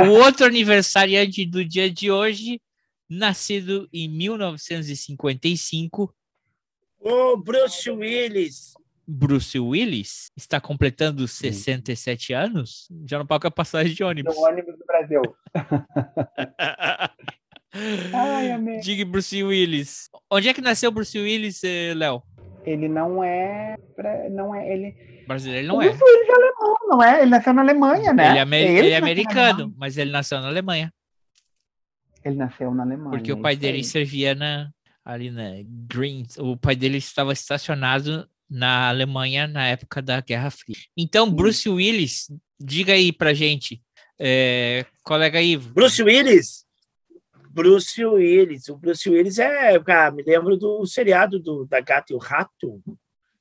[0.00, 2.60] O outro aniversariante do dia de hoje,
[3.08, 6.12] nascido em 1955.
[7.00, 8.74] Ô, Bruce Willis.
[9.06, 12.88] Bruce Willis está completando 67 anos?
[13.06, 14.34] Já não paga passagem de ônibus.
[14.34, 15.20] No ônibus do Brasil.
[18.12, 18.80] Ai, amei.
[18.80, 20.08] Diga Bruce Willis.
[20.30, 22.22] Onde é que nasceu Bruce Willis, eh, Léo?
[22.64, 23.76] Ele não é.
[23.96, 24.72] pra- Não é.
[24.72, 24.96] Ele.
[25.26, 25.88] Brasileiro não o é.
[25.88, 27.20] Bruce Willis é alemão, não é?
[27.22, 28.28] Ele nasceu na Alemanha, né?
[28.30, 30.92] Ele é, amer- É ele é americano, mas ele nasceu na Alemanha.
[32.24, 33.10] Ele nasceu na Alemanha.
[33.10, 33.84] Porque o pai dele aí.
[33.84, 34.70] servia na,
[35.04, 35.50] ali na
[35.88, 36.26] Green.
[36.38, 40.76] O pai dele estava estacionado na Alemanha na época da Guerra Fria.
[40.96, 43.82] Então, Bruce Willis, diga aí pra gente,
[44.18, 45.72] é, colega Ivo.
[45.74, 46.63] Bruce Willis?
[47.54, 48.68] Bruce Willis.
[48.68, 49.78] O Bruce Willis é.
[49.78, 52.82] Cara, me lembro do seriado do, da Gata e o Rato.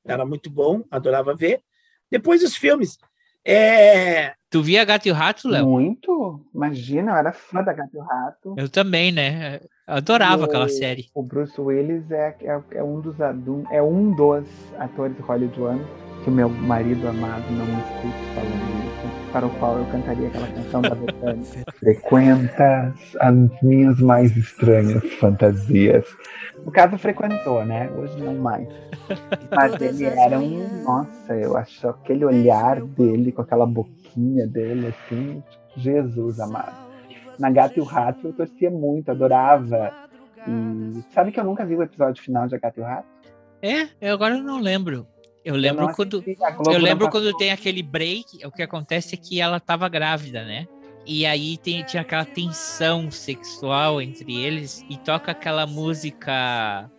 [0.05, 1.61] Era muito bom, adorava ver.
[2.11, 2.97] Depois os filmes.
[3.45, 5.65] É, Tu via Gato e o Rato, Léo?
[5.65, 6.39] Muito.
[6.53, 8.53] Imagina, eu era fã da Gato e o Rato.
[8.55, 9.55] Eu também, né?
[9.87, 11.09] Eu adorava E aquela série.
[11.11, 14.45] O Bruce Willis é, é, é um dos é um dos
[14.77, 15.87] atores hollywoodianos
[16.23, 18.92] que o meu marido amado não me escute falando isso,
[19.33, 21.43] para o qual eu cantaria aquela canção da Betânia.
[21.79, 26.05] Frequentas as minhas mais estranhas fantasias.
[26.63, 27.89] No caso, frequentou, né?
[27.97, 28.67] Hoje não mais.
[29.53, 30.83] Mas ele era um.
[30.83, 35.43] Nossa, eu acho aquele olhar dele, com aquela boquinha dele, assim.
[35.75, 36.75] Jesus amado.
[37.39, 39.91] Na Gata e o Rato eu torcia muito, adorava.
[40.47, 43.07] E sabe que eu nunca vi o episódio final de A Gata e o Rato?
[43.61, 45.07] É, eu agora não lembro.
[45.43, 46.23] Eu lembro não quando.
[46.25, 47.21] Eu lembro passou.
[47.21, 50.67] quando tem aquele break, o que acontece é que ela tava grávida, né?
[51.05, 56.89] E aí tem, tinha aquela tensão sexual entre eles e toca aquela música.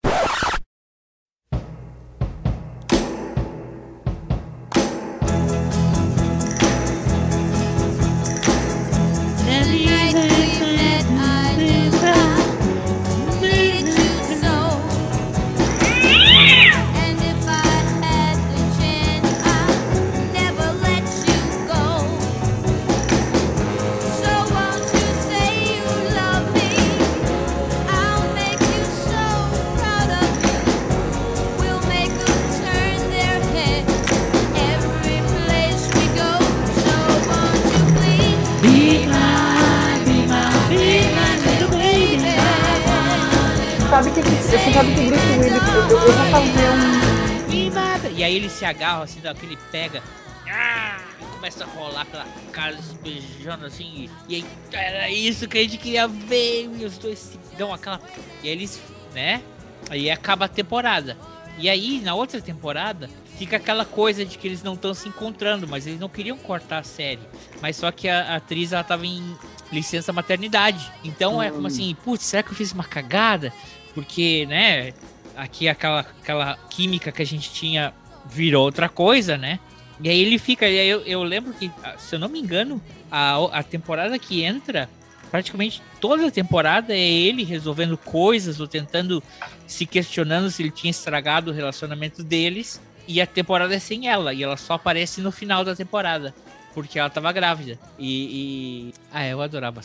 [48.84, 50.02] Agarra assim, daquele pega.
[50.50, 54.10] ah, e começa a rolar pela casa, se beijando assim.
[54.28, 56.70] E aí, era isso que a gente queria ver.
[56.78, 57.98] E os dois se dão aquela.
[58.42, 58.80] E aí eles,
[59.14, 59.42] né?
[59.88, 61.16] Aí acaba a temporada.
[61.58, 63.08] E aí, na outra temporada,
[63.38, 66.78] fica aquela coisa de que eles não estão se encontrando, mas eles não queriam cortar
[66.80, 67.22] a série.
[67.62, 69.36] Mas só que a, atriz, ela tava em
[69.72, 70.92] licença maternidade.
[71.04, 71.66] Então é como Hum.
[71.66, 73.52] assim, putz, será que eu fiz uma cagada?
[73.94, 74.92] Porque, né,
[75.36, 77.94] aqui aquela, aquela química que a gente tinha
[78.26, 79.58] virou outra coisa, né?
[80.00, 83.36] E aí ele fica, eu, eu lembro que, ah, se eu não me engano, a,
[83.58, 84.88] a temporada que entra,
[85.30, 89.22] praticamente toda a temporada é ele resolvendo coisas ou tentando
[89.66, 92.80] se questionando se ele tinha estragado o relacionamento deles.
[93.06, 96.34] E a temporada é sem ela, e ela só aparece no final da temporada,
[96.72, 97.78] porque ela tava grávida.
[97.98, 98.88] E.
[98.90, 99.82] e- Ah, eu adorava.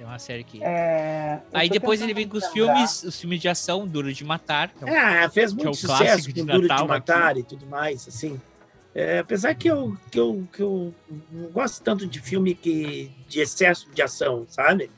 [0.00, 0.62] É uma série que.
[0.62, 4.68] É, Aí depois ele vem com os filmes, os filmes de ação, Duro de Matar.
[4.68, 6.88] que é um- Ah, fez que é muito o sucesso com de Duro Natal de
[6.88, 7.40] Matar aqui.
[7.40, 8.40] e tudo mais, assim.
[8.94, 10.94] É, apesar que eu, que, eu, que eu
[11.32, 14.88] não gosto tanto de filme que, de excesso de ação, sabe?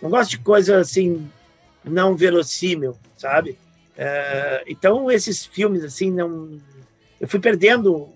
[0.00, 1.28] Não gosto de coisa assim,
[1.84, 3.58] não verossímil, sabe?
[3.96, 6.58] É, então, esses filmes, assim, não.
[7.20, 8.14] Eu fui perdendo o,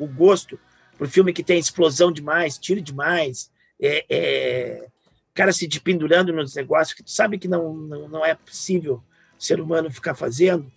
[0.00, 0.58] o gosto
[0.98, 4.86] por filme que tem explosão demais, tiro demais, é, é,
[5.40, 9.02] cara se pendurando nos negócios que tu sabe que não, não, não é possível
[9.38, 10.70] o ser humano ficar fazendo.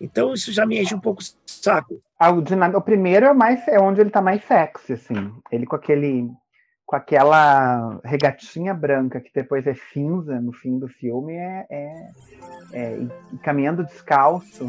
[0.00, 2.00] Então, isso já me enche um pouco o saco.
[2.18, 5.32] Ah, o, de nada- o primeiro é mais é onde ele tá mais sexy, assim.
[5.50, 6.28] Ele com aquele
[6.84, 12.10] com aquela regatinha branca que depois é cinza no fim do filme é, é,
[12.72, 14.68] é- e- e caminhando descalço.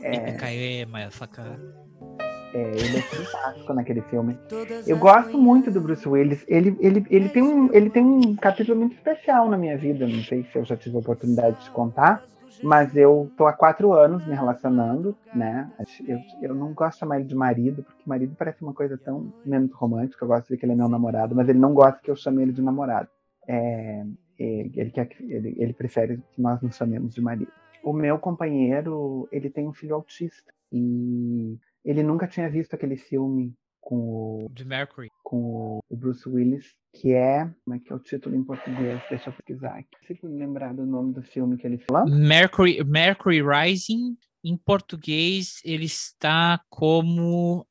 [0.00, 1.44] É, Caiu, motherfucker.
[1.44, 2.23] é,
[2.58, 4.38] ele é fantástico naquele filme.
[4.86, 6.44] Eu gosto muito do Bruce Willis.
[6.46, 10.06] Ele, ele, ele, tem um, ele tem um capítulo muito especial na minha vida.
[10.06, 12.24] Não sei se eu já tive a oportunidade de contar,
[12.62, 15.70] mas eu tô há quatro anos me relacionando, né?
[16.06, 19.32] Eu, eu não gosto de chamar ele de marido, porque marido parece uma coisa tão
[19.44, 20.24] menos romântica.
[20.24, 22.16] Eu gosto de dizer que ele é meu namorado, mas ele não gosta que eu
[22.16, 23.08] chame ele de namorado.
[23.48, 24.04] É,
[24.38, 27.50] ele, quer que- ele, ele prefere que nós nos chamemos de marido.
[27.82, 33.54] o meu companheiro, ele tem um filho autista e ele nunca tinha visto aquele filme
[33.80, 35.08] com o, De Mercury.
[35.22, 39.02] com o Bruce Willis, que é, como é que é o título em português?
[39.10, 39.88] Deixa eu pesquisar aqui.
[40.00, 42.08] Consigo lembrar do nome do filme que ele falou.
[42.08, 47.66] Mercury, Mercury Rising, em português, ele está como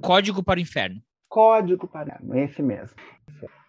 [0.00, 1.02] Código para o Inferno.
[1.28, 2.96] Código para esse mesmo.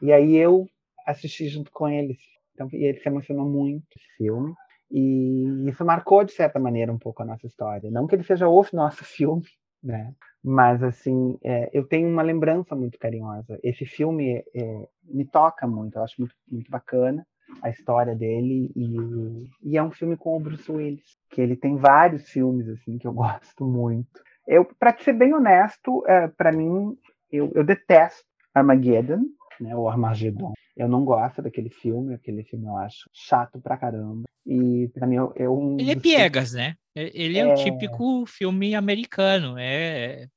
[0.02, 0.68] E aí eu
[1.06, 2.18] assisti junto com ele.
[2.54, 4.54] Então, e ele se emocionou muito com esse filme.
[4.92, 7.92] E isso marcou, de certa maneira, um pouco a nossa história.
[7.92, 9.44] Não que ele seja o nosso filme,
[9.84, 10.14] né?
[10.44, 13.60] Mas, assim, é, eu tenho uma lembrança muito carinhosa.
[13.64, 17.26] Esse filme é, me toca muito, eu acho muito, muito bacana
[17.62, 18.72] a história dele.
[18.76, 22.98] E, e é um filme com o Bruce Willis, que ele tem vários filmes, assim,
[22.98, 24.22] que eu gosto muito.
[24.48, 26.98] Eu, para ser bem honesto, é, para mim,
[27.32, 28.24] eu, eu detesto
[28.54, 29.22] Armageddon,
[29.60, 30.54] né, o Armagedon.
[30.80, 34.24] Eu não gosto daquele filme, aquele filme eu acho chato pra caramba.
[34.46, 35.78] E pra mim é é um.
[35.78, 36.76] Ele é piegas, né?
[36.96, 37.54] Ele é, o É.
[37.56, 39.58] típico filme americano.
[39.60, 40.28] É.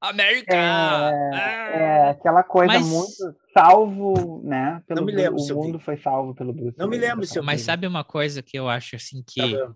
[0.00, 0.54] América!
[0.54, 4.80] É, é aquela coisa Mas- muito salvo, né?
[4.86, 5.52] Pelo Não me lembro o vi.
[5.54, 6.78] mundo foi salvo pelo Bruce.
[6.78, 9.72] Não me lembro se eu Mas sabe uma coisa que eu acho assim que Tá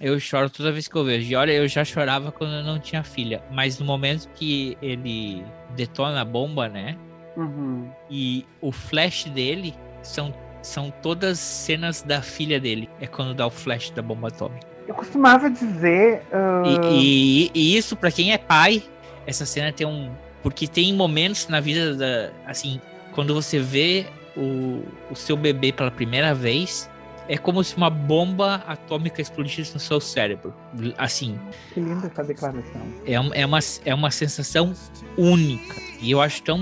[0.00, 1.30] eu choro toda vez que eu vejo.
[1.30, 3.42] E olha, eu já chorava quando eu não tinha filha.
[3.50, 5.42] Mas no momento que ele
[5.74, 6.96] detona a bomba, né?
[7.38, 7.88] Uhum.
[8.10, 12.88] E o flash dele são, são todas cenas da filha dele.
[13.00, 14.66] É quando dá o flash da bomba atômica.
[14.86, 16.22] Eu costumava dizer.
[16.32, 18.82] ah, E, e- e isso, pra quem é pai,
[19.26, 20.10] essa cena tem um.
[20.42, 22.30] Porque tem momentos na vida da.
[22.46, 22.80] Assim,
[23.12, 24.06] quando você vê
[24.36, 26.88] o, o seu bebê pela primeira vez,
[27.28, 30.54] é como se uma bomba atômica explodisse no seu cérebro.
[30.96, 31.38] Assim,
[31.74, 32.80] Que linda essa declaração.
[33.06, 34.72] é, é, uma, é uma sensação
[35.16, 35.76] única.
[36.00, 36.58] E eu acho tão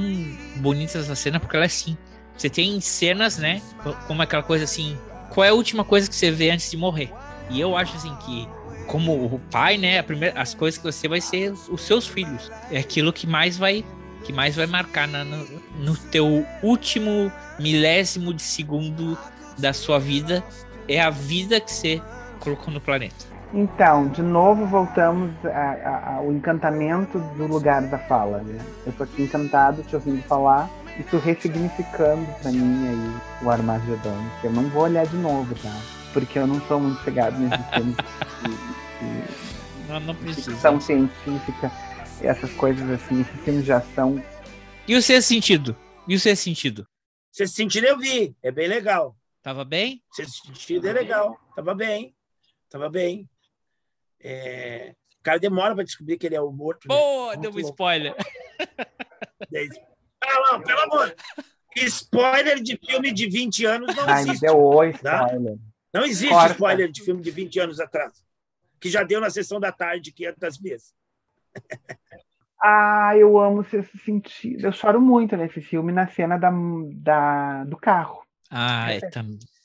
[0.56, 1.97] bonita essa cena porque ela é assim.
[2.36, 3.62] Você tem cenas, né?
[3.82, 4.97] co- Como aquela coisa assim.
[5.30, 7.10] Qual é a última coisa que você vê antes de morrer?
[7.51, 8.48] E eu acho assim que,
[8.86, 10.01] como o pai, né?
[10.02, 12.51] Primeira, as coisas que você vai ser os seus filhos.
[12.70, 13.84] É aquilo que mais vai.
[14.24, 15.47] Que mais vai marcar na- no,
[15.78, 17.30] no teu último
[17.60, 19.16] milésimo de segundo
[19.59, 20.45] da sua vida.
[20.89, 22.03] É a vida que você
[22.41, 23.27] colocou no planeta.
[23.53, 28.59] Então, de novo voltamos a- a- ao encantamento do lugar da fala, né?
[28.85, 30.69] Eu tô aqui encantado te ouvindo falar,
[30.99, 35.73] isso ressignificando pra mim aí o Armagedon, que eu não vou olhar de novo, tá?
[36.12, 37.97] Porque eu não sou muito chegado nesses filmes
[38.43, 38.59] de,
[39.89, 40.51] Não, não precisa.
[40.51, 41.70] ficção científica,
[42.20, 44.20] essas coisas assim, esses filmes de ação.
[44.89, 45.77] E o sexto sentido?
[46.09, 46.87] E o sexto sentido?
[47.31, 49.16] Sexto sentido eu vi, é bem legal.
[49.47, 50.02] Tava bem?
[50.10, 52.12] Sexto sentido é legal, tava bem,
[52.68, 53.31] tava bem.
[54.20, 56.89] É, O cara demora para descobrir que ele é o morto.
[56.89, 56.97] né?
[56.97, 58.12] Boa, Muito deu um spoiler.
[60.20, 61.14] Ah, não, pelo amor.
[61.77, 64.40] Spoiler de filme de 20 anos não Ai, existe.
[64.40, 65.23] deu oi, Tá?
[65.27, 65.56] spoiler.
[65.94, 66.52] Não existe Corta.
[66.55, 68.24] spoiler de filme de 20 anos atrás.
[68.81, 70.93] Que já deu na sessão da tarde 500 vezes.
[72.60, 74.66] Ah, eu amo esse sentido.
[74.66, 76.51] Eu choro muito nesse filme, na cena da,
[76.94, 78.26] da, do carro.
[78.51, 79.01] Ah, é.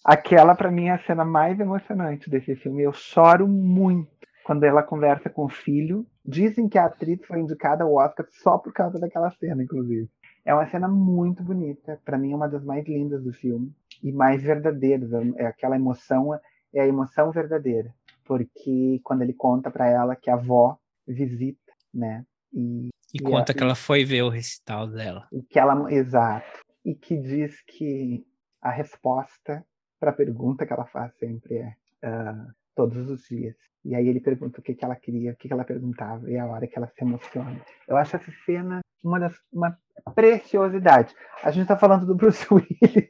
[0.03, 2.81] Aquela, pra mim, é a cena mais emocionante desse filme.
[2.83, 4.09] Eu choro muito
[4.43, 6.05] quando ela conversa com o filho.
[6.25, 10.09] Dizem que a atriz foi indicada ao Oscar só por causa daquela cena, inclusive.
[10.43, 11.99] É uma cena muito bonita.
[12.03, 13.71] Pra mim, é uma das mais lindas do filme
[14.01, 15.11] e mais verdadeiras.
[15.37, 16.33] É aquela emoção,
[16.73, 17.93] é a emoção verdadeira.
[18.25, 20.77] Porque quando ele conta pra ela que a avó
[21.07, 21.59] visita,
[21.93, 22.23] né?
[22.53, 25.27] E, E e conta a- que ela foi ver o recital dela.
[25.31, 28.25] e que ela exato e que diz que
[28.61, 29.65] a resposta
[29.99, 31.73] para a pergunta que ela faz sempre é
[32.03, 33.55] ah, todos os dias.
[33.83, 36.35] E aí ele pergunta o que que ela queria o que que ela perguntava e
[36.35, 37.59] é a hora que ela se emociona.
[37.87, 39.75] Eu acho essa cena uma das uma
[40.13, 41.15] preciosidade.
[41.43, 43.09] A gente está falando do Bruce Willis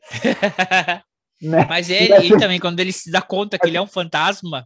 [1.41, 1.65] né?
[1.67, 3.87] Mas E ele, assim, e também quando ele se dá conta que ele é um
[3.87, 4.65] fantasma,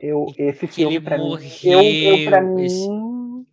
[0.00, 1.80] eu esse ele filme mim morreu.
[1.80, 3.46] eu, eu para esse- mim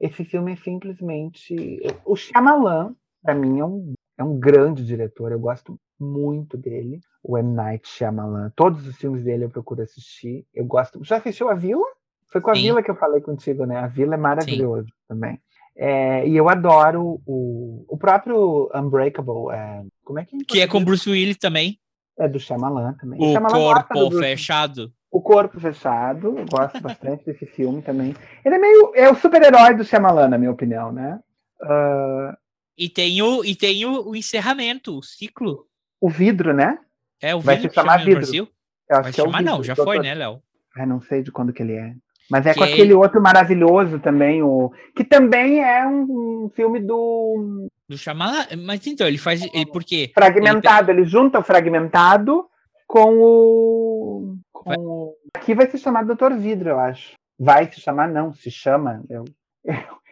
[0.00, 5.40] esse filme é simplesmente o Shyamalan para mim é um é um grande diretor eu
[5.40, 10.64] gosto muito dele o M Night Shyamalan todos os filmes dele eu procuro assistir eu
[10.64, 11.84] gosto já assistiu a Vila
[12.32, 12.62] foi com a Sim.
[12.62, 15.40] Vila que eu falei contigo né a Vila é maravilhoso também
[15.76, 20.66] É, e eu adoro o, o próprio Unbreakable é, como é que é que é
[20.68, 20.84] com?
[20.84, 21.78] Bruce Willis também.
[22.18, 24.92] é do Shyamalan também O Shyamalan corpo fechado.
[25.12, 28.14] o Corpo Fechado, eu gosto bastante desse filme também.
[28.44, 28.92] Ele é meio.
[28.94, 31.18] É o super-herói do Shyamalan, na minha opinião, né?
[31.62, 32.36] Ah,
[32.80, 35.66] E tem o, e tem o, o encerramento, o ciclo.
[36.00, 36.78] o vidro, né?
[37.20, 38.20] É o Vai se chamar no Vidro.
[38.22, 38.48] Brasil.
[38.88, 39.66] Eu acho Vai que é chamar, não, vidro.
[39.66, 40.42] já Tô- foi, né, Léo?
[40.86, 41.92] Não sei de quando que ele é.
[42.30, 46.80] Mas é Que com aquele outro maravilhoso também, o que também é um, um filme
[46.80, 48.46] do Do Shyamalan.
[48.64, 49.42] Mas então, ele faz.
[49.52, 50.10] Ele, por quê?
[50.14, 50.90] fragmentado.
[50.90, 52.46] Ele, junta o fragmentado
[52.86, 54.36] com o.
[54.52, 55.14] Com o...
[55.34, 57.12] Aqui vai se chamar Doutor Vidro, eu acho.
[57.38, 59.02] Vai se chamar, não, se chama.
[59.10, 59.24] Eu...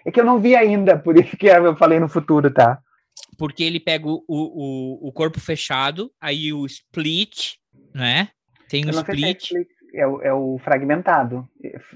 [0.09, 2.81] É que eu não vi ainda, por isso que eu falei no futuro, tá?
[3.37, 7.57] Porque ele pega o, o, o corpo fechado, aí o split,
[7.95, 8.31] né?
[8.71, 9.43] Tem o sei se é split.
[9.43, 9.69] split.
[9.93, 11.47] É o, é o fragmentado.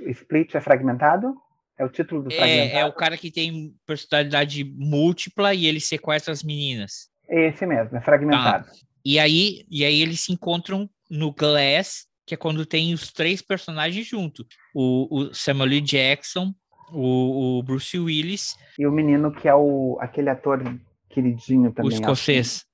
[0.09, 1.35] Split é fragmentado?
[1.79, 2.77] É o título do fragmentado?
[2.77, 7.09] É, é o cara que tem personalidade múltipla e ele sequestra as meninas.
[7.27, 8.67] Esse mesmo, é fragmentado.
[8.67, 8.73] Tá.
[9.03, 13.41] E aí, e aí eles se encontram no Glass, que é quando tem os três
[13.41, 14.45] personagens juntos.
[14.75, 15.81] O, o Samuel L.
[15.81, 16.55] Jackson,
[16.93, 20.63] o, o Bruce Willis, E o menino que é o aquele ator
[21.09, 21.93] queridinho o também.
[21.93, 22.65] escocês.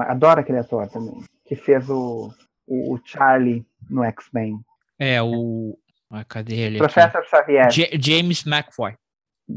[0.00, 0.10] acho.
[0.10, 1.22] Adoro aquele ator também.
[1.46, 2.30] Que fez o,
[2.66, 4.58] o, o Charlie no X-Men.
[4.98, 5.78] É, o...
[6.10, 6.92] Ah, cadê ele aqui?
[6.92, 7.70] Professor Xavier.
[7.70, 8.94] Ja- James McFoy.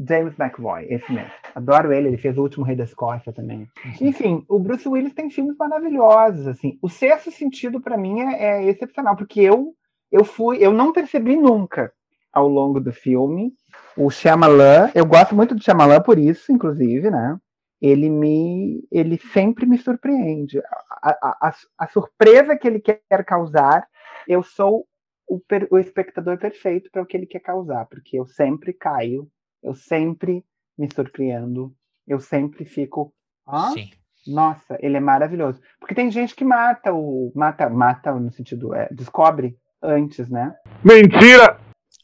[0.08, 1.30] James McVoy, esse mesmo.
[1.54, 3.68] Adoro ele, ele fez o último Rei da Escócia também.
[4.00, 6.78] Enfim, o Bruce Willis tem filmes maravilhosos, assim.
[6.80, 9.74] O Sexto Sentido para mim é, é excepcional, porque eu
[10.10, 11.90] eu fui, eu não percebi nunca
[12.32, 13.52] ao longo do filme
[13.96, 17.36] o Shyamalan, eu gosto muito do Shyamalan por isso, inclusive, né?
[17.80, 20.58] Ele me ele sempre me surpreende.
[21.02, 23.86] A, a, a, a surpresa que ele quer causar,
[24.28, 24.86] eu sou
[25.28, 29.28] o, per- o espectador perfeito para o que ele quer causar, porque eu sempre caio
[29.62, 30.44] eu sempre
[30.76, 31.72] me surpreendo.
[32.06, 33.14] Eu sempre fico.
[33.46, 33.90] Ah, Sim.
[34.26, 35.60] nossa, ele é maravilhoso.
[35.78, 37.32] Porque tem gente que mata o.
[37.34, 38.74] Mata, mata no sentido.
[38.74, 40.54] É, descobre antes, né?
[40.84, 41.58] Mentira!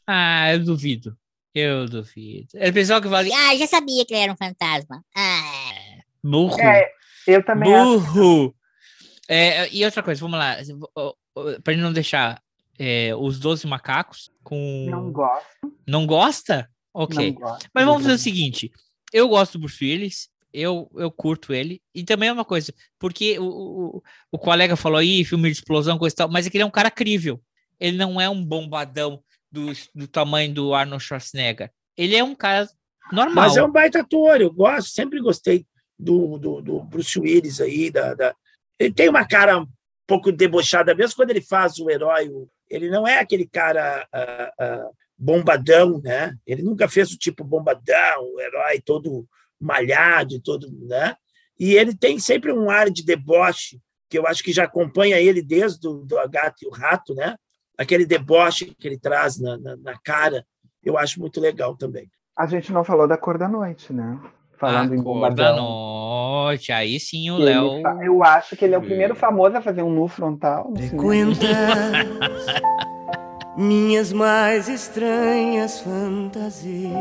[0.07, 1.17] Ah, eu duvido.
[1.59, 2.49] Eu duvido.
[2.55, 5.03] É o pessoal que fala assim, Ah, já sabia que ele era um fantasma.
[5.15, 5.99] Ah.
[6.23, 6.59] burro.
[6.59, 6.89] É,
[7.27, 7.99] eu também acho.
[7.99, 8.55] burro.
[9.27, 10.57] É, e outra coisa, vamos lá.
[11.63, 12.41] Pra gente não deixar
[12.77, 14.87] é, os 12 macacos com.
[14.89, 15.45] Não gosto.
[15.87, 16.69] Não gosta?
[16.93, 17.33] Ok.
[17.33, 17.69] Não gosto.
[17.73, 18.71] Mas vamos fazer o seguinte:
[19.13, 23.37] eu gosto do Bruce Willis, eu, eu curto ele, e também é uma coisa, porque
[23.37, 23.43] o,
[23.97, 26.63] o, o colega falou aí, filme de explosão, coisa e tal, mas é que ele
[26.63, 27.41] é um cara crível.
[27.79, 31.71] Ele não é um bombadão do, do tamanho do Arnold Schwarzenegger.
[31.97, 32.67] Ele é um cara
[33.11, 33.35] normal.
[33.35, 35.65] Mas é um baita ator, eu gosto, sempre gostei
[35.97, 37.91] do, do, do Bruce Willis aí.
[37.91, 38.35] Da, da-
[38.79, 39.67] Ele tem uma cara um
[40.07, 42.29] pouco debochada, mesmo quando ele faz o herói.
[42.69, 46.35] Ele não é aquele cara ah, ah, bombadão, né?
[46.45, 49.27] Ele nunca fez o tipo bombadão, o herói todo
[49.59, 51.15] malhado, todo, né?
[51.59, 55.41] E ele tem sempre um ar de deboche, que eu acho que já acompanha ele
[55.41, 57.35] desde o do A Gato e o Rato, né?
[57.79, 60.45] Aquele deboche que ele traz na, na, na cara,
[60.83, 62.09] eu acho muito legal também.
[62.37, 64.19] A gente não falou da cor da noite, né?
[64.57, 66.69] Falando em Cor da noite.
[66.73, 67.81] Aí sim o Léo.
[67.81, 70.69] fa- Eu acho que ele é o primeiro famoso a fazer um nu frontal.
[70.69, 70.89] no cinema.
[70.89, 72.59] Frequentas
[73.57, 76.91] minhas mais estranhas fantasias.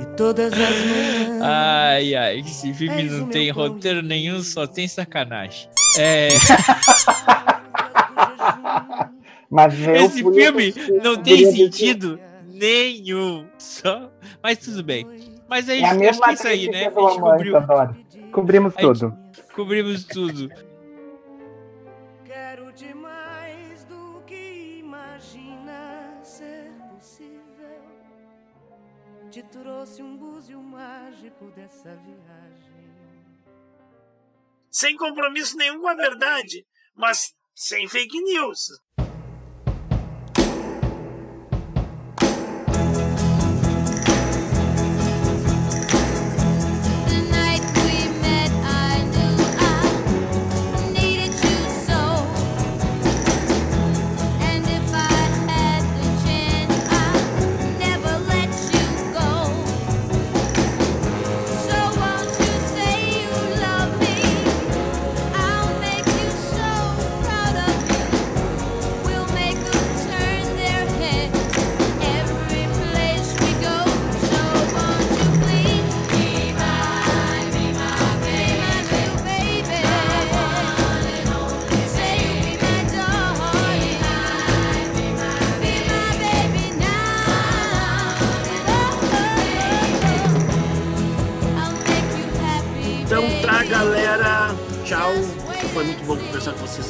[0.00, 1.42] E todas as manhãs.
[1.42, 5.68] Ai, ai, esse filme não tem roteiro nenhum, só tem sacanagem.
[5.98, 6.28] É,
[9.50, 13.46] Mas esse filme não tem queria dizer- sentido nenhum.
[13.58, 14.10] Só...
[14.42, 15.06] Mas tudo bem.
[15.48, 16.90] Mas aí, É a acho mesma que é isso aí, né?
[16.90, 17.54] fez A gente cobriu.
[18.32, 19.16] Cobrimos A gente- tudo.
[19.54, 20.50] cobrimos tudo.
[22.24, 27.38] Quero demais do que imagina ser possível.
[29.30, 32.45] Te trouxe um búzio mágico dessa viagem.
[34.76, 38.68] Sem compromisso nenhum com a verdade, mas sem fake news.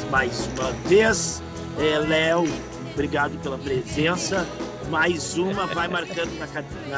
[0.09, 1.41] Mais uma vez.
[1.79, 2.45] É, Léo,
[2.93, 4.47] obrigado pela presença.
[4.89, 6.47] Mais uma, vai marcando na,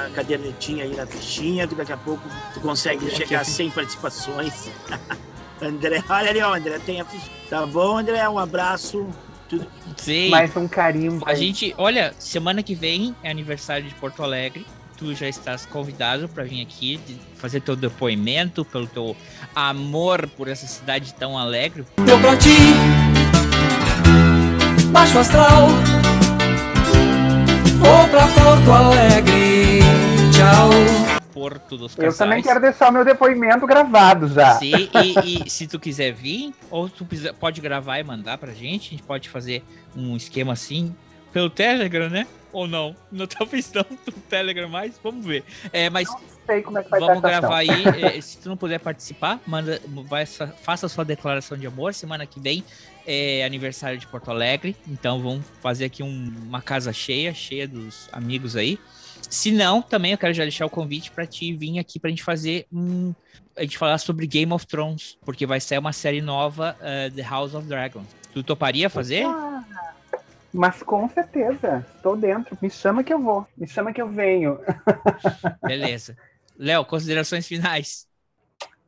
[0.03, 2.21] na cadernetinha aí na fichinha, que daqui a pouco
[2.53, 4.69] tu consegue chegar a 100 participações.
[5.61, 7.31] André, olha ali, ó, André, tem a fichinha.
[7.49, 8.27] Tá bom, André?
[8.29, 9.07] Um abraço.
[9.49, 9.67] Tudo...
[9.97, 10.29] Sim.
[10.29, 11.25] Mais um carimbo.
[11.27, 14.65] A gente, olha, semana que vem é aniversário de Porto Alegre.
[14.95, 19.17] tu já estás convidado para vir aqui de fazer teu depoimento, pelo teu
[19.55, 21.85] amor por essa cidade tão alegre.
[22.05, 22.98] Deu pra ti
[24.99, 25.67] Baixo astral
[27.77, 29.79] Vou pra Porto Alegre
[30.33, 30.69] Tchau
[31.33, 32.17] Porto dos Eu Casais.
[32.17, 34.55] também quero deixar o meu depoimento gravado já.
[34.55, 37.07] Sim, e, e se tu quiser vir, ou tu
[37.39, 39.63] pode gravar e mandar pra gente, a gente pode fazer
[39.95, 40.93] um esquema assim
[41.31, 42.27] pelo Telegram, né?
[42.51, 42.93] Ou não?
[43.09, 45.45] Não talvez não do Telegram mais, vamos ver.
[45.71, 46.09] É, mas
[46.45, 47.69] sei como é que vai vamos gravar aí.
[48.03, 51.93] é, se tu não puder participar, manda, vai, faça a sua declaração de amor.
[51.93, 52.63] Semana que vem
[53.11, 58.07] é aniversário de Porto Alegre, então vamos fazer aqui um- uma casa cheia, cheia dos
[58.11, 58.77] amigos aí.
[59.29, 62.23] Se não, também eu quero já deixar o convite pra ti vir aqui pra gente
[62.23, 63.13] fazer um.
[63.57, 67.21] A gente falar sobre Game of Thrones, porque vai sair uma série nova, eh, The
[67.23, 68.03] House of Dragon.
[68.33, 69.25] Tu toparia fazer?
[69.25, 69.63] Ah,
[70.53, 72.57] Mas com certeza, estou dentro.
[72.61, 73.45] Me chama que eu vou.
[73.57, 74.59] Me chama que eu venho.
[75.61, 76.15] Beleza.
[76.57, 78.07] Léo, considerações finais.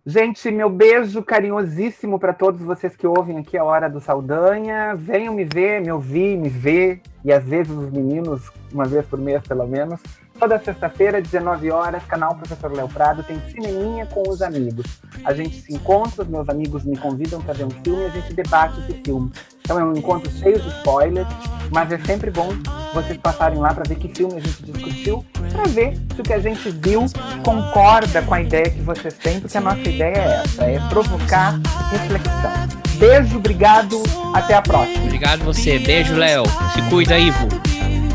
[0.03, 4.95] Gente, meu beijo carinhosíssimo para todos vocês que ouvem aqui a Hora do Saldanha.
[4.95, 7.02] Venham me ver, me ouvir, me ver.
[7.23, 10.02] E às vezes os meninos, uma vez por mês pelo menos.
[10.42, 14.88] Toda sexta-feira, 19 horas, canal Professor Léo Prado tem cineminha com os amigos.
[15.24, 18.10] A gente se encontra, os meus amigos me convidam para ver um filme e a
[18.10, 19.32] gente debate esse filme.
[19.62, 21.28] Então é um encontro cheio de spoilers,
[21.72, 22.50] mas é sempre bom
[22.92, 26.34] vocês passarem lá para ver que filme a gente discutiu, para ver se o que
[26.34, 27.06] a gente viu
[27.46, 31.60] concorda com a ideia que vocês têm, porque a nossa ideia é essa, é provocar
[31.92, 32.52] reflexão.
[32.98, 34.02] Beijo, obrigado,
[34.34, 35.04] até a próxima.
[35.04, 35.78] Obrigado você.
[35.78, 36.46] Beijo, Léo.
[36.74, 37.48] Se cuida, Ivo.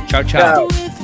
[0.09, 0.67] Tchau, tchau.
[0.67, 0.96] When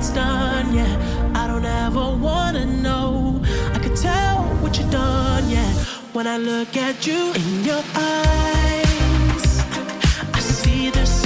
[0.00, 1.32] it's done, yeah.
[1.34, 3.42] I don't ever wanna know.
[3.74, 5.70] I could tell what you've done, yeah.
[6.14, 9.44] When I look at you in your eyes,
[10.32, 11.19] I see there's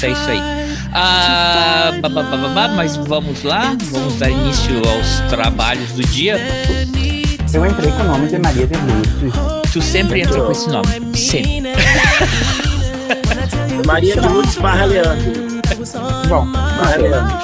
[0.00, 0.40] revisitar isso aí.
[0.92, 1.92] Ah,
[2.74, 6.36] mas vamos lá, vamos dar início aos trabalhos do dia.
[7.52, 9.70] Eu entrei com o nome de Maria de Lourdes.
[9.72, 10.86] Tu sempre entra com esse nome,
[11.16, 11.72] sempre.
[13.86, 15.50] Maria de Lourdes barra Leandro.
[16.28, 17.38] Bom, Barra Leandro.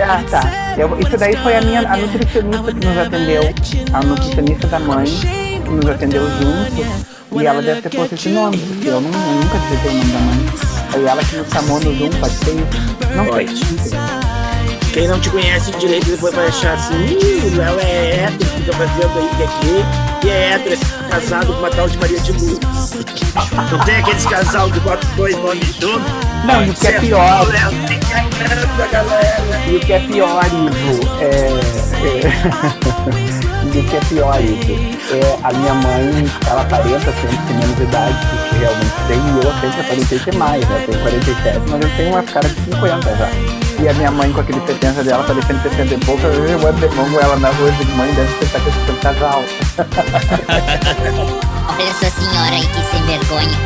[0.00, 0.74] Ah, tá.
[0.76, 3.42] Eu- isso daí foi a minha a nutricionista que nos atendeu.
[3.92, 5.04] A nutricionista da mãe
[5.64, 6.86] que nos atendeu junto.
[7.40, 10.12] E ela deve ter posto esse nome, porque eu, não, eu nunca digitei o nome
[10.12, 10.38] da mãe.
[10.90, 13.14] Foi ela que nos chamou no Zoom, pode ser isso?
[13.14, 13.48] Não sei.
[14.92, 18.72] Quem não te conhece direito depois vai achar assim, "Ih, o Léo é hétero, fica
[18.72, 19.84] fazendo aí que é gay,
[20.24, 22.94] e é hétero, é casado com uma tal de Maria de Lourdes.
[23.70, 26.02] Não tem aqueles casal que bota dois nomes juntos?
[26.44, 27.46] Não, e o que é pior.
[27.46, 29.42] Enganando a galera.
[29.68, 31.87] E o que é pior, Ivo, é, é-
[33.74, 37.78] e o que é pior, Ivo, é a minha mãe, ela aparenta sempre ter menos
[37.78, 40.84] idade do que realmente tem, e eu sempre aparentei ter mais, né?
[40.86, 43.28] Tenho 47, mas eu tenho umas caras de 50 já.
[43.80, 47.20] E a minha mãe com aquele 70 dela, parecendo 60 e pouco, eu de com
[47.20, 49.42] ela na rua e digo, mãe, deve estar com esse casal.
[51.68, 53.56] Olha essa senhora aí que sem vergonha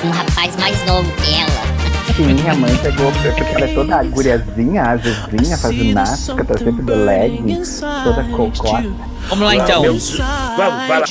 [0.00, 1.73] com um rapaz mais novo que ela.
[2.16, 6.92] Sim, minha mãe pegou, porque ela é toda guriazinha, azezinha, faz ginástica, tá sempre de
[6.92, 7.62] legging,
[8.04, 8.84] toda cocota.
[9.28, 9.82] Vamos lá então.
[9.82, 11.04] Vamos, vai lá.